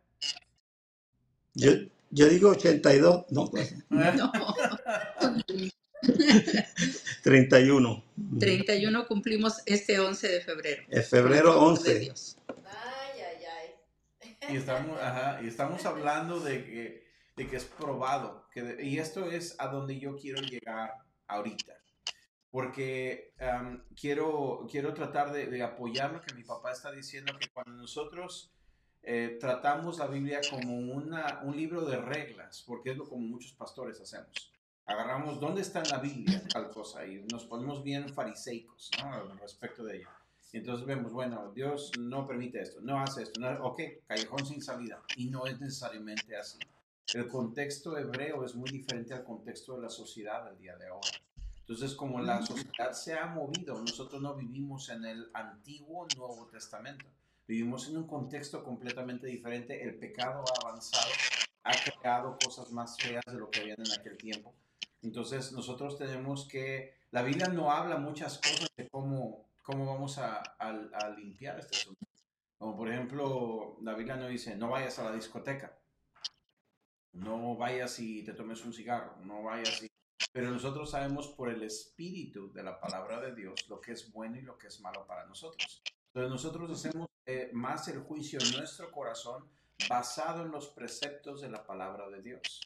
Yo, 1.54 1.70
yo 2.10 2.28
digo 2.28 2.50
82, 2.50 3.24
no. 3.30 3.50
no. 3.88 4.32
31. 7.22 8.04
31 8.38 9.06
cumplimos 9.06 9.62
este 9.66 9.98
11 9.98 10.28
de 10.28 10.40
febrero. 10.40 10.82
El 10.88 11.02
febrero 11.02 11.60
11. 11.60 11.98
Dios. 11.98 12.38
Ay, 12.48 13.20
ay, 13.20 13.44
ay. 14.40 14.54
Y 14.54 14.56
estamos, 14.56 15.00
ajá, 15.00 15.40
y 15.42 15.48
estamos 15.48 15.84
hablando 15.86 16.40
de 16.40 16.64
que, 16.64 17.06
de 17.36 17.48
que 17.48 17.56
es 17.56 17.64
probado. 17.64 18.48
Que 18.52 18.78
y 18.82 18.98
esto 18.98 19.30
es 19.30 19.56
a 19.58 19.68
donde 19.68 19.98
yo 19.98 20.16
quiero 20.16 20.42
llegar 20.42 20.94
ahorita. 21.28 21.74
Porque 22.50 23.32
quiero, 23.98 24.66
quiero 24.70 24.92
tratar 24.92 25.32
de, 25.32 25.46
de, 25.46 25.62
apoyar 25.62 26.12
lo 26.12 26.20
que 26.20 26.34
mi 26.34 26.42
papá 26.42 26.72
está 26.72 26.92
diciendo, 26.92 27.32
que 27.40 27.48
cuando 27.48 27.72
nosotros 27.72 28.52
eh, 29.02 29.38
tratamos 29.40 29.98
la 29.98 30.06
Biblia 30.06 30.40
como 30.50 30.78
una, 30.78 31.40
un 31.44 31.56
libro 31.56 31.86
de 31.86 31.96
reglas, 31.96 32.62
porque 32.66 32.90
es 32.90 32.98
lo 32.98 33.08
como 33.08 33.26
muchos 33.26 33.52
pastores 33.54 33.98
hacemos 34.02 34.51
agarramos 34.86 35.40
dónde 35.40 35.62
está 35.62 35.80
en 35.80 35.90
la 35.90 35.98
Biblia 35.98 36.42
tal 36.52 36.70
cosa 36.70 37.06
y 37.06 37.24
nos 37.32 37.44
ponemos 37.46 37.82
bien 37.82 38.08
fariseicos 38.08 38.90
¿no? 39.02 39.34
respecto 39.36 39.84
de 39.84 39.98
ello. 39.98 40.08
Y 40.52 40.58
entonces 40.58 40.86
vemos, 40.86 41.12
bueno, 41.12 41.50
Dios 41.54 41.92
no 41.98 42.26
permite 42.26 42.60
esto, 42.60 42.80
no 42.82 43.00
hace 43.00 43.22
esto, 43.22 43.40
no, 43.40 43.50
ok, 43.64 43.80
callejón 44.06 44.44
sin 44.44 44.62
salida. 44.62 45.02
Y 45.16 45.30
no 45.30 45.46
es 45.46 45.58
necesariamente 45.58 46.36
así. 46.36 46.58
El 47.14 47.26
contexto 47.26 47.96
hebreo 47.96 48.44
es 48.44 48.54
muy 48.54 48.70
diferente 48.70 49.14
al 49.14 49.24
contexto 49.24 49.76
de 49.76 49.82
la 49.82 49.88
sociedad 49.88 50.44
del 50.44 50.58
día 50.58 50.76
de 50.76 50.88
ahora. 50.88 51.08
Entonces, 51.60 51.94
como 51.94 52.20
la 52.20 52.44
sociedad 52.44 52.92
se 52.92 53.14
ha 53.14 53.26
movido, 53.26 53.80
nosotros 53.80 54.20
no 54.20 54.34
vivimos 54.34 54.90
en 54.90 55.04
el 55.04 55.30
antiguo 55.32 56.06
Nuevo 56.16 56.46
Testamento. 56.48 57.06
Vivimos 57.46 57.88
en 57.88 57.96
un 57.96 58.06
contexto 58.06 58.62
completamente 58.62 59.26
diferente. 59.26 59.82
El 59.82 59.98
pecado 59.98 60.44
ha 60.46 60.66
avanzado, 60.66 61.10
ha 61.64 61.72
creado 61.72 62.36
cosas 62.44 62.70
más 62.72 62.98
feas 62.98 63.24
de 63.24 63.34
lo 63.34 63.50
que 63.50 63.60
habían 63.60 63.80
en 63.80 63.92
aquel 63.92 64.18
tiempo. 64.18 64.54
Entonces 65.02 65.52
nosotros 65.52 65.98
tenemos 65.98 66.46
que, 66.48 66.94
la 67.10 67.22
Biblia 67.22 67.48
no 67.48 67.70
habla 67.70 67.96
muchas 67.98 68.38
cosas 68.38 68.70
de 68.76 68.88
cómo, 68.88 69.48
cómo 69.62 69.86
vamos 69.86 70.18
a, 70.18 70.38
a, 70.58 71.10
limpiar 71.10 71.58
este 71.58 71.76
asunto. 71.76 72.06
Como 72.58 72.76
por 72.76 72.90
ejemplo, 72.90 73.76
la 73.82 73.94
Biblia 73.94 74.16
no 74.16 74.28
dice, 74.28 74.56
no 74.56 74.70
vayas 74.70 74.98
a 74.98 75.04
la 75.04 75.12
discoteca, 75.12 75.78
no 77.12 77.56
vayas 77.56 77.98
y 77.98 78.22
te 78.22 78.32
tomes 78.32 78.64
un 78.64 78.72
cigarro, 78.72 79.16
no 79.24 79.42
vayas 79.42 79.82
y 79.82 79.92
pero 80.32 80.50
nosotros 80.50 80.90
sabemos 80.90 81.28
por 81.28 81.50
el 81.50 81.62
espíritu 81.62 82.50
de 82.52 82.62
la 82.62 82.80
palabra 82.80 83.20
de 83.20 83.34
Dios 83.34 83.68
lo 83.68 83.80
que 83.80 83.92
es 83.92 84.10
bueno 84.12 84.38
y 84.38 84.42
lo 84.42 84.56
que 84.56 84.68
es 84.68 84.80
malo 84.80 85.06
para 85.06 85.26
nosotros. 85.26 85.82
Entonces 86.06 86.30
nosotros 86.30 86.70
hacemos 86.70 87.08
eh, 87.26 87.50
más 87.52 87.88
el 87.88 88.00
juicio 88.00 88.38
en 88.40 88.52
nuestro 88.52 88.90
corazón 88.90 89.46
basado 89.88 90.42
en 90.42 90.50
los 90.50 90.68
preceptos 90.68 91.42
de 91.42 91.50
la 91.50 91.64
palabra 91.64 92.08
de 92.08 92.22
Dios, 92.22 92.60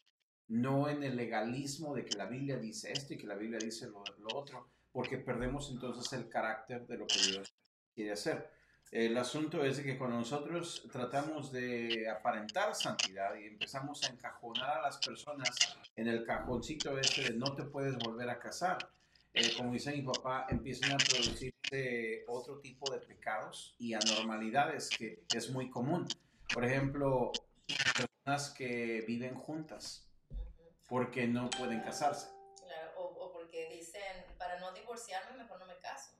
no 0.49 0.89
en 0.89 1.03
el 1.03 1.17
legalismo 1.17 1.95
de 1.95 2.05
que 2.05 2.17
la 2.17 2.27
Biblia 2.27 2.57
dice 2.57 2.93
esto 2.93 3.15
y 3.15 3.19
que 3.19 3.27
la 3.27 3.35
Biblia 3.35 3.59
dice 3.59 3.89
lo, 3.89 4.05
lo 4.19 4.39
otro, 4.39 4.69
porque 4.93 5.19
perdemos 5.19 5.71
entonces 5.71 6.13
el 6.13 6.29
carácter 6.29 6.87
de 6.87 6.99
lo 6.99 7.07
que 7.07 7.21
Dios 7.31 7.55
quiere 7.95 8.13
hacer. 8.13 8.51
El 8.93 9.19
asunto 9.19 9.65
es 9.65 9.81
que 9.81 9.99
cuando 9.99 10.19
nosotros 10.19 10.87
tratamos 10.93 11.51
de 11.51 12.09
aparentar 12.09 12.75
santidad 12.75 13.35
y 13.35 13.45
empezamos 13.45 14.05
a 14.05 14.13
encajonar 14.13 14.79
a 14.79 14.83
las 14.83 14.99
personas 14.99 15.51
en 15.97 16.07
el 16.07 16.25
cajoncito 16.25 16.97
ese 16.97 17.25
de 17.25 17.35
no 17.35 17.55
te 17.55 17.65
puedes 17.65 17.97
volver 17.99 18.31
a 18.31 18.39
casar, 18.39 18.79
eh, 19.35 19.53
como 19.57 19.73
dice 19.73 19.93
mi 19.93 20.03
papá, 20.03 20.47
empiezan 20.49 20.93
a 20.93 20.99
producirse 20.99 22.25
otro 22.29 22.61
tipo 22.61 22.91
de 22.93 23.01
pecados 23.01 23.75
y 23.79 23.93
anormalidades 23.93 24.89
que 24.89 25.25
es 25.35 25.51
muy 25.51 25.69
común. 25.69 26.07
Por 26.55 26.65
ejemplo, 26.65 27.33
personas 27.67 28.51
que 28.51 29.05
viven 29.07 29.35
juntas 29.35 30.06
porque 30.87 31.26
no 31.26 31.51
pueden 31.51 31.80
casarse. 31.80 32.28
Claro, 32.64 32.93
o, 32.99 33.05
o 33.24 33.32
porque 33.32 33.68
dicen, 33.70 34.24
para 34.39 34.59
no 34.61 34.72
divorciarme, 34.72 35.39
mejor 35.39 35.59
no 35.59 35.66
me 35.66 35.76
caso. 35.78 36.12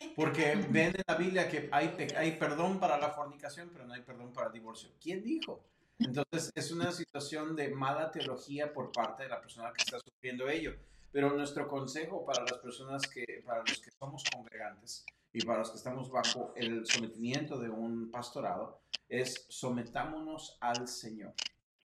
Porque 0.16 0.54
ven 0.68 0.94
en 0.94 1.02
la 1.06 1.14
Biblia 1.14 1.48
que 1.48 1.68
hay, 1.72 1.94
hay 2.16 2.32
perdón 2.32 2.78
para 2.78 2.98
la 2.98 3.10
fornicación, 3.10 3.70
pero 3.72 3.86
no 3.86 3.94
hay 3.94 4.02
perdón 4.02 4.32
para 4.32 4.48
el 4.48 4.52
divorcio. 4.52 4.90
¿Quién 5.00 5.22
dijo? 5.22 5.64
Entonces 5.98 6.52
es 6.54 6.70
una 6.70 6.92
situación 6.92 7.56
de 7.56 7.68
mala 7.70 8.10
teología 8.10 8.72
por 8.72 8.92
parte 8.92 9.22
de 9.22 9.30
la 9.30 9.40
persona 9.40 9.72
que 9.72 9.82
está 9.82 9.98
sufriendo 9.98 10.48
ello. 10.48 10.76
Pero 11.10 11.30
nuestro 11.30 11.66
consejo 11.66 12.26
para 12.26 12.42
las 12.42 12.58
personas 12.58 13.02
que, 13.06 13.42
para 13.46 13.60
los 13.60 13.80
que 13.80 13.90
somos 13.90 14.22
congregantes 14.24 15.06
y 15.32 15.40
para 15.44 15.60
los 15.60 15.70
que 15.70 15.78
estamos 15.78 16.10
bajo 16.10 16.52
el 16.56 16.86
sometimiento 16.86 17.58
de 17.58 17.70
un 17.70 18.10
pastorado, 18.10 18.82
es 19.08 19.46
sometámonos 19.48 20.58
al 20.60 20.86
Señor. 20.88 21.32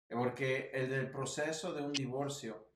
Porque 0.08 0.70
el 0.72 0.88
del 0.88 1.10
proceso 1.10 1.72
de 1.72 1.82
un 1.82 1.92
divorcio, 1.92 2.66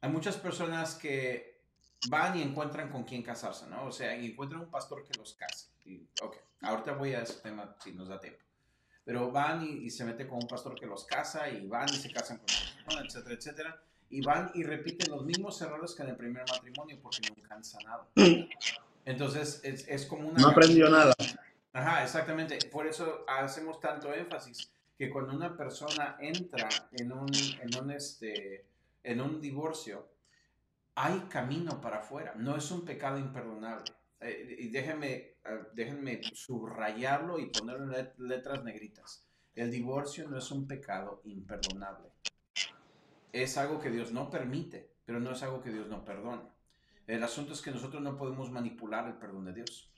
hay 0.00 0.10
muchas 0.10 0.36
personas 0.36 0.94
que 0.94 1.60
van 2.08 2.36
y 2.36 2.42
encuentran 2.42 2.90
con 2.90 3.04
quién 3.04 3.22
casarse, 3.22 3.66
¿no? 3.66 3.86
O 3.86 3.92
sea, 3.92 4.16
y 4.16 4.26
encuentran 4.26 4.62
un 4.62 4.70
pastor 4.70 5.04
que 5.04 5.16
los 5.18 5.34
case. 5.34 5.68
Y, 5.84 6.08
ok, 6.22 6.36
ahorita 6.62 6.92
voy 6.92 7.14
a 7.14 7.22
ese 7.22 7.40
tema 7.40 7.76
si 7.82 7.92
nos 7.92 8.08
da 8.08 8.20
tiempo. 8.20 8.40
Pero 9.04 9.30
van 9.30 9.62
y, 9.62 9.88
se 9.90 10.04
meten 10.04 10.28
con 10.28 10.38
un 10.38 10.48
pastor 10.48 10.74
que 10.74 10.86
los 10.86 11.04
casa 11.04 11.48
y 11.48 11.66
van 11.66 11.88
y 11.88 11.96
se 11.96 12.10
casan 12.10 12.38
con 12.38 12.46
persona, 12.46 13.06
etcétera, 13.06 13.34
etcétera. 13.36 13.82
Y 14.10 14.20
van 14.20 14.50
y 14.54 14.64
repiten 14.64 15.10
los 15.12 15.24
mismos 15.24 15.60
errores 15.62 15.94
que 15.94 16.02
en 16.02 16.10
el 16.10 16.16
primer 16.16 16.44
matrimonio 16.48 16.98
porque 17.00 17.20
nunca 17.28 17.54
han 17.54 17.64
sanado. 17.64 18.08
Entonces, 19.04 19.60
es, 19.62 19.86
es 19.86 20.06
como 20.06 20.28
una... 20.28 20.40
No 20.40 20.48
aprendió 20.48 20.88
nada. 20.88 21.14
Ajá, 21.72 22.02
exactamente. 22.02 22.58
Por 22.70 22.86
eso 22.88 23.24
hacemos 23.28 23.78
tanto 23.78 24.12
énfasis 24.12 24.70
que 24.96 25.10
cuando 25.10 25.34
una 25.34 25.56
persona 25.56 26.16
entra 26.20 26.68
en 26.92 27.12
un, 27.12 27.28
en 27.34 27.82
un, 27.82 27.90
este, 27.90 28.66
en 29.02 29.20
un 29.20 29.40
divorcio, 29.40 30.08
hay 30.94 31.20
camino 31.28 31.80
para 31.80 31.98
afuera, 31.98 32.34
no 32.36 32.56
es 32.56 32.70
un 32.70 32.84
pecado 32.84 33.18
imperdonable. 33.18 33.92
Eh, 34.20 34.56
y 34.58 34.76
eh, 34.76 35.36
déjenme 35.74 36.22
subrayarlo 36.32 37.38
y 37.38 37.46
ponerlo 37.46 37.94
en 37.94 38.28
letras 38.28 38.64
negritas. 38.64 39.26
El 39.54 39.70
divorcio 39.70 40.28
no 40.28 40.38
es 40.38 40.50
un 40.50 40.66
pecado 40.66 41.20
imperdonable. 41.24 42.08
Es 43.32 43.58
algo 43.58 43.78
que 43.78 43.90
Dios 43.90 44.12
no 44.12 44.30
permite, 44.30 44.90
pero 45.04 45.20
no 45.20 45.32
es 45.32 45.42
algo 45.42 45.62
que 45.62 45.70
Dios 45.70 45.88
no 45.88 46.04
perdona. 46.04 46.48
El 47.06 47.22
asunto 47.22 47.52
es 47.52 47.60
que 47.60 47.70
nosotros 47.70 48.02
no 48.02 48.16
podemos 48.16 48.50
manipular 48.50 49.06
el 49.06 49.14
perdón 49.14 49.44
de 49.44 49.52
Dios. 49.52 49.92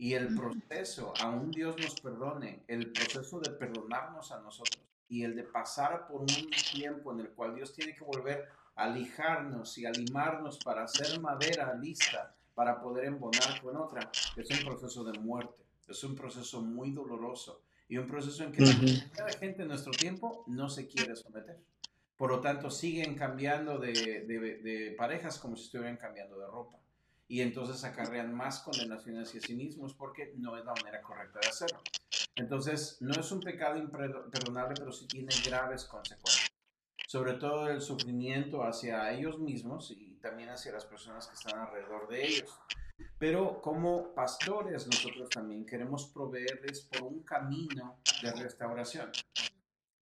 Y 0.00 0.14
el 0.14 0.34
proceso, 0.34 1.12
aún 1.20 1.50
Dios 1.50 1.76
nos 1.78 2.00
perdone, 2.00 2.64
el 2.66 2.90
proceso 2.90 3.38
de 3.38 3.50
perdonarnos 3.50 4.32
a 4.32 4.40
nosotros 4.40 4.82
y 5.08 5.24
el 5.24 5.36
de 5.36 5.44
pasar 5.44 6.08
por 6.08 6.22
un 6.22 6.50
tiempo 6.72 7.12
en 7.12 7.20
el 7.20 7.28
cual 7.28 7.54
Dios 7.54 7.72
tiene 7.74 7.94
que 7.94 8.02
volver 8.04 8.48
alijarnos 8.76 9.76
y 9.78 9.84
alimarnos 9.84 10.58
para 10.58 10.84
hacer 10.84 11.20
madera 11.20 11.74
lista 11.74 12.34
para 12.54 12.80
poder 12.80 13.04
embonar 13.04 13.60
con 13.62 13.76
otra, 13.76 14.10
es 14.36 14.50
un 14.50 14.64
proceso 14.64 15.04
de 15.04 15.18
muerte, 15.18 15.62
es 15.88 16.02
un 16.04 16.14
proceso 16.14 16.60
muy 16.62 16.90
doloroso 16.92 17.62
y 17.88 17.96
un 17.98 18.06
proceso 18.06 18.44
en 18.44 18.52
que 18.52 18.62
la 18.62 19.32
gente 19.38 19.62
en 19.62 19.68
nuestro 19.68 19.92
tiempo 19.92 20.44
no 20.46 20.68
se 20.68 20.86
quiere 20.86 21.16
someter. 21.16 21.58
Por 22.16 22.30
lo 22.30 22.40
tanto, 22.40 22.70
siguen 22.70 23.14
cambiando 23.14 23.78
de, 23.78 24.26
de, 24.26 24.94
parejas 24.96 25.38
como 25.38 25.56
si 25.56 25.64
estuvieran 25.64 25.96
cambiando 25.96 26.38
de 26.38 26.46
ropa. 26.46 26.78
Y 27.30 27.40
entonces 27.40 27.82
acarrean 27.84 28.34
más 28.34 28.60
condenaciones 28.60 29.28
hacia 29.28 29.40
sí 29.40 29.54
mismos 29.54 29.94
porque 29.94 30.34
no 30.36 30.58
es 30.58 30.64
la 30.66 30.74
manera 30.74 31.00
correcta 31.00 31.38
de 31.40 31.48
hacerlo. 31.48 31.80
Entonces, 32.34 32.98
no 33.00 33.18
es 33.18 33.32
un 33.32 33.40
pecado 33.40 33.78
imperdonable, 33.78 34.74
pero 34.76 34.92
sí 34.92 35.06
tiene 35.06 35.32
graves 35.46 35.84
consecuencias 35.84 36.50
sobre 37.10 37.32
todo 37.34 37.68
el 37.68 37.80
sufrimiento 37.80 38.62
hacia 38.62 39.10
ellos 39.10 39.40
mismos 39.40 39.90
y 39.90 40.14
también 40.22 40.50
hacia 40.50 40.70
las 40.70 40.84
personas 40.84 41.26
que 41.26 41.34
están 41.34 41.58
alrededor 41.58 42.06
de 42.06 42.24
ellos. 42.24 42.56
Pero 43.18 43.60
como 43.60 44.14
pastores 44.14 44.86
nosotros 44.86 45.28
también 45.28 45.66
queremos 45.66 46.06
proveerles 46.06 46.82
por 46.82 47.02
un 47.02 47.24
camino 47.24 47.98
de 48.22 48.30
restauración, 48.30 49.10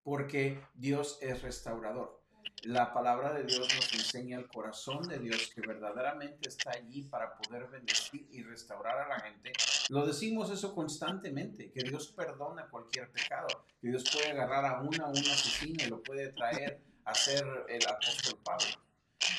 porque 0.04 0.62
Dios 0.74 1.18
es 1.22 1.42
restaurador. 1.44 2.17
La 2.64 2.94
palabra 2.94 3.34
de 3.34 3.44
Dios 3.44 3.68
nos 3.76 3.94
enseña 3.94 4.38
el 4.38 4.48
corazón 4.48 5.08
de 5.08 5.20
Dios 5.20 5.52
que 5.54 5.62
verdaderamente 5.62 6.50
está 6.50 6.72
allí 6.72 7.04
para 7.04 7.38
poder 7.38 7.68
bendecir 7.68 8.28
y 8.32 8.44
restaurar 8.44 9.00
a 9.00 9.08
la 9.08 9.20
gente. 9.20 9.54
Lo 9.90 10.06
decimos 10.06 10.50
eso 10.52 10.74
constantemente, 10.76 11.72
que 11.72 11.84
Dios 11.84 12.12
perdona 12.12 12.68
cualquier 12.68 13.10
pecado, 13.12 13.48
que 13.80 13.90
Dios 13.90 14.04
puede 14.12 14.32
agarrar 14.32 14.66
a 14.66 14.82
una 14.82 15.06
a 15.06 15.10
un 15.10 15.18
asesino 15.18 15.84
y 15.84 15.90
lo 15.90 16.04
puede 16.04 16.30
traer 16.34 16.82
hacer 17.06 17.46
el 17.70 17.88
apóstol 17.88 18.40
Pablo. 18.44 18.68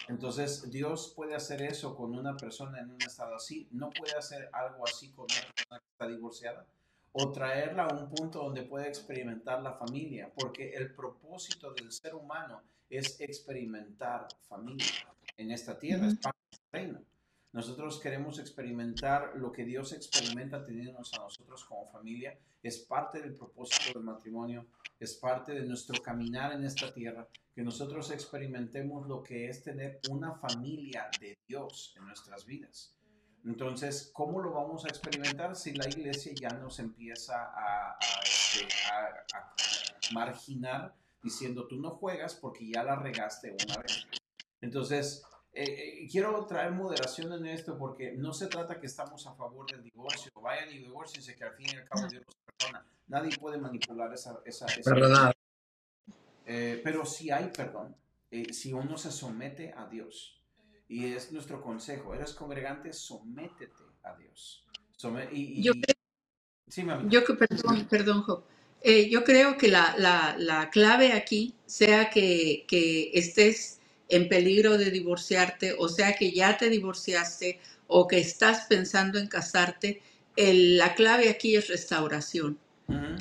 Entonces, 0.08 0.70
Dios 0.70 1.12
puede 1.14 1.34
hacer 1.34 1.62
eso 1.62 1.94
con 1.94 2.18
una 2.18 2.36
persona 2.36 2.80
en 2.80 2.90
un 2.90 3.02
estado 3.02 3.34
así, 3.34 3.68
no 3.72 3.90
puede 3.90 4.16
hacer 4.16 4.48
algo 4.52 4.84
así 4.86 5.10
con 5.10 5.26
una 5.26 5.52
persona 5.54 5.80
que 5.80 5.90
está 5.92 6.08
divorciada 6.08 6.66
o 7.12 7.32
traerla 7.32 7.84
a 7.84 7.94
un 7.94 8.08
punto 8.10 8.42
donde 8.42 8.62
puede 8.62 8.88
experimentar 8.88 9.62
la 9.62 9.72
familia, 9.74 10.32
porque 10.34 10.74
el 10.74 10.94
propósito 10.94 11.72
del 11.72 11.90
ser 11.90 12.14
humano 12.14 12.62
es 12.88 13.20
experimentar 13.20 14.28
familia 14.48 14.86
en 15.36 15.50
esta 15.50 15.78
tierra, 15.78 16.08
es 16.08 16.16
parte 16.16 16.38
del 16.50 16.60
reino. 16.72 17.00
Nosotros 17.52 17.98
queremos 18.00 18.38
experimentar 18.38 19.32
lo 19.36 19.50
que 19.50 19.64
Dios 19.64 19.92
experimenta 19.92 20.62
teniéndonos 20.62 21.14
a 21.14 21.18
nosotros 21.18 21.64
como 21.64 21.86
familia, 21.86 22.38
es 22.62 22.78
parte 22.78 23.20
del 23.20 23.34
propósito 23.34 23.98
del 23.98 24.04
matrimonio, 24.04 24.66
es 25.00 25.14
parte 25.14 25.52
de 25.52 25.62
nuestro 25.62 26.00
caminar 26.02 26.52
en 26.52 26.64
esta 26.64 26.92
tierra, 26.92 27.26
que 27.54 27.62
nosotros 27.62 28.10
experimentemos 28.10 29.06
lo 29.08 29.22
que 29.22 29.48
es 29.48 29.62
tener 29.62 30.00
una 30.10 30.34
familia 30.34 31.08
de 31.20 31.38
Dios 31.46 31.94
en 31.96 32.06
nuestras 32.06 32.44
vidas. 32.44 32.94
Entonces, 33.44 34.10
¿cómo 34.12 34.40
lo 34.40 34.52
vamos 34.52 34.84
a 34.84 34.88
experimentar 34.88 35.56
si 35.56 35.72
la 35.72 35.88
iglesia 35.88 36.32
ya 36.38 36.50
nos 36.50 36.78
empieza 36.80 37.50
a, 37.54 37.98
este, 38.22 38.68
marginar 40.12 40.94
diciendo 41.22 41.66
tú 41.66 41.80
no 41.80 41.90
juegas 41.90 42.34
porque 42.34 42.68
ya 42.68 42.82
la 42.82 42.96
regaste 42.96 43.56
una 43.66 43.76
vez? 43.82 44.06
Entonces, 44.60 45.22
eh, 45.52 45.64
eh, 45.64 46.08
quiero 46.10 46.46
traer 46.46 46.72
moderación 46.72 47.32
en 47.32 47.46
esto 47.46 47.76
porque 47.76 48.12
no 48.12 48.32
se 48.32 48.46
trata 48.46 48.78
que 48.78 48.86
estamos 48.86 49.26
a 49.26 49.34
favor 49.34 49.70
del 49.70 49.82
divorcio. 49.82 50.30
Vayan 50.40 50.70
y 50.70 50.78
divorciense 50.78 51.34
que 51.34 51.44
al 51.44 51.54
fin 51.54 51.66
y 51.72 51.76
al 51.76 51.84
cabo 51.84 52.06
Dios 52.08 52.24
perdona. 52.58 52.86
Nadie 53.06 53.36
puede 53.38 53.58
manipular 53.58 54.12
esa... 54.12 54.40
esa, 54.44 54.66
esa 54.66 55.32
eh, 56.46 56.80
pero 56.82 57.04
si 57.04 57.30
hay 57.30 57.48
perdón, 57.48 57.94
eh, 58.30 58.52
si 58.52 58.72
uno 58.72 58.96
se 58.96 59.10
somete 59.10 59.72
a 59.76 59.86
Dios, 59.86 60.38
y 60.88 61.12
es 61.12 61.32
nuestro 61.32 61.60
consejo, 61.60 62.14
eres 62.14 62.32
congregante, 62.32 62.92
sométete 62.92 63.84
a 64.02 64.14
Dios. 64.16 64.64
y, 65.30 65.62
yo, 65.62 65.72
sí, 66.66 66.86
yo 67.08 67.24
que, 67.24 67.34
perdón, 67.34 67.86
perdón, 67.90 68.22
Job. 68.22 68.44
Eh, 68.82 69.08
yo 69.08 69.24
creo 69.24 69.58
que 69.58 69.68
la, 69.68 69.94
la, 69.98 70.36
la, 70.38 70.70
clave 70.70 71.12
aquí 71.12 71.54
sea 71.66 72.10
que, 72.10 72.64
que 72.68 73.10
estés 73.14 73.78
en 74.08 74.28
peligro 74.28 74.78
de 74.78 74.90
divorciarte, 74.90 75.74
o 75.78 75.88
sea 75.88 76.14
que 76.14 76.30
ya 76.30 76.56
te 76.56 76.70
divorciaste 76.70 77.60
o 77.88 78.06
que 78.06 78.18
estás 78.18 78.66
pensando 78.68 79.18
en 79.18 79.26
casarte, 79.26 80.00
el, 80.36 80.78
la 80.78 80.94
clave 80.94 81.28
aquí 81.28 81.56
es 81.56 81.68
restauración. 81.68 82.58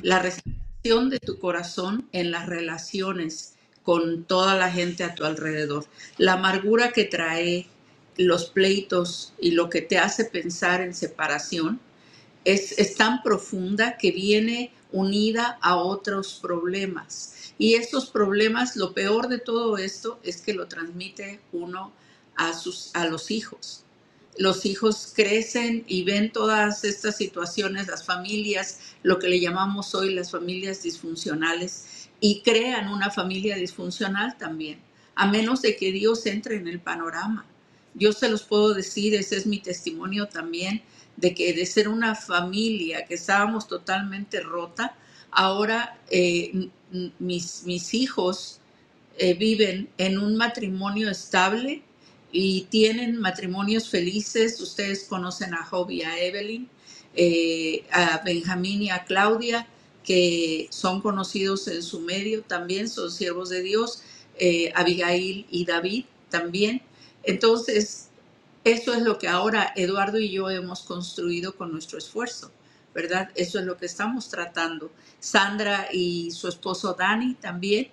La 0.02 0.20
restauración 0.20 1.10
de 1.10 1.18
tu 1.18 1.38
corazón 1.38 2.08
en 2.12 2.30
las 2.30 2.46
relaciones 2.46 3.54
con 3.82 4.24
toda 4.24 4.54
la 4.54 4.70
gente 4.70 5.02
a 5.02 5.14
tu 5.14 5.24
alrededor. 5.24 5.86
La 6.16 6.34
amargura 6.34 6.92
que 6.92 7.04
trae 7.04 7.66
los 8.16 8.50
pleitos 8.50 9.34
y 9.40 9.52
lo 9.52 9.68
que 9.68 9.82
te 9.82 9.98
hace 9.98 10.24
pensar 10.24 10.80
en 10.80 10.94
separación 10.94 11.80
es, 12.44 12.72
es 12.78 12.94
tan 12.94 13.22
profunda 13.22 13.96
que 13.96 14.12
viene 14.12 14.72
unida 14.92 15.58
a 15.60 15.76
otros 15.76 16.38
problemas. 16.40 17.52
Y 17.58 17.74
estos 17.74 18.06
problemas, 18.06 18.76
lo 18.76 18.94
peor 18.94 19.28
de 19.28 19.38
todo 19.38 19.78
esto 19.78 20.20
es 20.22 20.40
que 20.40 20.54
lo 20.54 20.68
transmite 20.68 21.40
uno 21.52 21.92
a, 22.36 22.52
sus, 22.52 22.90
a 22.94 23.06
los 23.06 23.30
hijos. 23.30 23.84
Los 24.38 24.64
hijos 24.64 25.12
crecen 25.14 25.84
y 25.88 26.04
ven 26.04 26.30
todas 26.30 26.84
estas 26.84 27.16
situaciones, 27.16 27.88
las 27.88 28.04
familias, 28.04 28.78
lo 29.02 29.18
que 29.18 29.28
le 29.28 29.40
llamamos 29.40 29.94
hoy 29.96 30.14
las 30.14 30.30
familias 30.30 30.82
disfuncionales, 30.84 32.08
y 32.20 32.42
crean 32.42 32.88
una 32.88 33.10
familia 33.10 33.56
disfuncional 33.56 34.36
también, 34.38 34.80
a 35.16 35.26
menos 35.26 35.62
de 35.62 35.76
que 35.76 35.90
Dios 35.90 36.26
entre 36.26 36.56
en 36.56 36.68
el 36.68 36.80
panorama. 36.80 37.44
Yo 37.94 38.12
se 38.12 38.28
los 38.28 38.44
puedo 38.44 38.74
decir, 38.74 39.14
ese 39.14 39.36
es 39.36 39.46
mi 39.46 39.58
testimonio 39.58 40.28
también, 40.28 40.82
de 41.20 41.34
que 41.34 41.52
de 41.52 41.66
ser 41.66 41.88
una 41.88 42.14
familia 42.14 43.04
que 43.04 43.14
estábamos 43.14 43.66
totalmente 43.66 44.40
rota, 44.40 44.96
ahora 45.30 45.98
eh, 46.10 46.68
mis, 47.18 47.64
mis, 47.64 47.92
hijos 47.94 48.60
eh, 49.18 49.34
viven 49.34 49.88
en 49.98 50.18
un 50.18 50.36
matrimonio 50.36 51.10
estable 51.10 51.82
y 52.30 52.62
tienen 52.70 53.20
matrimonios 53.20 53.88
felices. 53.88 54.60
Ustedes 54.60 55.04
conocen 55.04 55.54
a 55.54 55.64
Job 55.64 55.90
y 55.90 56.02
a 56.02 56.22
Evelyn, 56.22 56.68
eh, 57.14 57.84
a 57.90 58.22
Benjamín 58.24 58.82
y 58.82 58.90
a 58.90 59.04
Claudia, 59.04 59.66
que 60.04 60.68
son 60.70 61.00
conocidos 61.00 61.66
en 61.66 61.82
su 61.82 62.00
medio 62.00 62.42
también, 62.42 62.88
son 62.88 63.10
siervos 63.10 63.48
de 63.48 63.62
Dios, 63.62 64.02
Abigail 64.76 65.46
y 65.50 65.64
David 65.64 66.04
también. 66.30 66.80
Entonces, 67.24 68.07
eso 68.72 68.94
es 68.94 69.02
lo 69.02 69.18
que 69.18 69.28
ahora 69.28 69.72
Eduardo 69.76 70.18
y 70.18 70.30
yo 70.30 70.50
hemos 70.50 70.82
construido 70.82 71.56
con 71.56 71.72
nuestro 71.72 71.98
esfuerzo. 71.98 72.52
¿verdad? 72.94 73.30
Eso 73.36 73.60
es 73.60 73.64
lo 73.64 73.76
que 73.76 73.86
estamos 73.86 74.28
tratando. 74.28 74.90
Sandra 75.20 75.88
y 75.92 76.32
su 76.32 76.48
esposo 76.48 76.94
Dani 76.98 77.34
también. 77.34 77.88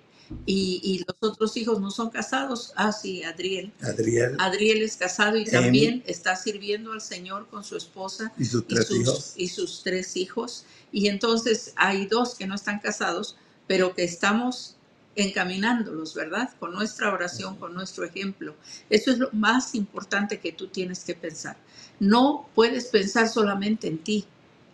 Y, 0.48 1.06
los 1.06 1.32
otros 1.32 1.56
hijos 1.56 1.80
no 1.80 1.92
son 1.92 2.10
casados. 2.10 2.74
Ah, 2.76 2.92
sí, 2.92 3.22
Adriel. 3.24 3.72
Adriel. 3.82 4.36
Adriel 4.40 4.82
es 4.82 4.98
casado 4.98 5.38
y 5.38 5.46
también 5.46 6.04
está 6.08 6.36
sirviendo 6.36 6.94
al 6.94 7.02
Señor 7.02 7.48
con 7.48 7.64
su 7.64 7.78
esposa 7.78 8.34
y 8.40 8.46
sus, 8.46 8.66
tres 8.66 8.90
hijos. 8.90 9.34
y 9.36 9.50
sus 9.50 9.84
tres 9.84 10.18
hijos. 10.18 10.66
Y 10.92 11.10
entonces 11.10 11.74
hay 11.76 12.08
dos 12.08 12.34
que 12.34 12.48
no 12.48 12.56
están 12.56 12.80
casados, 12.80 13.36
pero 13.68 13.94
que 13.94 14.04
estamos 14.04 14.76
encaminándolos, 15.16 16.13
¿verdad? 16.13 16.49
Con 16.59 16.74
nuestra 16.74 17.13
oración, 17.13 17.55
con 17.57 17.74
nuestro 17.74 18.05
ejemplo. 18.05 18.55
Eso 18.89 19.11
es 19.11 19.18
lo 19.18 19.30
más 19.32 19.76
importante 19.76 20.39
que 20.39 20.51
tú 20.51 20.68
tienes 20.68 21.03
que 21.03 21.16
pensar. 21.16 21.57
No 21.99 22.49
puedes 22.53 22.86
pensar 22.86 23.30
solamente 23.30 23.88
en 23.88 23.99
ti, 23.99 24.26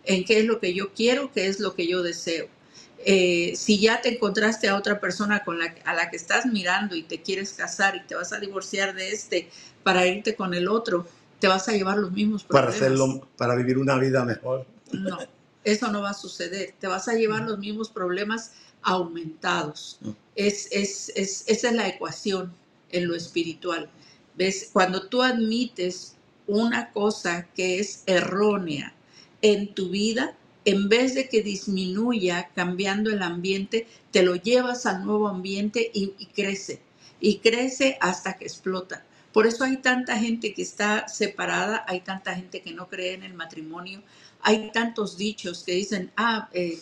en 0.04 0.24
qué 0.24 0.40
es 0.40 0.44
lo 0.46 0.58
que 0.58 0.74
yo 0.74 0.92
quiero, 0.92 1.30
qué 1.32 1.46
es 1.46 1.60
lo 1.60 1.74
que 1.74 1.86
yo 1.86 2.02
deseo. 2.02 2.48
Eh, 3.04 3.54
si 3.56 3.80
ya 3.80 4.00
te 4.00 4.14
encontraste 4.14 4.68
a 4.68 4.76
otra 4.76 5.00
persona 5.00 5.42
con 5.42 5.58
la, 5.58 5.74
a 5.84 5.94
la 5.94 6.10
que 6.10 6.16
estás 6.16 6.46
mirando 6.46 6.94
y 6.94 7.02
te 7.02 7.20
quieres 7.20 7.52
casar 7.52 7.96
y 7.96 8.06
te 8.06 8.14
vas 8.14 8.32
a 8.32 8.38
divorciar 8.38 8.94
de 8.94 9.10
este 9.10 9.50
para 9.82 10.06
irte 10.06 10.36
con 10.36 10.54
el 10.54 10.68
otro, 10.68 11.06
te 11.40 11.48
vas 11.48 11.68
a 11.68 11.72
llevar 11.72 11.98
los 11.98 12.12
mismos 12.12 12.44
problemas. 12.44 12.76
Para, 12.76 12.86
hacerlo, 12.86 13.28
para 13.36 13.56
vivir 13.56 13.78
una 13.78 13.98
vida 13.98 14.24
mejor. 14.24 14.66
No, 14.92 15.18
eso 15.64 15.90
no 15.90 16.02
va 16.02 16.10
a 16.10 16.14
suceder. 16.14 16.74
Te 16.78 16.86
vas 16.86 17.08
a 17.08 17.14
llevar 17.14 17.42
los 17.42 17.58
mismos 17.58 17.90
problemas 17.90 18.52
aumentados. 18.82 19.98
Es, 20.34 20.68
es, 20.72 21.12
es, 21.14 21.44
esa 21.46 21.68
es 21.68 21.74
la 21.74 21.88
ecuación 21.88 22.54
en 22.90 23.08
lo 23.08 23.14
espiritual. 23.14 23.90
¿Ves? 24.36 24.70
Cuando 24.72 25.08
tú 25.08 25.22
admites 25.22 26.16
una 26.46 26.90
cosa 26.90 27.46
que 27.54 27.78
es 27.78 28.02
errónea, 28.06 28.94
en 29.42 29.74
tu 29.74 29.90
vida, 29.90 30.34
en 30.64 30.88
vez 30.88 31.14
de 31.14 31.28
que 31.28 31.42
disminuya 31.42 32.48
cambiando 32.54 33.10
el 33.10 33.22
ambiente, 33.22 33.86
te 34.12 34.22
lo 34.22 34.36
llevas 34.36 34.86
al 34.86 35.04
nuevo 35.04 35.28
ambiente 35.28 35.90
y, 35.92 36.08
crece. 36.26 36.80
Y 37.20 37.38
crece 37.38 37.98
hasta 38.00 38.34
que 38.34 38.44
explota. 38.44 39.04
Por 39.32 39.46
eso 39.46 39.64
hay 39.64 39.78
tanta 39.78 40.18
gente 40.18 40.54
que 40.54 40.62
está 40.62 41.08
separada, 41.08 41.84
hay 41.88 42.00
tanta 42.00 42.34
gente 42.34 42.62
que 42.62 42.72
no 42.72 42.88
cree 42.88 43.14
en 43.14 43.24
el 43.24 43.34
matrimonio, 43.34 44.02
hay 44.40 44.70
tantos 44.72 45.16
dichos 45.16 45.64
que 45.64 45.72
dicen, 45.72 46.12
ah, 46.16 46.48
eh, 46.52 46.78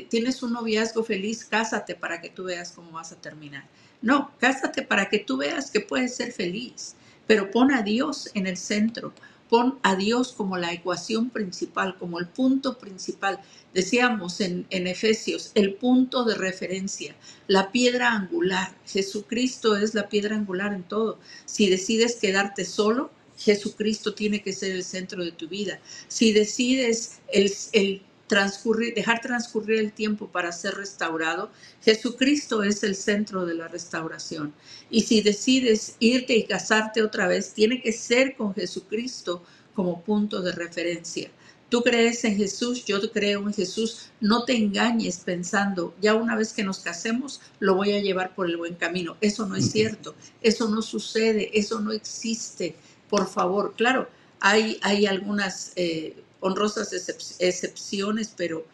tienes 0.00 0.42
un 0.42 0.52
noviazgo 0.52 1.04
feliz, 1.04 1.44
cásate 1.44 1.94
para 1.94 2.20
que 2.20 2.30
tú 2.30 2.44
veas 2.44 2.72
cómo 2.72 2.92
vas 2.92 3.12
a 3.12 3.20
terminar. 3.20 3.64
No, 4.00 4.32
cásate 4.38 4.82
para 4.82 5.08
que 5.08 5.18
tú 5.18 5.36
veas 5.36 5.70
que 5.70 5.80
puedes 5.80 6.16
ser 6.16 6.32
feliz, 6.32 6.94
pero 7.26 7.50
pon 7.50 7.72
a 7.72 7.82
Dios 7.82 8.30
en 8.34 8.46
el 8.46 8.56
centro, 8.56 9.12
pon 9.48 9.78
a 9.82 9.94
Dios 9.94 10.32
como 10.32 10.56
la 10.56 10.72
ecuación 10.72 11.30
principal, 11.30 11.96
como 11.98 12.18
el 12.18 12.26
punto 12.26 12.78
principal. 12.78 13.38
Decíamos 13.74 14.40
en, 14.40 14.66
en, 14.70 14.86
Efesios, 14.86 15.52
el 15.54 15.74
punto 15.74 16.24
de 16.24 16.34
referencia, 16.34 17.14
la 17.46 17.70
piedra 17.70 18.12
angular. 18.12 18.74
Jesucristo 18.86 19.76
es 19.76 19.94
la 19.94 20.08
piedra 20.08 20.36
angular 20.36 20.72
en 20.72 20.82
todo. 20.82 21.18
Si 21.44 21.68
decides 21.68 22.16
quedarte 22.16 22.64
solo, 22.64 23.10
Jesucristo 23.36 24.14
tiene 24.14 24.42
que 24.42 24.52
ser 24.52 24.72
el 24.72 24.84
centro 24.84 25.24
de 25.24 25.32
tu 25.32 25.48
vida. 25.48 25.80
Si 26.08 26.32
decides 26.32 27.20
el, 27.32 27.52
el 27.72 28.02
transcurrir, 28.32 28.94
dejar 28.94 29.20
transcurrir 29.20 29.78
el 29.78 29.92
tiempo 29.92 30.26
para 30.26 30.52
ser 30.52 30.76
restaurado, 30.76 31.50
Jesucristo 31.82 32.62
es 32.62 32.82
el 32.82 32.96
centro 32.96 33.44
de 33.44 33.52
la 33.52 33.68
restauración. 33.68 34.54
Y 34.88 35.02
si 35.02 35.20
decides 35.20 35.96
irte 35.98 36.34
y 36.34 36.44
casarte 36.44 37.02
otra 37.02 37.28
vez, 37.28 37.52
tiene 37.52 37.82
que 37.82 37.92
ser 37.92 38.34
con 38.34 38.54
Jesucristo 38.54 39.42
como 39.74 40.02
punto 40.02 40.40
de 40.40 40.52
referencia. 40.52 41.30
Tú 41.68 41.82
crees 41.82 42.24
en 42.24 42.38
Jesús, 42.38 42.86
yo 42.86 43.02
creo 43.12 43.40
en 43.40 43.52
Jesús. 43.52 44.08
No 44.22 44.46
te 44.46 44.56
engañes 44.56 45.18
pensando, 45.18 45.94
ya 46.00 46.14
una 46.14 46.34
vez 46.34 46.54
que 46.54 46.64
nos 46.64 46.78
casemos, 46.78 47.42
lo 47.60 47.74
voy 47.74 47.92
a 47.92 48.00
llevar 48.00 48.34
por 48.34 48.48
el 48.48 48.56
buen 48.56 48.76
camino. 48.76 49.18
Eso 49.20 49.46
no 49.46 49.56
es 49.56 49.70
cierto, 49.70 50.14
eso 50.40 50.70
no 50.70 50.80
sucede, 50.80 51.50
eso 51.52 51.80
no 51.80 51.92
existe. 51.92 52.76
Por 53.10 53.28
favor, 53.28 53.74
claro, 53.76 54.08
hay, 54.40 54.78
hay 54.80 55.04
algunas 55.04 55.72
eh, 55.76 56.16
honrosas 56.42 56.92
excepciones, 57.38 58.34
pero 58.36 58.66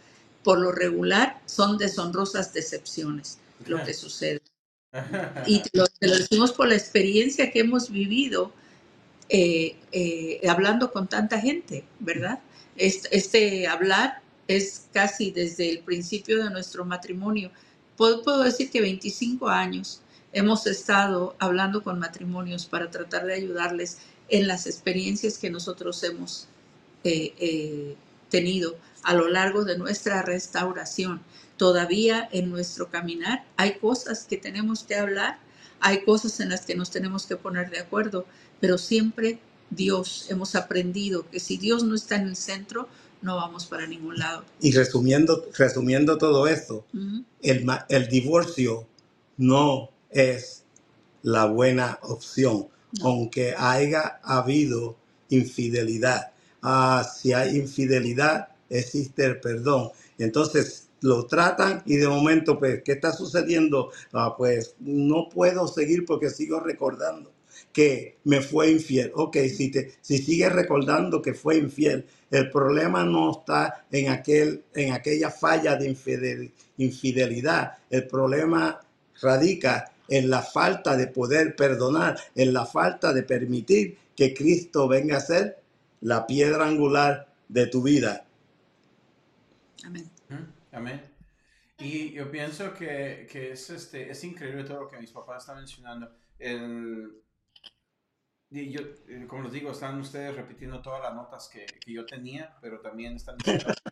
por 0.42 0.58
lo 0.58 0.72
regular 0.72 1.40
son 1.46 1.78
deshonrosas 1.78 2.52
decepciones 2.52 3.38
lo 3.66 3.84
que 3.84 3.94
sucede. 4.04 4.40
Y 5.46 5.60
te 5.60 5.70
lo, 5.74 5.86
decimos 6.00 6.52
por 6.52 6.66
la 6.66 6.74
experiencia 6.74 7.50
que 7.50 7.60
hemos 7.60 7.90
vivido 7.90 8.52
eh, 9.28 9.76
eh, 9.92 10.40
hablando 10.48 10.90
con 10.90 11.06
tanta 11.08 11.38
gente, 11.38 11.84
¿verdad? 12.00 12.40
Este, 12.74 13.14
este, 13.14 13.68
hablar 13.68 14.22
es 14.46 14.86
casi 14.94 15.30
desde 15.30 15.68
el 15.68 15.80
principio 15.80 16.42
de 16.42 16.48
nuestro 16.48 16.86
matrimonio. 16.86 17.50
Puedo, 17.98 18.22
puedo 18.22 18.42
decir 18.42 18.70
que 18.70 18.80
25 18.80 19.46
años 19.48 20.00
hemos 20.32 20.66
estado 20.66 21.36
hablando 21.38 21.82
con 21.82 21.98
matrimonios 21.98 22.64
para 22.64 22.90
tratar 22.90 23.26
de 23.26 23.34
ayudarles 23.34 23.98
en 24.30 24.46
las 24.48 24.66
experiencias 24.66 25.36
que 25.36 25.50
nosotros 25.50 26.02
hemos 26.02 26.48
eh, 27.04 27.34
eh, 27.38 27.96
tenido 28.28 28.76
a 29.02 29.14
lo 29.14 29.28
largo 29.28 29.64
de 29.64 29.78
nuestra 29.78 30.22
restauración. 30.22 31.20
Todavía 31.56 32.28
en 32.32 32.50
nuestro 32.50 32.90
caminar 32.90 33.44
hay 33.56 33.78
cosas 33.78 34.24
que 34.24 34.36
tenemos 34.36 34.84
que 34.84 34.96
hablar, 34.96 35.38
hay 35.80 36.04
cosas 36.04 36.40
en 36.40 36.50
las 36.50 36.62
que 36.62 36.74
nos 36.74 36.90
tenemos 36.90 37.26
que 37.26 37.36
poner 37.36 37.70
de 37.70 37.78
acuerdo, 37.78 38.26
pero 38.60 38.78
siempre 38.78 39.38
Dios, 39.70 40.26
hemos 40.30 40.54
aprendido 40.54 41.28
que 41.30 41.40
si 41.40 41.56
Dios 41.56 41.84
no 41.84 41.94
está 41.94 42.16
en 42.16 42.28
el 42.28 42.36
centro, 42.36 42.88
no 43.22 43.36
vamos 43.36 43.66
para 43.66 43.86
ningún 43.86 44.18
lado. 44.18 44.44
Y 44.60 44.72
resumiendo, 44.72 45.46
resumiendo 45.56 46.18
todo 46.18 46.46
esto, 46.46 46.86
el, 47.42 47.66
el, 47.88 48.08
divorcio 48.08 48.86
no 49.36 49.90
es 50.10 50.64
la 51.22 51.46
buena 51.46 51.98
opción, 52.02 52.68
aunque 53.02 53.54
haya 53.56 54.20
habido 54.22 54.96
infidelidad 55.28 56.32
ah, 56.62 57.04
si 57.04 57.32
hay 57.32 57.56
infidelidad, 57.56 58.48
existe 58.68 59.24
el 59.24 59.40
perdón. 59.40 59.90
Entonces 60.18 60.88
lo 61.00 61.26
tratan 61.26 61.82
y 61.86 61.96
de 61.96 62.08
momento, 62.08 62.58
pues, 62.58 62.82
¿qué 62.82 62.92
está 62.92 63.12
sucediendo? 63.12 63.90
Ah, 64.12 64.34
pues 64.36 64.74
no 64.80 65.28
puedo 65.28 65.68
seguir 65.68 66.04
porque 66.04 66.30
sigo 66.30 66.60
recordando 66.60 67.32
que 67.72 68.16
me 68.24 68.40
fue 68.40 68.70
infiel. 68.70 69.12
Ok, 69.14 69.36
si, 69.54 69.70
te, 69.70 69.92
si 70.00 70.18
sigues 70.18 70.52
recordando 70.52 71.22
que 71.22 71.34
fue 71.34 71.56
infiel, 71.56 72.06
el 72.30 72.50
problema 72.50 73.04
no 73.04 73.32
está 73.32 73.84
en, 73.90 74.10
aquel, 74.10 74.64
en 74.74 74.92
aquella 74.92 75.30
falla 75.30 75.76
de 75.76 75.96
infidelidad. 76.76 77.72
El 77.90 78.06
problema 78.06 78.80
radica 79.20 79.92
en 80.08 80.30
la 80.30 80.42
falta 80.42 80.96
de 80.96 81.06
poder 81.08 81.54
perdonar, 81.54 82.18
en 82.34 82.52
la 82.52 82.66
falta 82.66 83.12
de 83.12 83.22
permitir 83.22 83.96
que 84.16 84.34
Cristo 84.34 84.88
venga 84.88 85.18
a 85.18 85.20
ser 85.20 85.58
la 86.00 86.26
piedra 86.26 86.66
angular 86.66 87.32
de 87.48 87.66
tu 87.66 87.82
vida. 87.82 88.26
Amén. 89.84 90.10
Amén. 90.72 91.02
Y 91.78 92.12
yo 92.12 92.30
pienso 92.30 92.74
que, 92.74 93.28
que, 93.30 93.52
es, 93.52 93.70
este, 93.70 94.10
es 94.10 94.24
increíble 94.24 94.64
todo 94.64 94.82
lo 94.82 94.88
que 94.88 94.98
mis 94.98 95.12
papás 95.12 95.44
están 95.44 95.58
mencionando. 95.58 96.10
El, 96.38 97.22
y 98.50 98.70
yo, 98.70 98.80
eh, 99.08 99.26
como 99.28 99.44
les 99.44 99.52
digo, 99.52 99.70
están 99.70 100.00
ustedes 100.00 100.34
repitiendo 100.34 100.80
todas 100.80 101.02
las 101.02 101.14
notas 101.14 101.48
que, 101.48 101.66
que 101.66 101.92
yo 101.92 102.06
tenía, 102.06 102.56
pero 102.62 102.80
también 102.80 103.16
están 103.16 103.36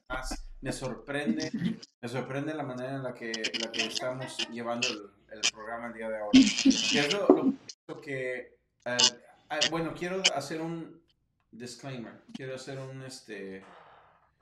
más. 0.08 0.46
Me 0.62 0.72
sorprende, 0.72 1.50
me 2.00 2.08
sorprende 2.08 2.54
la 2.54 2.62
manera 2.62 2.96
en 2.96 3.02
la 3.02 3.14
que, 3.14 3.30
la 3.60 3.70
que 3.70 3.86
estamos 3.86 4.48
llevando 4.50 4.88
el, 4.88 5.10
el 5.30 5.40
programa 5.52 5.88
el 5.88 5.92
día 5.92 6.08
de 6.08 6.16
ahora. 6.16 6.30
Que 6.32 6.98
es 6.98 7.12
lo, 7.12 8.00
que, 8.00 8.58
eh, 8.86 8.96
bueno, 9.70 9.94
quiero 9.94 10.22
hacer 10.34 10.62
un 10.62 11.02
disclaimer, 11.58 12.22
quiero 12.32 12.54
hacer 12.54 12.78
un, 12.78 13.02
este... 13.02 13.64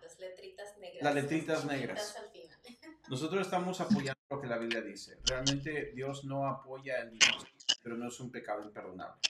Las 0.03 0.19
letritas 0.19 0.79
negras. 0.79 1.03
Las 1.03 1.15
letritas 1.15 1.65
negras. 1.65 2.17
Nosotros 3.09 3.43
estamos 3.43 3.81
apoyando 3.81 4.21
lo 4.31 4.41
que 4.41 4.47
la 4.47 4.59
Biblia 4.59 4.81
dice. 4.81 5.19
Realmente 5.25 5.93
Dios 5.95 6.25
no 6.25 6.47
apoya 6.47 6.99
el 6.99 7.11
divorcio, 7.11 7.49
pero 7.83 7.97
no 7.97 8.09
es 8.09 8.21
un 8.21 8.31
pecado 8.31 8.63
imperdonable. 8.63 9.21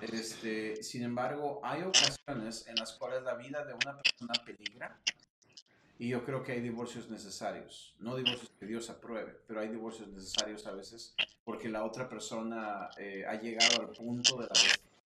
Este, 0.00 0.82
sin 0.82 1.02
embargo, 1.02 1.60
hay 1.62 1.82
ocasiones 1.82 2.66
en 2.66 2.76
las 2.76 2.92
cuales 2.92 3.22
la 3.22 3.34
vida 3.34 3.64
de 3.64 3.74
una 3.74 3.96
persona 3.96 4.34
peligra 4.44 4.98
y 5.98 6.08
yo 6.08 6.24
creo 6.24 6.42
que 6.42 6.52
hay 6.52 6.60
divorcios 6.60 7.08
necesarios. 7.08 7.94
No 7.98 8.16
divorcios 8.16 8.50
que 8.58 8.66
Dios 8.66 8.90
apruebe, 8.90 9.40
pero 9.46 9.60
hay 9.60 9.68
divorcios 9.68 10.08
necesarios 10.08 10.66
a 10.66 10.72
veces 10.72 11.14
porque 11.44 11.68
la 11.68 11.84
otra 11.84 12.08
persona 12.08 12.88
eh, 12.98 13.24
ha 13.26 13.34
llegado 13.34 13.82
al 13.82 13.88
punto 13.90 14.38
de 14.38 14.48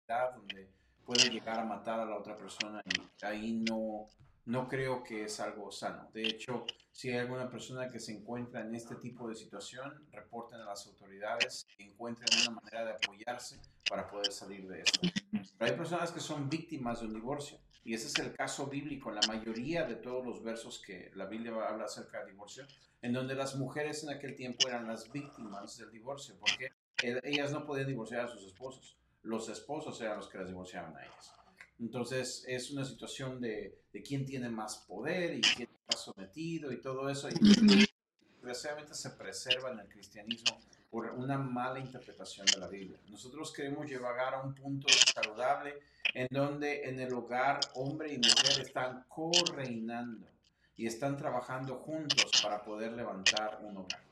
la 0.09 0.33
donde 0.37 0.69
puede 1.07 1.30
llegar 1.30 1.61
a 1.61 1.64
matar 1.64 2.00
a 2.00 2.04
la 2.04 2.18
otra 2.18 2.36
persona 2.36 2.82
y 2.84 3.24
ahí 3.24 3.52
no, 3.54 4.09
no 4.44 4.68
creo 4.68 5.02
que 5.02 5.24
es 5.24 5.38
algo 5.40 5.70
sano. 5.70 6.11
De 6.12 6.26
hecho, 6.26 6.66
si 6.90 7.11
hay 7.11 7.18
alguna 7.18 7.48
persona 7.48 7.88
que 7.88 8.00
se 8.00 8.12
encuentra 8.12 8.61
en 8.61 8.74
este 8.74 8.96
tipo 8.96 9.28
de 9.28 9.36
situación, 9.36 10.07
reporten 10.11 10.61
a 10.61 10.64
las 10.64 10.86
autoridades 10.86 11.66
y 11.78 11.84
encuentren 11.84 12.28
una 12.42 12.61
manera 12.61 12.84
de 12.84 12.92
apoyarse 12.92 13.61
para 13.88 14.07
poder 14.09 14.32
salir 14.32 14.66
de. 14.66 14.82
Pero 15.30 15.70
hay 15.70 15.76
personas 15.76 16.11
que 16.11 16.20
son 16.20 16.50
víctimas 16.50 17.00
de 17.00 17.07
un 17.07 17.14
divorcio 17.14 17.59
y 17.84 17.94
ese 17.94 18.09
es 18.09 18.18
el 18.18 18.32
caso 18.32 18.66
bíblico 18.66 19.12
la 19.12 19.20
mayoría 19.28 19.84
de 19.84 19.94
todos 19.94 20.26
los 20.26 20.42
versos 20.42 20.82
que 20.84 21.12
la 21.14 21.26
Biblia 21.26 21.52
habla 21.68 21.84
acerca 21.84 22.18
del 22.18 22.32
divorcio, 22.32 22.66
en 23.00 23.12
donde 23.12 23.36
las 23.36 23.54
mujeres 23.54 24.02
en 24.02 24.11
aquel 24.11 24.34
tiempo 24.34 24.66
eran 24.66 24.88
las 24.88 25.12
víctimas 25.12 25.78
del 25.78 25.92
divorcio, 25.92 26.34
porque 26.40 26.72
ellas 27.22 27.52
no 27.52 27.64
podían 27.64 27.86
divorciar 27.86 28.24
a 28.24 28.28
sus 28.28 28.42
esposos, 28.42 28.98
los 29.27 29.49
esposos 29.49 30.01
eran 30.01 30.16
los 30.16 30.29
que 30.29 30.39
las 30.39 30.49
divorciaban 30.49 30.97
a 30.97 31.05
ellas. 31.05 31.33
Entonces 31.79 32.45
es 32.47 32.70
una 32.70 32.85
situación 32.85 33.41
de, 33.41 33.83
de 33.93 34.03
quién 34.03 34.24
tiene 34.24 34.49
más 34.49 34.79
poder 34.89 35.35
y 35.35 35.41
quién 35.43 35.68
está 35.68 35.99
sometido 35.99 36.72
y 36.72 36.81
todo 36.81 37.11
eso. 37.11 37.29
Y 37.29 37.35
desgraciadamente 38.35 38.95
se 38.95 39.11
preserva 39.11 39.72
en 39.72 39.81
el 39.81 39.89
cristianismo 39.89 40.59
por 40.91 41.11
una 41.11 41.37
mala 41.37 41.79
interpretación 41.79 42.47
de 42.47 42.59
la 42.59 42.68
Biblia. 42.68 42.99
Nosotros 43.09 43.53
queremos 43.53 43.87
llevar 43.87 44.35
a 44.35 44.43
un 44.43 44.55
punto 44.55 44.89
saludable 44.89 45.74
en 46.14 46.29
donde 46.31 46.89
en 46.89 47.01
el 47.01 47.12
hogar 47.12 47.61
hombre 47.74 48.14
y 48.14 48.18
mujer 48.18 48.61
están 48.64 49.05
co-reinando 49.09 50.27
y 50.77 50.87
están 50.87 51.16
trabajando 51.16 51.77
juntos 51.77 52.31
para 52.43 52.62
poder 52.62 52.93
levantar 52.93 53.59
un 53.62 53.79
hogar. 53.79 54.05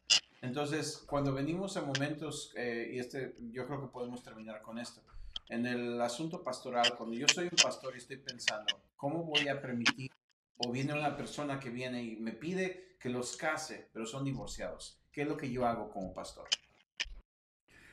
Entonces, 0.44 1.02
cuando 1.06 1.32
venimos 1.32 1.78
a 1.78 1.82
momentos, 1.82 2.52
eh, 2.54 2.90
y 2.92 2.98
este, 2.98 3.34
yo 3.50 3.66
creo 3.66 3.80
que 3.80 3.86
podemos 3.88 4.22
terminar 4.22 4.60
con 4.60 4.78
esto, 4.78 5.02
en 5.48 5.64
el 5.66 6.00
asunto 6.02 6.42
pastoral, 6.42 6.94
cuando 6.98 7.16
yo 7.16 7.26
soy 7.26 7.44
un 7.44 7.56
pastor 7.62 7.94
y 7.94 7.98
estoy 7.98 8.18
pensando, 8.18 8.78
¿cómo 8.94 9.24
voy 9.24 9.48
a 9.48 9.62
permitir? 9.62 10.10
O 10.58 10.70
viene 10.70 10.92
una 10.92 11.16
persona 11.16 11.58
que 11.58 11.70
viene 11.70 12.02
y 12.02 12.16
me 12.16 12.32
pide 12.32 12.98
que 13.00 13.08
los 13.08 13.38
case, 13.38 13.88
pero 13.90 14.04
son 14.04 14.22
divorciados. 14.22 15.00
¿Qué 15.10 15.22
es 15.22 15.28
lo 15.28 15.36
que 15.38 15.50
yo 15.50 15.66
hago 15.66 15.90
como 15.90 16.12
pastor? 16.12 16.46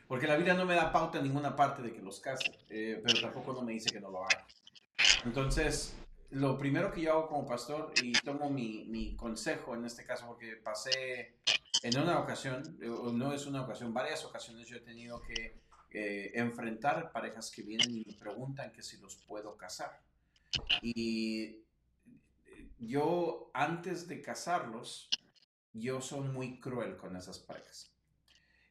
Porque 0.09 0.27
la 0.27 0.35
vida 0.35 0.53
no 0.53 0.65
me 0.65 0.75
da 0.75 0.91
pauta 0.91 1.19
en 1.19 1.23
ninguna 1.23 1.55
parte 1.55 1.81
de 1.81 1.93
que 1.93 2.01
los 2.01 2.19
case, 2.19 2.51
eh, 2.69 3.01
pero 3.01 3.21
tampoco 3.21 3.53
no 3.53 3.61
me 3.61 3.71
dice 3.71 3.91
que 3.91 4.01
no 4.01 4.11
lo 4.11 4.25
haga. 4.25 4.45
Entonces, 5.23 5.95
lo 6.31 6.57
primero 6.57 6.91
que 6.91 6.99
yo 6.99 7.13
hago 7.13 7.27
como 7.29 7.47
pastor, 7.47 7.93
y 8.03 8.11
tomo 8.11 8.49
mi, 8.49 8.83
mi 8.89 9.15
consejo 9.15 9.73
en 9.73 9.85
este 9.85 10.03
caso, 10.03 10.27
porque 10.27 10.57
pasé 10.57 11.37
en 11.83 11.97
una 11.97 12.19
ocasión, 12.19 12.77
eh, 12.81 12.87
no 12.87 13.33
es 13.33 13.45
una 13.45 13.63
ocasión, 13.63 13.93
varias 13.93 14.23
ocasiones 14.25 14.67
yo 14.67 14.77
he 14.77 14.81
tenido 14.81 15.21
que 15.21 15.59
eh, 15.91 16.31
enfrentar 16.35 17.11
parejas 17.11 17.51
que 17.51 17.63
vienen 17.63 17.93
y 17.93 18.05
me 18.05 18.13
preguntan 18.13 18.71
que 18.71 18.83
si 18.83 18.97
los 18.97 19.15
puedo 19.15 19.57
casar. 19.57 19.99
Y 20.81 21.63
yo 22.79 23.51
antes 23.53 24.07
de 24.07 24.21
casarlos, 24.21 25.09
yo 25.73 26.01
soy 26.01 26.27
muy 26.27 26.59
cruel 26.59 26.97
con 26.97 27.15
esas 27.15 27.39
parejas. 27.39 27.91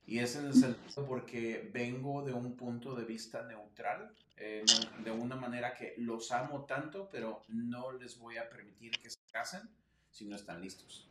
Y 0.06 0.18
es 0.18 0.34
en 0.36 0.46
el 0.46 0.54
sentido 0.54 1.06
porque 1.06 1.70
vengo 1.72 2.22
de 2.24 2.32
un 2.32 2.56
punto 2.56 2.94
de 2.94 3.04
vista 3.04 3.42
neutral, 3.42 4.12
eh, 4.36 4.64
de 5.04 5.11
una 5.11 5.36
manera 5.36 5.74
que 5.74 5.94
los 5.98 6.32
amo 6.32 6.64
tanto, 6.64 7.08
pero 7.11 7.42
no 7.48 7.92
les 7.92 8.18
voy 8.18 8.38
a 8.38 8.48
permitir 8.48 8.92
que 8.98 9.11
se 9.11 9.20
casen 9.30 9.68
si 10.11 10.24
no 10.24 10.36
están 10.36 10.61
listos. 10.61 11.09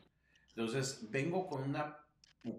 Entonces, 0.49 1.09
vengo 1.09 1.47
con 1.47 1.63
una, 1.63 1.97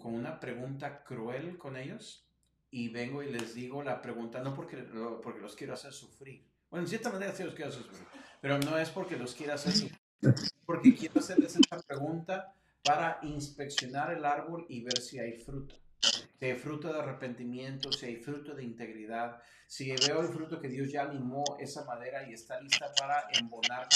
con 0.01 0.14
una 0.14 0.41
pregunta 0.41 1.03
cruel 1.05 1.59
con 1.59 1.76
ellos 1.76 2.26
y 2.70 2.88
vengo 2.88 3.22
y 3.22 3.30
les 3.30 3.55
digo 3.55 3.82
la 3.82 4.01
pregunta, 4.01 4.41
no 4.41 4.55
porque, 4.55 4.76
porque 5.22 5.41
los 5.41 5.57
quiero 5.57 5.74
hacer 5.74 5.93
sufrir. 5.93 6.47
Bueno, 6.70 6.84
en 6.84 6.88
cierta 6.88 7.11
manera 7.11 7.34
sí 7.34 7.43
los 7.43 7.55
quiero 7.55 7.70
hacer 7.70 7.82
sufrir, 7.82 8.07
pero 8.41 8.59
no 8.59 8.78
es 8.78 8.91
porque 8.91 9.16
los 9.16 9.34
quiero 9.34 9.55
hacer 9.55 9.72
sufrir, 9.72 9.99
porque 10.64 10.95
quiero 10.95 11.18
hacerles 11.18 11.57
esta 11.57 11.78
pregunta 11.80 12.55
para 12.84 13.18
inspeccionar 13.22 14.12
el 14.12 14.24
árbol 14.24 14.66
y 14.68 14.82
ver 14.82 14.99
si 15.01 15.18
hay 15.18 15.34
fruto. 15.38 15.74
Si 16.38 16.47
hay 16.47 16.55
fruto 16.55 16.91
de 16.93 16.99
arrepentimiento, 16.99 17.93
si 17.93 18.07
hay 18.07 18.16
fruto 18.16 18.55
de 18.55 18.64
integridad, 18.64 19.43
si 19.66 19.95
veo 20.07 20.20
el 20.22 20.28
fruto 20.28 20.61
que 20.61 20.68
Dios 20.68 20.91
ya 20.91 21.03
animó 21.03 21.45
esa 21.59 21.84
madera 21.84 22.26
y 22.28 22.32
está 22.32 22.61
lista 22.61 22.86
para 22.99 23.24
embonar. 23.38 23.86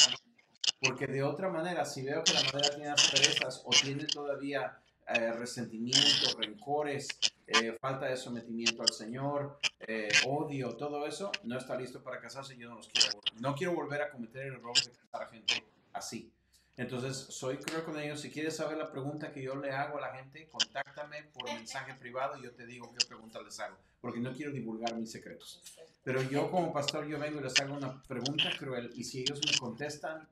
Porque 0.84 1.06
de 1.06 1.22
otra 1.22 1.48
manera, 1.48 1.84
si 1.84 2.02
veo 2.02 2.22
que 2.22 2.34
la 2.34 2.42
madera 2.42 2.74
tiene 2.74 2.90
asperezas 2.90 3.62
o 3.64 3.70
tiene 3.70 4.04
todavía 4.04 4.78
eh, 5.08 5.32
resentimiento, 5.32 6.36
rencores, 6.38 7.08
eh, 7.46 7.76
falta 7.80 8.06
de 8.06 8.16
sometimiento 8.16 8.82
al 8.82 8.90
Señor, 8.90 9.58
eh, 9.80 10.08
odio, 10.26 10.76
todo 10.76 11.06
eso, 11.06 11.30
no 11.44 11.58
está 11.58 11.76
listo 11.76 12.02
para 12.02 12.20
casarse. 12.20 12.56
Yo 12.56 12.68
no 12.68 12.76
los 12.76 12.88
quiero. 12.88 13.20
No 13.40 13.54
quiero 13.54 13.74
volver 13.74 14.02
a 14.02 14.10
cometer 14.10 14.46
el 14.46 14.54
error 14.54 14.74
de 14.74 14.90
casar 14.92 15.22
a 15.22 15.26
gente 15.26 15.64
así. 15.92 16.30
Entonces, 16.76 17.16
soy 17.16 17.58
cruel 17.58 17.84
con 17.84 17.98
ellos. 18.00 18.20
Si 18.20 18.30
quieres 18.30 18.56
saber 18.56 18.76
la 18.76 18.90
pregunta 18.90 19.30
que 19.30 19.42
yo 19.42 19.54
le 19.54 19.70
hago 19.70 19.98
a 19.98 20.00
la 20.00 20.14
gente, 20.14 20.48
contáctame 20.48 21.22
por 21.32 21.44
mensaje 21.44 21.94
privado 21.94 22.36
y 22.36 22.42
yo 22.42 22.52
te 22.52 22.66
digo 22.66 22.92
qué 22.92 23.06
pregunta 23.06 23.40
les 23.42 23.60
hago, 23.60 23.76
porque 24.00 24.18
no 24.18 24.32
quiero 24.32 24.50
divulgar 24.50 24.96
mis 24.96 25.12
secretos. 25.12 25.62
Pero 26.02 26.20
yo 26.22 26.50
como 26.50 26.72
pastor, 26.72 27.06
yo 27.06 27.18
vengo 27.18 27.40
y 27.40 27.44
les 27.44 27.58
hago 27.60 27.76
una 27.76 28.02
pregunta 28.02 28.50
cruel 28.58 28.90
y 28.94 29.04
si 29.04 29.20
ellos 29.20 29.40
me 29.46 29.56
contestan 29.56 30.28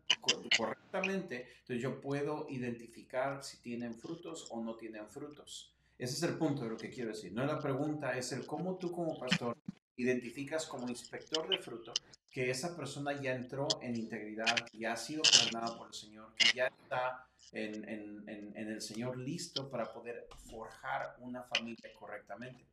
correctamente, 0.57 1.49
entonces 1.61 1.81
yo 1.81 2.01
puedo 2.01 2.47
identificar 2.51 3.43
si 3.45 3.59
tienen 3.59 3.95
frutos 3.95 4.49
o 4.51 4.61
no 4.61 4.75
tienen 4.75 5.09
frutos. 5.09 5.73
Ese 5.97 6.15
es 6.15 6.23
el 6.25 6.37
punto 6.37 6.65
de 6.65 6.71
lo 6.71 6.77
que 6.77 6.91
quiero 6.91 7.11
decir. 7.11 7.33
No 7.33 7.47
la 7.47 7.61
pregunta, 7.61 8.19
es 8.19 8.33
el 8.33 8.45
cómo 8.45 8.77
tú 8.77 8.91
como 8.91 9.17
pastor 9.17 9.57
identificas 9.97 10.67
como 10.67 10.89
inspector 10.89 11.49
de 11.49 11.59
fruto 11.59 11.93
que 12.33 12.51
esa 12.51 12.75
persona 12.75 13.21
ya 13.21 13.35
entró 13.35 13.69
en 13.83 13.95
integridad, 13.95 14.57
ya 14.73 14.95
ha 14.95 14.97
sido 14.97 15.23
perdonada 15.23 15.77
por 15.77 15.89
el 15.89 15.95
Señor, 15.95 16.35
que 16.35 16.57
ya 16.57 16.67
está 16.67 17.27
en, 17.53 17.87
en, 17.87 18.25
en, 18.57 18.69
el 18.69 18.81
Señor 18.81 19.19
listo 19.19 19.71
para 19.71 19.93
poder 19.93 20.27
forjar 20.51 21.17
una 21.21 21.43
familia 21.43 21.93
correctamente. 21.99 22.65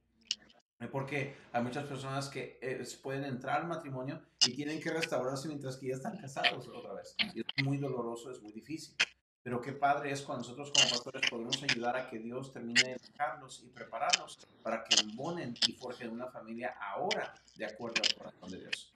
Porque 0.93 1.35
hay 1.51 1.61
muchas 1.61 1.85
personas 1.87 2.29
que 2.29 2.57
eh, 2.61 2.81
pueden 3.03 3.25
entrar 3.25 3.59
al 3.59 3.67
matrimonio 3.67 4.21
y 4.47 4.55
tienen 4.55 4.79
que 4.79 4.91
restaurarse 4.91 5.49
mientras 5.49 5.75
que 5.75 5.87
ya 5.87 5.95
están 5.95 6.17
casados 6.17 6.65
otra 6.69 6.93
vez. 6.93 7.17
Y 7.35 7.41
es 7.41 7.65
muy 7.65 7.77
doloroso, 7.77 8.31
es 8.31 8.41
muy 8.41 8.53
difícil. 8.53 8.95
Pero 9.43 9.59
qué 9.59 9.73
padre 9.73 10.11
es 10.11 10.21
cuando 10.21 10.43
nosotros 10.43 10.71
como 10.71 10.89
pastores 10.89 11.29
podemos 11.29 11.61
ayudar 11.63 11.97
a 11.97 12.09
que 12.09 12.19
Dios 12.19 12.53
termine 12.53 12.81
de 12.81 12.91
educarlos 12.93 13.61
y 13.65 13.69
prepararlos 13.69 14.39
para 14.63 14.85
que 14.85 15.01
embonen 15.01 15.53
y 15.67 15.73
forjen 15.73 16.11
una 16.11 16.27
familia 16.27 16.77
ahora 16.79 17.33
de 17.57 17.65
acuerdo 17.65 18.01
al 18.01 18.15
corazón 18.15 18.51
de 18.51 18.59
Dios. 18.59 18.93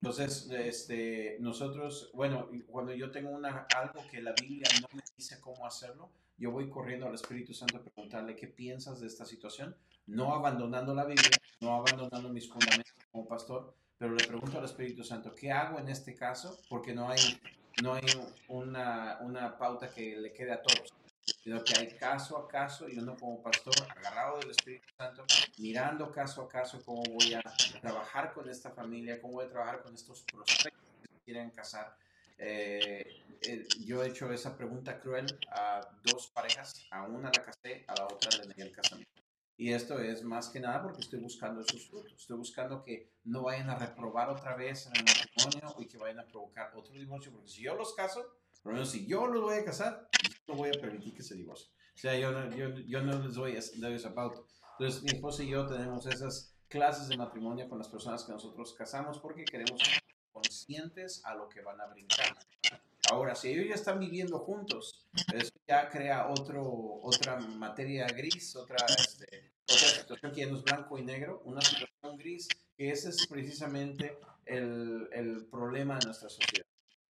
Entonces, 0.00 0.48
este, 0.50 1.38
nosotros, 1.40 2.10
bueno, 2.14 2.48
cuando 2.68 2.94
yo 2.94 3.10
tengo 3.10 3.30
una, 3.30 3.66
algo 3.76 4.00
que 4.10 4.22
la 4.22 4.32
Biblia 4.40 4.68
no 4.80 4.88
me 4.92 5.02
dice 5.16 5.40
cómo 5.40 5.66
hacerlo, 5.66 6.10
yo 6.36 6.52
voy 6.52 6.70
corriendo 6.70 7.08
al 7.08 7.14
Espíritu 7.14 7.52
Santo 7.52 7.78
a 7.78 7.82
preguntarle 7.82 8.36
qué 8.36 8.46
piensas 8.46 9.00
de 9.00 9.08
esta 9.08 9.24
situación, 9.24 9.76
no 10.06 10.32
abandonando 10.34 10.94
la 10.94 11.04
Biblia, 11.04 11.30
no 11.60 11.74
abandonando 11.74 12.28
mis 12.28 12.48
fundamentos 12.48 12.94
como 13.10 13.26
pastor, 13.26 13.74
pero 13.98 14.14
le 14.14 14.24
pregunto 14.24 14.58
al 14.58 14.64
Espíritu 14.64 15.02
Santo, 15.02 15.34
¿qué 15.34 15.50
hago 15.50 15.80
en 15.80 15.88
este 15.88 16.14
caso? 16.14 16.60
Porque 16.68 16.94
no 16.94 17.08
hay, 17.08 17.18
no 17.82 17.94
hay 17.94 18.06
una, 18.46 19.18
una 19.20 19.58
pauta 19.58 19.90
que 19.90 20.16
le 20.16 20.32
quede 20.32 20.52
a 20.52 20.62
todos 20.62 20.92
sino 21.42 21.62
que 21.64 21.78
hay 21.78 21.96
caso 21.96 22.36
a 22.36 22.48
caso 22.48 22.88
y 22.88 22.98
uno 22.98 23.16
como 23.16 23.42
pastor 23.42 23.74
agarrado 23.96 24.38
del 24.40 24.50
Espíritu 24.50 24.88
Santo, 24.96 25.24
mirando 25.58 26.10
caso 26.10 26.42
a 26.42 26.48
caso 26.48 26.82
cómo 26.84 27.02
voy 27.04 27.34
a 27.34 27.42
trabajar 27.80 28.32
con 28.32 28.48
esta 28.48 28.70
familia, 28.70 29.20
cómo 29.20 29.34
voy 29.34 29.46
a 29.46 29.50
trabajar 29.50 29.82
con 29.82 29.94
estos 29.94 30.22
prospectos 30.22 30.82
que 31.02 31.20
quieren 31.24 31.50
casar. 31.50 31.96
Eh, 32.38 33.24
eh, 33.42 33.66
yo 33.84 34.02
he 34.02 34.08
hecho 34.08 34.32
esa 34.32 34.56
pregunta 34.56 35.00
cruel 35.00 35.26
a 35.50 35.80
dos 36.02 36.28
parejas, 36.28 36.86
a 36.90 37.02
una 37.04 37.30
la 37.34 37.44
casé, 37.44 37.84
a 37.88 37.94
la 37.94 38.04
otra 38.06 38.30
le 38.38 38.48
negué 38.48 38.62
el 38.62 38.72
casamiento. 38.72 39.18
Y 39.56 39.72
esto 39.72 39.98
es 39.98 40.22
más 40.22 40.50
que 40.50 40.60
nada 40.60 40.82
porque 40.82 41.00
estoy 41.00 41.18
buscando 41.18 41.60
esos 41.60 41.88
frutos. 41.88 42.12
Estoy 42.12 42.36
buscando 42.36 42.84
que 42.84 43.10
no 43.24 43.42
vayan 43.42 43.68
a 43.70 43.74
reprobar 43.74 44.30
otra 44.30 44.54
vez 44.54 44.86
en 44.86 44.92
el 44.96 45.04
matrimonio 45.04 45.74
y 45.80 45.86
que 45.88 45.98
vayan 45.98 46.20
a 46.20 46.26
provocar 46.26 46.70
otro 46.76 46.94
divorcio. 46.94 47.32
Porque 47.32 47.48
si 47.48 47.62
yo 47.62 47.74
los 47.74 47.92
caso, 47.94 48.24
menos 48.64 48.90
si 48.90 49.06
yo 49.06 49.26
los 49.26 49.42
voy 49.42 49.56
a 49.56 49.64
casar, 49.64 50.08
no 50.46 50.54
voy 50.54 50.70
a 50.70 50.80
permitir 50.80 51.14
que 51.14 51.22
se 51.22 51.34
divorcien. 51.34 51.70
O 51.94 51.98
sea, 51.98 52.16
yo 52.16 52.30
no, 52.30 52.54
yo, 52.54 52.68
yo 52.86 53.02
no 53.02 53.18
les 53.18 53.36
voy 53.36 53.56
a 53.56 53.60
dar 53.80 53.92
esa 53.92 54.14
pauta. 54.14 54.40
Entonces, 54.78 55.02
mi 55.02 55.10
esposa 55.10 55.42
y 55.42 55.48
yo 55.48 55.66
tenemos 55.66 56.06
esas 56.06 56.54
clases 56.68 57.08
de 57.08 57.16
matrimonio 57.16 57.68
con 57.68 57.78
las 57.78 57.88
personas 57.88 58.24
que 58.24 58.32
nosotros 58.32 58.74
casamos 58.74 59.18
porque 59.18 59.44
queremos 59.44 59.80
ser 59.82 60.02
conscientes 60.30 61.24
a 61.24 61.34
lo 61.34 61.48
que 61.48 61.60
van 61.62 61.80
a 61.80 61.86
brindar. 61.86 62.36
Ahora, 63.10 63.34
si 63.34 63.48
ellos 63.48 63.66
ya 63.68 63.74
están 63.74 63.98
viviendo 63.98 64.38
juntos, 64.38 65.08
eso 65.34 65.50
ya 65.66 65.88
crea 65.88 66.28
otro, 66.28 66.62
otra 67.02 67.40
materia 67.40 68.06
gris, 68.06 68.54
otra, 68.54 68.76
este, 68.86 69.52
otra 69.64 69.88
situación 69.88 70.32
que 70.32 70.40
ya 70.40 70.46
no 70.46 70.58
es 70.58 70.62
blanco 70.62 70.98
y 70.98 71.02
negro, 71.02 71.42
una 71.44 71.62
situación 71.62 72.18
gris, 72.18 72.48
que 72.76 72.90
ese 72.90 73.08
es 73.08 73.26
precisamente 73.26 74.18
el, 74.44 75.08
el 75.12 75.46
problema 75.46 75.98
de 75.98 76.06
nuestra 76.06 76.28
sociedad. 76.28 76.67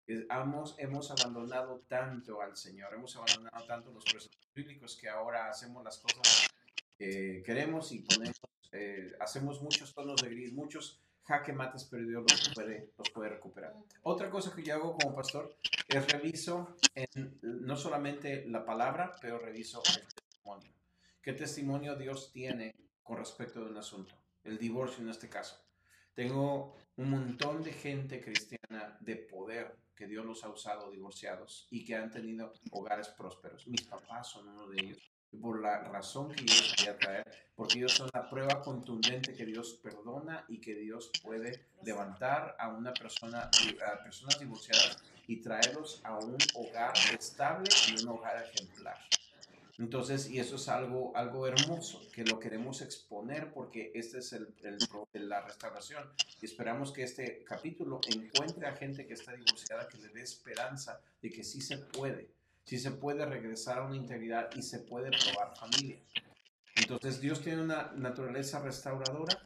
Hemos, 0.09 0.75
hemos 0.79 1.11
abandonado 1.11 1.83
tanto 1.87 2.41
al 2.41 2.57
Señor, 2.57 2.95
hemos 2.95 3.15
abandonado 3.17 3.67
tanto 3.67 3.93
los 3.93 4.05
preceptos 4.05 4.49
bíblicos 4.55 4.97
que 4.97 5.07
ahora 5.07 5.51
hacemos 5.51 5.85
las 5.85 5.99
cosas 5.99 6.49
que 6.97 7.43
queremos 7.45 7.93
y 7.93 8.01
ponemos, 8.01 8.41
eh, 8.73 9.13
hacemos 9.21 9.61
muchos 9.61 9.93
tonos 9.95 10.23
de 10.23 10.31
gris, 10.31 10.55
muchos 10.55 11.03
jaque 11.25 11.53
mates, 11.53 11.85
pero 11.85 12.07
Dios 12.07 12.25
los 12.27 12.55
puede, 12.55 12.91
los 12.97 13.11
puede 13.11 13.29
recuperar. 13.29 13.75
Otra 14.03 14.31
cosa 14.31 14.55
que 14.55 14.63
yo 14.63 14.77
hago 14.77 14.97
como 14.97 15.15
pastor 15.15 15.55
es 15.87 16.11
reviso 16.11 16.75
en, 16.95 17.39
no 17.43 17.77
solamente 17.77 18.47
la 18.47 18.65
palabra, 18.65 19.13
pero 19.21 19.39
reviso 19.39 19.83
el 19.99 20.07
testimonio. 20.07 20.73
¿Qué 21.21 21.35
testimonio 21.35 21.97
Dios 21.97 22.33
tiene 22.33 22.75
con 23.03 23.19
respecto 23.19 23.63
de 23.63 23.71
un 23.73 23.77
asunto? 23.77 24.15
El 24.43 24.57
divorcio 24.57 25.05
en 25.05 25.11
este 25.11 25.29
caso. 25.29 25.63
Tengo 26.15 26.75
un 26.97 27.11
montón 27.11 27.63
de 27.63 27.75
gente 27.75 28.23
cristiana 28.23 28.97
de 29.01 29.17
poder 29.17 29.77
que 29.99 30.07
Dios 30.07 30.25
los 30.25 30.45
ha 30.45 30.49
usado 30.49 30.91
divorciados 30.93 31.67
y 31.71 31.85
que 31.85 31.97
han 31.97 32.11
tenido 32.11 32.55
hogares 32.71 33.09
prósperos. 33.09 33.67
Mis 33.67 33.83
papás 33.83 34.29
son 34.29 34.49
uno 34.49 34.69
de 34.69 34.81
ellos 34.81 35.11
por 35.43 35.61
la 35.61 35.81
razón 35.81 36.33
que 36.33 36.45
Dios 36.45 36.75
quería 36.77 36.97
traer, 36.97 37.51
porque 37.55 37.79
ellos 37.79 37.93
son 37.93 38.09
la 38.15 38.31
prueba 38.31 38.63
contundente 38.63 39.35
que 39.35 39.45
Dios 39.45 39.79
perdona 39.83 40.45
y 40.49 40.59
que 40.59 40.75
Dios 40.75 41.11
puede 41.23 41.67
levantar 41.83 42.57
a 42.59 42.69
una 42.69 42.95
persona, 42.95 43.51
a 43.87 44.03
personas 44.03 44.39
divorciadas 44.39 45.03
y 45.27 45.43
traerlos 45.43 46.01
a 46.05 46.17
un 46.17 46.39
hogar 46.55 46.95
estable 47.19 47.69
y 47.89 48.03
un 48.03 48.09
hogar 48.09 48.43
ejemplar. 48.43 48.97
Entonces, 49.79 50.29
y 50.29 50.41
eso 50.41 50.57
es 50.57 50.69
algo, 50.69 51.17
algo 51.17 51.47
hermoso, 51.47 52.01
que 52.13 52.25
lo 52.25 52.41
queremos 52.41 52.83
exponer 52.83 53.53
porque 53.53 53.93
este 53.95 54.19
es 54.19 54.33
el, 54.33 54.53
el, 54.63 55.29
la 55.29 55.41
restauración. 55.43 56.05
Y 56.43 56.47
esperamos 56.47 56.93
que 56.93 57.05
este 57.05 57.45
capítulo 57.45 58.01
encuentre 58.09 58.67
a 58.67 58.75
gente 58.75 59.07
que 59.07 59.15
está 59.15 59.33
divorciada, 59.33 59.89
que 59.89 59.99
le 59.99 60.09
dé 60.09 60.23
esperanza 60.23 61.01
de 61.23 61.31
que 61.31 61.45
sí 61.45 61.61
se 61.61 61.79
puede 61.79 62.39
si 62.69 62.79
se 62.79 62.91
puede 62.91 63.25
regresar 63.25 63.79
a 63.79 63.85
una 63.85 63.97
integridad 63.97 64.51
y 64.55 64.61
se 64.61 64.81
puede 64.81 65.11
probar 65.11 65.57
familia. 65.57 65.99
Entonces 66.77 67.19
Dios 67.19 67.41
tiene 67.41 67.63
una 67.63 67.93
naturaleza 67.97 68.61
restauradora 68.61 69.43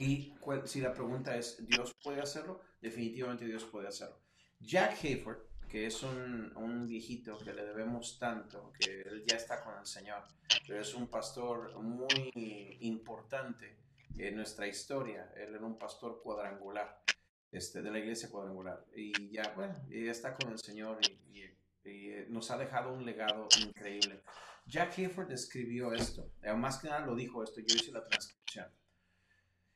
y 0.00 0.34
si 0.64 0.80
la 0.80 0.92
pregunta 0.92 1.36
es, 1.36 1.64
¿Dios 1.64 1.94
puede 2.02 2.20
hacerlo? 2.20 2.60
Definitivamente 2.82 3.44
Dios 3.44 3.62
puede 3.62 3.86
hacerlo. 3.86 4.18
Jack 4.58 4.98
Hayford, 5.04 5.38
que 5.74 5.86
es 5.86 6.04
un, 6.04 6.56
un, 6.56 6.86
viejito 6.86 7.36
que 7.36 7.52
le 7.52 7.64
debemos 7.64 8.16
tanto, 8.16 8.72
que 8.78 9.02
él 9.02 9.24
ya 9.26 9.34
está 9.34 9.60
con 9.60 9.76
el 9.76 9.84
Señor, 9.84 10.22
pero 10.68 10.80
es 10.80 10.94
un 10.94 11.08
pastor 11.08 11.76
muy 11.82 12.78
importante 12.82 13.76
en 14.16 14.36
nuestra 14.36 14.68
historia. 14.68 15.32
Él 15.34 15.52
era 15.52 15.66
un 15.66 15.76
pastor 15.76 16.20
cuadrangular, 16.22 17.02
este, 17.50 17.82
de 17.82 17.90
la 17.90 17.98
iglesia 17.98 18.30
cuadrangular. 18.30 18.86
Y 18.94 19.30
ya, 19.30 19.52
bueno, 19.56 19.74
ya 19.88 20.12
está 20.12 20.36
con 20.36 20.52
el 20.52 20.60
Señor 20.60 21.00
y, 21.02 21.40
y 21.40 21.44
y 21.84 22.12
nos 22.28 22.52
ha 22.52 22.56
dejado 22.56 22.92
un 22.92 23.04
legado 23.04 23.48
increíble. 23.60 24.22
Jack 24.66 24.96
Hayford 24.96 25.32
escribió 25.32 25.92
esto, 25.92 26.30
eh, 26.40 26.54
más 26.54 26.78
que 26.78 26.88
nada 26.88 27.04
lo 27.04 27.16
dijo 27.16 27.42
esto, 27.42 27.60
yo 27.60 27.74
hice 27.74 27.90
la 27.90 28.04
transcripción. 28.04 28.68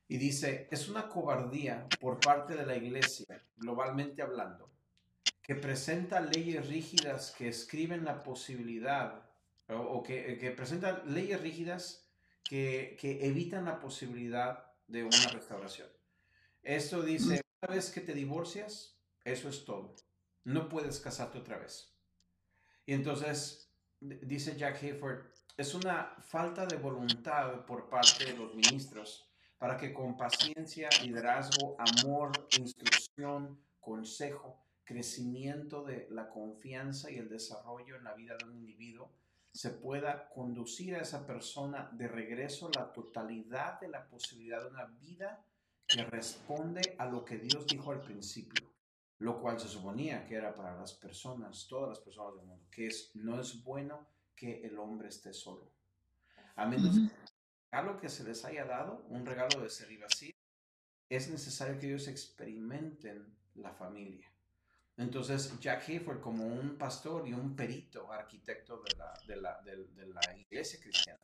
Y 0.06 0.16
dice, 0.16 0.68
es 0.70 0.88
una 0.88 1.08
cobardía 1.08 1.88
por 2.00 2.20
parte 2.20 2.54
de 2.54 2.64
la 2.64 2.76
iglesia, 2.76 3.44
globalmente 3.56 4.22
hablando, 4.22 4.67
que 5.48 5.54
presenta 5.54 6.20
leyes 6.20 6.68
rígidas 6.68 7.34
que 7.38 7.48
escriben 7.48 8.04
la 8.04 8.22
posibilidad, 8.22 9.22
o, 9.68 10.02
que, 10.02 10.36
que, 10.36 10.50
presentan 10.50 11.00
leyes 11.06 11.40
rígidas 11.40 12.06
que, 12.44 12.98
que 13.00 13.26
evitan 13.26 13.64
la 13.64 13.80
posibilidad 13.80 14.72
de 14.86 15.04
una 15.04 15.28
restauración. 15.32 15.88
Esto 16.62 17.02
dice, 17.02 17.40
una 17.62 17.74
vez 17.74 17.90
que 17.90 18.02
te 18.02 18.12
divorcias, 18.12 18.98
eso 19.24 19.48
es 19.48 19.64
todo. 19.64 19.96
No 20.44 20.68
puedes 20.68 21.00
casarte 21.00 21.38
otra 21.38 21.56
vez. 21.56 21.94
Y 22.84 22.92
entonces, 22.92 23.72
dice 24.00 24.54
Jack 24.54 24.82
Hayford, 24.82 25.20
es 25.56 25.72
una 25.72 26.14
falta 26.20 26.66
de 26.66 26.76
voluntad 26.76 27.64
por 27.64 27.88
parte 27.88 28.26
de 28.26 28.36
los 28.36 28.54
ministros 28.54 29.26
para 29.56 29.78
que 29.78 29.94
con 29.94 30.14
paciencia, 30.14 30.90
liderazgo, 31.02 31.74
amor, 31.78 32.32
instrucción, 32.58 33.58
consejo, 33.80 34.67
crecimiento 34.88 35.84
de 35.84 36.08
la 36.10 36.30
confianza 36.30 37.10
y 37.10 37.18
el 37.18 37.28
desarrollo 37.28 37.96
en 37.96 38.04
la 38.04 38.14
vida 38.14 38.36
de 38.38 38.46
un 38.46 38.56
individuo, 38.56 39.12
se 39.52 39.70
pueda 39.70 40.30
conducir 40.30 40.94
a 40.94 41.02
esa 41.02 41.26
persona 41.26 41.90
de 41.92 42.08
regreso 42.08 42.68
a 42.68 42.80
la 42.80 42.92
totalidad 42.92 43.78
de 43.80 43.88
la 43.88 44.08
posibilidad 44.08 44.62
de 44.62 44.70
una 44.70 44.86
vida 44.86 45.44
que 45.86 46.04
responde 46.04 46.96
a 46.98 47.06
lo 47.06 47.24
que 47.24 47.36
Dios 47.36 47.66
dijo 47.66 47.92
al 47.92 48.00
principio 48.00 48.68
lo 49.18 49.40
cual 49.40 49.58
se 49.58 49.68
suponía 49.68 50.24
que 50.26 50.36
era 50.36 50.54
para 50.54 50.76
las 50.76 50.94
personas, 50.94 51.66
todas 51.68 51.88
las 51.88 52.00
personas 52.00 52.36
del 52.36 52.46
mundo, 52.46 52.66
que 52.70 52.86
es, 52.86 53.10
no 53.14 53.40
es 53.40 53.62
bueno 53.62 54.06
que 54.34 54.64
el 54.64 54.78
hombre 54.78 55.08
esté 55.08 55.32
solo. 55.32 55.72
A 56.54 56.66
menos 56.66 56.96
que 57.70 57.82
lo 57.82 57.98
que 57.98 58.08
se 58.08 58.24
les 58.24 58.44
haya 58.44 58.64
dado, 58.64 59.04
un 59.08 59.26
regalo 59.26 59.60
de 59.60 59.70
ser 59.70 59.90
y 59.90 59.96
vacío, 59.96 60.34
es 61.08 61.30
necesario 61.30 61.78
que 61.78 61.86
ellos 61.86 62.06
experimenten 62.06 63.36
la 63.54 63.72
familia. 63.72 64.32
Entonces, 64.98 65.58
Jack 65.60 65.88
Hayford, 65.88 66.20
como 66.20 66.44
un 66.44 66.76
pastor 66.76 67.26
y 67.28 67.32
un 67.32 67.54
perito 67.54 68.12
arquitecto 68.12 68.82
de 68.82 68.96
la, 68.96 69.14
de 69.26 69.36
la, 69.36 69.62
de, 69.62 70.06
la 70.06 70.36
iglesia 70.36 70.80
cristiana, 70.80 71.20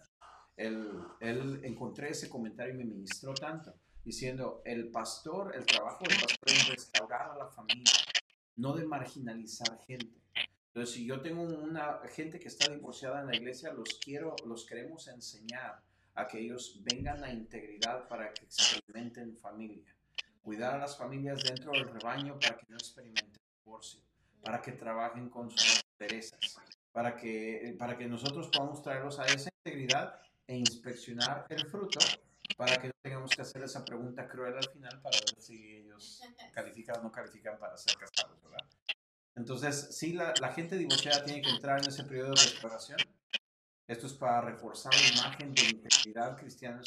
él, 0.56 0.92
él 1.18 1.60
encontré 1.64 2.10
ese 2.10 2.28
comentario 2.28 2.74
y 2.74 2.78
me 2.78 2.84
ministró 2.84 3.34
tanto 3.34 3.74
diciendo, 4.04 4.62
el 4.64 4.92
pastor, 4.92 5.56
el 5.56 5.66
trabajo 5.66 6.04
del 6.04 6.20
pastor 6.20 6.50
es 6.50 6.68
restaurar 6.68 7.30
a 7.32 7.36
la 7.36 7.48
familia, 7.48 7.92
no 8.56 8.74
de 8.74 8.84
marginalizar 8.84 9.78
gente. 9.86 10.20
Entonces, 10.68 10.94
si 10.94 11.06
yo 11.06 11.20
tengo 11.20 11.42
una 11.42 12.00
gente 12.14 12.38
que 12.38 12.48
está 12.48 12.72
divorciada 12.72 13.22
en 13.22 13.26
la 13.28 13.36
iglesia, 13.36 13.72
los 13.72 13.98
quiero, 14.04 14.36
los 14.46 14.66
queremos 14.66 15.08
enseñar 15.08 15.82
a 16.14 16.28
que 16.28 16.38
ellos 16.38 16.80
vengan 16.84 17.24
a 17.24 17.32
integridad 17.32 18.06
para 18.06 18.32
que 18.32 18.44
experimenten 18.44 19.36
familia. 19.36 19.96
Cuidar 20.42 20.74
a 20.74 20.78
las 20.78 20.96
familias 20.96 21.42
dentro 21.42 21.72
del 21.72 21.88
rebaño 21.88 22.38
para 22.38 22.56
que 22.56 22.66
no 22.68 22.76
experimenten 22.76 23.33
divorcio, 23.64 24.00
para 24.42 24.60
que 24.60 24.72
trabajen 24.72 25.28
con 25.28 25.50
sus 25.50 25.82
intereses, 25.92 26.58
para 26.92 27.16
que, 27.16 27.74
para 27.78 27.96
que 27.96 28.06
nosotros 28.06 28.48
podamos 28.48 28.82
traerlos 28.82 29.18
a 29.18 29.26
esa 29.26 29.50
integridad 29.64 30.20
e 30.46 30.56
inspeccionar 30.56 31.46
el 31.48 31.66
fruto 31.66 31.98
para 32.56 32.76
que 32.76 32.88
no 32.88 32.94
tengamos 33.02 33.30
que 33.30 33.42
hacer 33.42 33.62
esa 33.62 33.84
pregunta 33.84 34.28
cruel 34.28 34.56
al 34.56 34.68
final 34.70 35.00
para 35.02 35.16
ver 35.18 35.42
si 35.42 35.76
ellos 35.76 36.20
califican 36.52 37.00
o 37.00 37.04
no 37.04 37.12
califican 37.12 37.58
para 37.58 37.76
ser 37.76 37.96
casados, 37.96 38.40
¿verdad? 38.42 38.64
Entonces, 39.34 39.96
sí, 39.96 40.12
la, 40.12 40.32
la 40.40 40.52
gente 40.52 40.76
divorciada 40.76 41.24
tiene 41.24 41.42
que 41.42 41.50
entrar 41.50 41.80
en 41.80 41.88
ese 41.88 42.04
periodo 42.04 42.30
de 42.30 42.42
restauración. 42.42 42.98
Esto 43.88 44.06
es 44.06 44.12
para 44.14 44.40
reforzar 44.42 44.92
la 44.94 45.20
imagen 45.20 45.54
de 45.54 45.62
integridad 45.62 46.36
cristiana. 46.36 46.80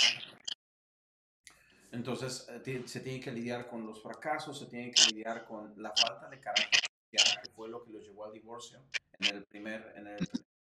Entonces, 1.98 2.48
eh, 2.50 2.84
se 2.86 3.00
tiene 3.00 3.20
que 3.20 3.32
lidiar 3.32 3.68
con 3.68 3.84
los 3.84 4.04
fracasos, 4.04 4.60
se 4.60 4.68
tiene 4.68 4.91
que 4.91 5.12
lidiar 5.12 5.45
con 5.45 5.74
la 5.82 5.91
falta 5.91 6.30
de 6.30 6.39
carácter 6.39 6.80
que 7.10 7.18
fue 7.56 7.70
lo 7.70 7.84
que 7.84 7.91
los 7.91 8.04
llevó 8.04 8.26
al 8.26 8.34
divorcio 8.34 8.84
en 9.20 9.36
el 9.36 9.43
primer, 9.45 9.93
en 9.95 10.06
el 10.06 10.20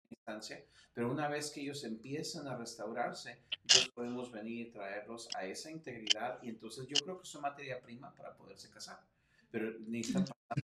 instancia, 0.10 0.66
pero 0.94 1.10
una 1.10 1.30
vez 1.30 1.50
que 1.52 1.62
ellos 1.62 1.86
empiezan 1.86 2.48
a 2.48 2.58
restaurarse, 2.58 3.40
entonces 3.62 3.90
podemos 3.94 4.34
venir 4.34 4.68
y 4.68 4.72
traerlos 4.72 5.30
a 5.36 5.46
esa 5.46 5.72
integridad 5.72 6.44
y 6.44 6.50
entonces 6.50 6.88
yo 6.88 6.96
creo 7.02 7.18
que 7.18 7.24
es 7.24 7.36
materia 7.40 7.82
prima 7.82 8.14
para 8.14 8.36
poderse 8.36 8.70
casar, 8.70 9.00
pero 9.50 9.80
necesitan 9.80 10.26
pasar 10.26 10.64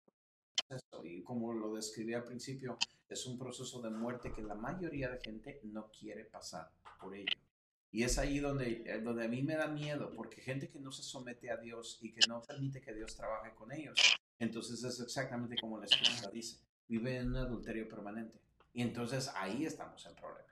proceso 0.67 1.05
y 1.05 1.21
como 1.21 1.53
lo 1.53 1.75
describí 1.75 2.15
al 2.15 2.23
principio, 2.23 2.79
es 3.07 3.27
un 3.27 3.37
proceso 3.37 3.79
de 3.79 3.91
muerte 3.91 4.33
que 4.33 4.41
la 4.41 4.55
mayoría 4.55 5.09
de 5.09 5.19
gente 5.19 5.59
no 5.65 5.91
quiere 5.91 6.25
pasar 6.25 6.71
por 6.99 7.15
ello. 7.15 7.37
Y 7.91 8.03
es 8.03 8.17
ahí 8.17 8.39
donde, 8.39 8.83
eh, 8.85 8.99
donde 9.01 9.25
a 9.25 9.27
mí 9.27 9.41
me 9.41 9.55
da 9.55 9.67
miedo, 9.67 10.11
porque 10.13 10.41
gente 10.41 10.69
que 10.69 10.79
no 10.79 10.91
se 10.91 11.03
somete 11.03 11.49
a 11.49 11.57
Dios 11.57 11.99
y 12.01 12.11
que 12.11 12.27
no 12.27 12.41
permite 12.41 12.81
que 12.81 12.93
Dios 12.93 13.15
trabaje 13.15 13.53
con 13.55 13.71
ellos, 13.71 13.97
entonces 14.39 14.83
es 14.83 14.99
exactamente 14.99 15.55
como 15.59 15.79
la 15.79 15.85
esposa 15.85 16.29
dice, 16.29 16.59
vive 16.87 17.17
en 17.17 17.29
un 17.29 17.37
adulterio 17.37 17.87
permanente. 17.87 18.39
Y 18.73 18.81
entonces 18.81 19.31
ahí 19.35 19.65
estamos 19.65 20.05
en 20.05 20.15
problemas. 20.15 20.51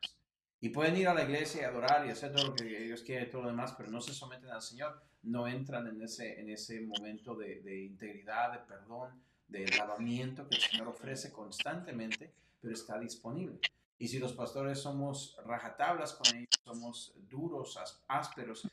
Y 0.62 0.70
pueden 0.70 0.98
ir 0.98 1.08
a 1.08 1.14
la 1.14 1.24
iglesia 1.24 1.62
y 1.62 1.66
adorar 1.66 2.08
y 2.08 2.10
hacer 2.10 2.34
todo 2.34 2.48
lo 2.48 2.56
que 2.56 2.86
ellos 2.86 3.04
quieren 3.04 3.28
y 3.28 3.32
todo 3.32 3.44
lo 3.44 3.50
demás, 3.50 3.76
pero 3.78 3.92
no 3.92 4.02
se 4.02 4.14
someten 4.14 4.50
al 4.50 4.62
Señor, 4.62 5.00
no 5.24 5.48
entran 5.48 5.86
en 5.88 6.02
ese, 6.02 6.40
en 6.40 6.50
ese 6.50 6.82
momento 6.82 7.36
de, 7.36 7.62
de 7.62 7.84
integridad, 7.84 8.54
de 8.54 8.60
perdón, 8.60 9.22
de 9.48 9.68
lavamiento 9.78 10.48
que 10.48 10.56
el 10.56 10.62
Señor 10.62 10.88
ofrece 10.88 11.32
constantemente, 11.32 12.34
pero 12.62 12.74
está 12.74 12.98
disponible. 13.00 13.60
Y 13.98 14.08
si 14.08 14.20
los 14.20 14.34
pastores 14.34 14.80
somos 14.80 15.38
rajatablas 15.46 16.14
con 16.14 16.36
ellos, 16.36 16.50
somos 16.64 17.14
duros, 17.30 17.80
ásperos, 18.08 18.68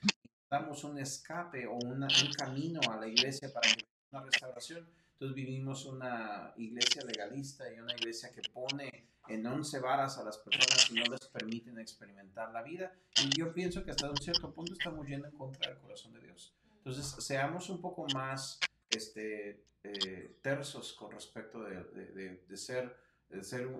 damos 0.51 0.85
un 0.85 0.99
escape 0.99 1.67
o 1.67 1.75
un 1.75 2.07
camino 2.37 2.81
a 2.91 2.97
la 2.97 3.07
iglesia 3.07 3.53
para 3.53 3.69
una 4.11 4.23
restauración, 4.25 4.87
entonces 5.13 5.35
vivimos 5.37 5.87
una 5.87 6.53
iglesia 6.57 7.05
legalista 7.05 7.73
y 7.73 7.79
una 7.79 7.95
iglesia 7.95 8.33
que 8.33 8.43
pone 8.53 9.07
en 9.29 9.47
once 9.47 9.79
varas 9.79 10.19
a 10.19 10.25
las 10.25 10.39
personas 10.39 10.91
y 10.91 10.95
no 10.95 11.05
les 11.05 11.27
permiten 11.29 11.79
experimentar 11.79 12.53
la 12.53 12.63
vida. 12.63 12.93
Y 13.25 13.31
yo 13.39 13.55
pienso 13.55 13.85
que 13.85 13.93
hasta 13.93 14.11
un 14.11 14.17
cierto 14.17 14.53
punto 14.53 14.73
estamos 14.73 15.07
yendo 15.07 15.29
en 15.29 15.37
contra 15.37 15.71
del 15.71 15.79
corazón 15.79 16.13
de 16.15 16.21
Dios. 16.23 16.53
Entonces, 16.79 17.25
seamos 17.25 17.71
un 17.71 17.81
poco 17.81 18.05
más 18.13 18.59
este, 18.91 19.65
eh, 19.85 20.39
tersos 20.43 20.93
con 20.93 21.13
respecto 21.13 21.63
de, 21.63 21.85
de, 21.85 22.07
de, 22.07 22.45
de 22.49 22.57
ser, 22.57 22.97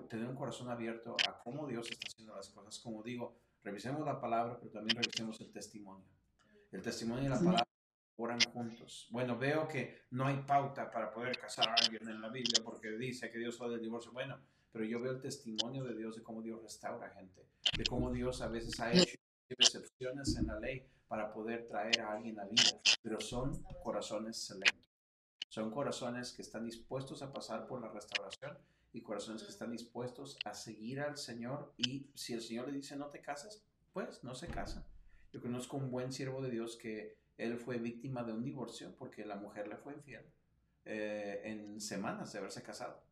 tener 0.09 0.27
un 0.27 0.35
corazón 0.35 0.69
abierto 0.69 1.15
a 1.27 1.39
cómo 1.39 1.67
Dios 1.67 1.89
está 1.91 2.07
haciendo 2.07 2.35
las 2.35 2.49
cosas. 2.49 2.79
Como 2.79 3.03
digo, 3.03 3.35
revisemos 3.63 4.05
la 4.05 4.19
palabra, 4.19 4.57
pero 4.59 4.71
también 4.71 4.97
revisemos 4.97 5.39
el 5.41 5.51
testimonio. 5.51 6.05
El 6.71 6.81
testimonio 6.81 7.25
y 7.25 7.29
la 7.29 7.37
palabra 7.37 7.67
oran 8.17 8.39
juntos. 8.51 9.07
Bueno, 9.11 9.37
veo 9.37 9.67
que 9.67 10.05
no 10.11 10.25
hay 10.25 10.37
pauta 10.47 10.89
para 10.89 11.13
poder 11.13 11.37
casar 11.37 11.69
a 11.69 11.75
alguien 11.75 12.07
en 12.09 12.21
la 12.21 12.29
Biblia 12.29 12.61
porque 12.63 12.91
dice 12.91 13.29
que 13.29 13.37
Dios 13.37 13.59
odia 13.61 13.75
el 13.75 13.81
divorcio. 13.81 14.11
Bueno, 14.11 14.39
pero 14.71 14.85
yo 14.85 14.99
veo 14.99 15.11
el 15.11 15.21
testimonio 15.21 15.83
de 15.83 15.95
Dios 15.95 16.15
de 16.15 16.23
cómo 16.23 16.41
Dios 16.41 16.61
restaura 16.61 17.09
gente, 17.11 17.45
de 17.77 17.83
cómo 17.85 18.11
Dios 18.11 18.41
a 18.41 18.47
veces 18.47 18.79
ha 18.79 18.91
hecho 18.91 19.17
excepciones 19.49 20.35
en 20.35 20.47
la 20.47 20.59
ley 20.59 20.87
para 21.07 21.31
poder 21.31 21.67
traer 21.67 22.01
a 22.01 22.13
alguien 22.13 22.39
a 22.39 22.45
vida, 22.45 22.81
pero 23.03 23.21
son 23.21 23.63
corazones 23.83 24.37
selectos. 24.37 24.89
Son 25.49 25.69
corazones 25.69 26.31
que 26.31 26.41
están 26.41 26.65
dispuestos 26.65 27.21
a 27.21 27.31
pasar 27.31 27.67
por 27.67 27.79
la 27.79 27.89
restauración 27.89 28.57
y 28.93 29.01
corazones 29.01 29.43
que 29.43 29.49
están 29.49 29.71
dispuestos 29.71 30.37
a 30.45 30.53
seguir 30.53 31.01
al 31.01 31.17
Señor 31.17 31.73
y 31.77 32.11
si 32.13 32.33
el 32.33 32.41
Señor 32.41 32.67
le 32.67 32.73
dice 32.73 32.95
no 32.95 33.07
te 33.07 33.21
cases, 33.21 33.65
pues 33.91 34.23
no 34.23 34.35
se 34.35 34.47
casa. 34.47 34.85
Yo 35.31 35.41
conozco 35.41 35.77
un 35.77 35.91
buen 35.91 36.13
siervo 36.13 36.41
de 36.41 36.51
Dios 36.51 36.77
que 36.77 37.17
él 37.37 37.57
fue 37.57 37.79
víctima 37.79 38.23
de 38.23 38.33
un 38.33 38.43
divorcio 38.43 38.95
porque 38.97 39.25
la 39.25 39.35
mujer 39.35 39.67
le 39.67 39.77
fue 39.77 39.93
infiel 39.93 40.23
eh, 40.85 41.41
en 41.43 41.81
semanas 41.81 42.31
de 42.31 42.39
haberse 42.39 42.61
casado. 42.61 43.03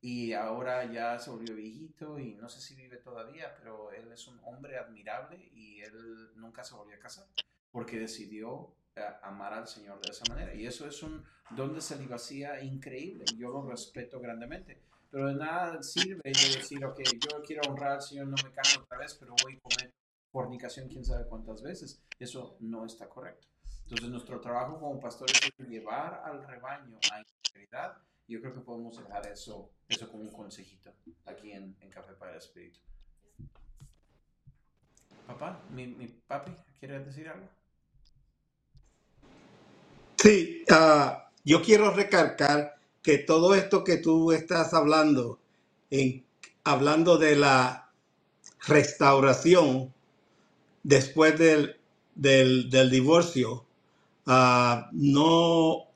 Y 0.00 0.32
ahora 0.32 0.90
ya 0.90 1.18
se 1.18 1.30
volvió 1.30 1.54
viejito 1.54 2.18
y 2.18 2.34
no 2.34 2.48
sé 2.48 2.60
si 2.60 2.74
vive 2.74 2.96
todavía, 2.96 3.54
pero 3.58 3.92
él 3.92 4.10
es 4.10 4.26
un 4.26 4.40
hombre 4.44 4.78
admirable 4.78 5.50
y 5.54 5.80
él 5.80 6.32
nunca 6.36 6.64
se 6.64 6.74
volvió 6.74 6.96
a 6.96 6.98
casar 6.98 7.26
porque 7.70 7.98
decidió 7.98 8.74
eh, 8.94 9.02
amar 9.22 9.54
al 9.54 9.66
Señor 9.66 10.00
de 10.00 10.10
esa 10.10 10.24
manera. 10.28 10.54
Y 10.54 10.66
eso 10.66 10.86
es 10.86 11.02
un 11.02 11.24
don 11.50 11.74
de 11.74 11.80
celibacia 11.80 12.62
increíble. 12.62 13.24
Yo 13.36 13.50
lo 13.50 13.68
respeto 13.68 14.20
grandemente. 14.20 14.80
Pero 15.12 15.28
de 15.28 15.34
nada 15.34 15.82
sirve 15.82 16.22
decir, 16.24 16.82
ok, 16.82 17.00
yo 17.20 17.42
quiero 17.42 17.70
honrar 17.70 17.92
al 17.92 18.02
Señor, 18.02 18.28
no 18.28 18.36
me 18.42 18.50
caso 18.50 18.80
otra 18.80 18.96
vez, 18.96 19.14
pero 19.20 19.34
voy 19.42 19.56
a 19.56 19.60
comer 19.60 19.92
fornicación 20.30 20.88
quién 20.88 21.04
sabe 21.04 21.26
cuántas 21.26 21.62
veces. 21.62 22.02
Eso 22.18 22.56
no 22.60 22.86
está 22.86 23.10
correcto. 23.10 23.46
Entonces 23.82 24.08
nuestro 24.08 24.40
trabajo 24.40 24.80
como 24.80 24.98
pastores 24.98 25.38
es 25.44 25.68
llevar 25.68 26.22
al 26.24 26.42
rebaño 26.46 26.98
a 27.12 27.20
integridad. 27.20 27.98
Y 28.26 28.32
yo 28.32 28.40
creo 28.40 28.54
que 28.54 28.60
podemos 28.60 28.96
dejar 28.96 29.26
eso, 29.26 29.70
eso 29.86 30.10
como 30.10 30.22
un 30.22 30.32
consejito 30.32 30.90
aquí 31.26 31.52
en, 31.52 31.76
en 31.80 31.90
Café 31.90 32.14
para 32.14 32.30
el 32.30 32.38
Espíritu. 32.38 32.80
Papá, 35.26 35.60
mi, 35.70 35.88
mi 35.88 36.08
papi, 36.08 36.56
¿quiere 36.80 37.00
decir 37.00 37.28
algo? 37.28 37.48
Sí, 40.16 40.64
ah, 40.70 41.30
yo 41.44 41.60
quiero 41.60 41.90
recalcar 41.90 42.81
que 43.02 43.18
todo 43.18 43.54
esto 43.54 43.84
que 43.84 43.96
tú 43.96 44.32
estás 44.32 44.74
hablando, 44.74 45.38
hablando 46.64 47.18
de 47.18 47.36
la 47.36 47.90
restauración, 48.66 49.92
después 50.82 51.38
del, 51.38 51.76
del, 52.14 52.90
divorcio, 52.90 53.64
ah, 54.26 54.88
no 54.92 55.86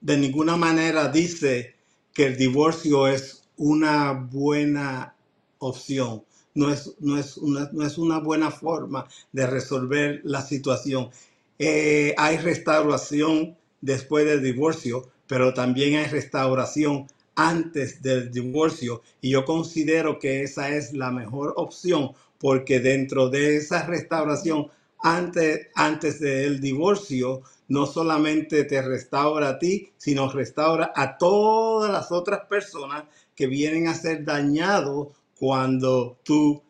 de 0.00 0.16
ninguna 0.16 0.56
manera 0.56 1.08
dice 1.08 1.74
que 2.12 2.26
el 2.26 2.36
divorcio 2.36 3.06
es 3.08 3.44
una 3.56 4.12
buena 4.12 5.14
opción. 5.58 6.24
No 6.54 6.72
es, 6.72 6.94
no, 7.00 7.18
es 7.18 7.36
una, 7.36 7.68
no 7.72 7.86
es 7.86 7.98
una 7.98 8.18
buena 8.18 8.50
forma 8.50 9.06
de 9.32 9.46
resolver 9.46 10.22
la 10.24 10.40
situación. 10.40 11.10
Eh, 11.58 12.14
hay 12.16 12.38
restauración 12.38 13.56
después 13.80 14.24
del 14.24 14.42
divorcio, 14.42 15.10
pero 15.26 15.54
también 15.54 15.96
hay 15.96 16.06
restauración 16.06 17.06
antes 17.34 18.02
del 18.02 18.30
divorcio. 18.30 19.02
Y 19.20 19.30
yo 19.30 19.44
considero 19.44 20.18
que 20.18 20.42
esa 20.42 20.70
es 20.70 20.92
la 20.92 21.10
mejor 21.10 21.52
opción 21.56 22.12
porque 22.38 22.80
dentro 22.80 23.28
de 23.28 23.56
esa 23.56 23.86
restauración 23.86 24.68
antes, 24.98 25.68
antes 25.74 26.20
del 26.20 26.60
divorcio, 26.60 27.42
no 27.68 27.86
solamente 27.86 28.64
te 28.64 28.80
restaura 28.82 29.50
a 29.50 29.58
ti, 29.58 29.92
sino 29.96 30.30
restaura 30.30 30.92
a 30.94 31.18
todas 31.18 31.90
las 31.90 32.12
otras 32.12 32.46
personas 32.46 33.04
que 33.34 33.46
vienen 33.46 33.88
a 33.88 33.94
ser 33.94 34.24
dañados 34.24 35.08
cuando 35.38 36.18
tú 36.22 36.62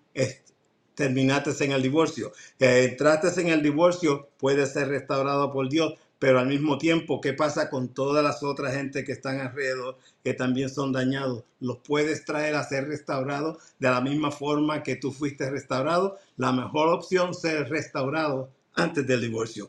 terminaste 0.95 1.65
en 1.65 1.73
el 1.73 1.83
divorcio. 1.83 2.33
Entraste 2.59 3.41
en 3.41 3.49
el 3.49 3.63
divorcio, 3.63 4.29
puede 4.39 4.67
ser 4.67 4.89
restaurado 4.89 5.53
por 5.53 5.69
Dios, 5.69 5.95
pero 6.19 6.39
al 6.39 6.47
mismo 6.47 6.79
tiempo, 6.79 7.21
¿qué 7.21 7.35
pasa 7.35 7.69
con 7.69 7.93
todas 7.93 8.25
las 8.25 8.43
otras 8.43 8.75
gente 8.75 9.05
que 9.05 9.13
están 9.13 9.41
alrededor 9.41 9.99
que 10.25 10.33
también 10.35 10.71
son 10.71 10.93
dañados? 10.93 11.45
¿Los 11.61 11.79
puedes 11.79 12.25
traer 12.25 12.55
a 12.55 12.65
ser 12.65 12.89
restaurados 12.89 13.59
de 13.79 13.91
la 13.91 14.01
misma 14.01 14.31
forma 14.31 14.83
que 14.83 14.97
tú 14.97 15.13
fuiste 15.13 15.51
restaurado? 15.51 16.19
La 16.37 16.53
mejor 16.53 16.89
opción 16.89 17.31
es 17.31 17.41
ser 17.41 17.69
restaurado 17.69 18.51
antes 18.75 19.07
del 19.07 19.21
divorcio. 19.21 19.69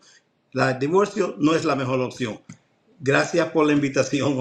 El 0.54 0.80
divorcio 0.80 1.36
no 1.38 1.54
es 1.54 1.66
la 1.66 1.76
mejor 1.76 2.00
opción. 2.00 2.40
Gracias 3.00 3.50
por 3.52 3.66
la 3.68 3.74
invitación. 3.74 4.38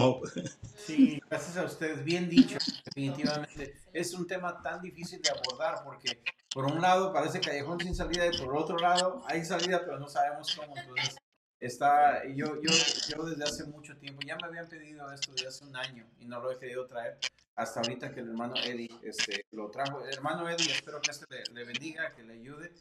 Sí, 0.77 1.21
gracias 1.29 1.57
a 1.57 1.65
ustedes. 1.65 2.05
Bien 2.05 2.29
dicho, 2.29 2.57
definitivamente. 2.85 3.77
Es 3.93 4.15
un 4.15 4.27
tema 4.27 4.63
tan 4.63 4.81
difícil 4.81 5.21
de 5.21 5.31
abordar 5.31 5.83
porque 5.85 6.23
por 6.55 6.65
un 6.65 6.81
lado 6.81 7.13
parece 7.13 7.41
callejón 7.41 7.81
sin 7.81 7.95
salida 7.95 8.27
y 8.27 8.39
por 8.39 8.57
otro 8.57 8.79
lado 8.79 9.23
hay 9.27 9.45
salida 9.45 9.83
pero 9.85 9.99
no 9.99 10.09
sabemos 10.09 10.57
cómo. 10.57 10.75
Entonces 10.77 11.17
Está, 11.59 12.27
yo, 12.27 12.61
yo, 12.61 12.71
yo 13.09 13.25
desde 13.25 13.45
hace 13.45 13.65
mucho 13.65 13.97
tiempo, 13.97 14.21
ya 14.27 14.37
me 14.37 14.47
habían 14.47 14.69
pedido 14.69 15.11
esto 15.11 15.33
desde 15.33 15.49
hace 15.49 15.65
un 15.65 15.75
año 15.77 16.07
y 16.19 16.27
no 16.27 16.41
lo 16.41 16.53
he 16.53 16.59
querido 16.59 16.87
traer 16.87 17.19
hasta 17.57 17.81
ahorita 17.81 18.13
que 18.13 18.21
el 18.21 18.29
hermano 18.29 18.55
Eddie 18.57 18.91
este, 19.03 19.47
lo 19.51 19.71
trajo. 19.71 20.05
El 20.05 20.13
hermano 20.13 20.49
Eddie, 20.49 20.71
espero 20.73 21.01
que 21.01 21.11
este 21.11 21.27
le, 21.53 21.65
bendiga, 21.65 22.15
que 22.15 22.23
le 22.23 22.35
ayude 22.35 22.73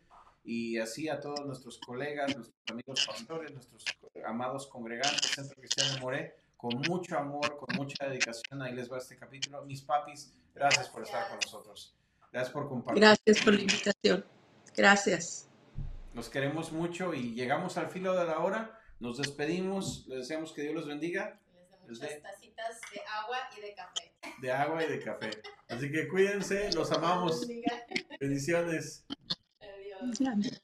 y 0.43 0.77
así 0.77 1.09
a 1.09 1.19
todos 1.19 1.45
nuestros 1.45 1.79
colegas, 1.79 2.35
nuestros 2.35 2.61
amigos 2.69 3.05
pastores, 3.07 3.51
nuestros 3.53 3.85
amados 4.27 4.67
congregantes, 4.67 5.31
Centro 5.31 5.55
Cristiano 5.55 5.97
Moré, 6.01 6.35
con 6.57 6.75
mucho 6.87 7.17
amor, 7.17 7.57
con 7.57 7.75
mucha 7.77 8.05
dedicación. 8.05 8.61
Ahí 8.61 8.73
les 8.73 8.91
va 8.91 8.97
este 8.97 9.17
capítulo. 9.17 9.63
Mis 9.65 9.81
papis, 9.81 10.33
gracias 10.53 10.89
por 10.89 11.03
estar 11.03 11.29
con 11.29 11.39
nosotros. 11.39 11.95
Gracias 12.31 12.51
por 12.51 12.67
compartir. 12.67 13.01
Gracias 13.01 13.41
por 13.43 13.53
la 13.53 13.61
invitación. 13.61 14.25
Gracias. 14.75 15.47
Los 16.15 16.29
queremos 16.29 16.71
mucho 16.71 17.13
y 17.13 17.33
llegamos 17.33 17.77
al 17.77 17.89
filo 17.89 18.15
de 18.15 18.23
la 18.23 18.39
hora. 18.39 18.79
Nos 19.01 19.17
despedimos. 19.17 20.05
Les 20.07 20.19
deseamos 20.19 20.53
que 20.53 20.61
Dios 20.61 20.73
los 20.73 20.87
bendiga. 20.87 21.41
Les 21.89 21.99
dé 21.99 22.07
muchas 22.07 22.21
tacitas 22.21 22.79
de 22.93 23.01
agua 23.01 23.37
y 23.57 23.61
de 23.61 23.75
café. 23.75 24.15
De 24.41 24.51
agua 24.51 24.83
y 24.85 24.87
de 24.87 24.99
café. 25.03 25.31
Así 25.67 25.91
que 25.91 26.07
cuídense, 26.07 26.71
los 26.71 26.89
amamos. 26.93 27.45
Bendiciones. 28.21 29.05
Adiós. 29.59 30.61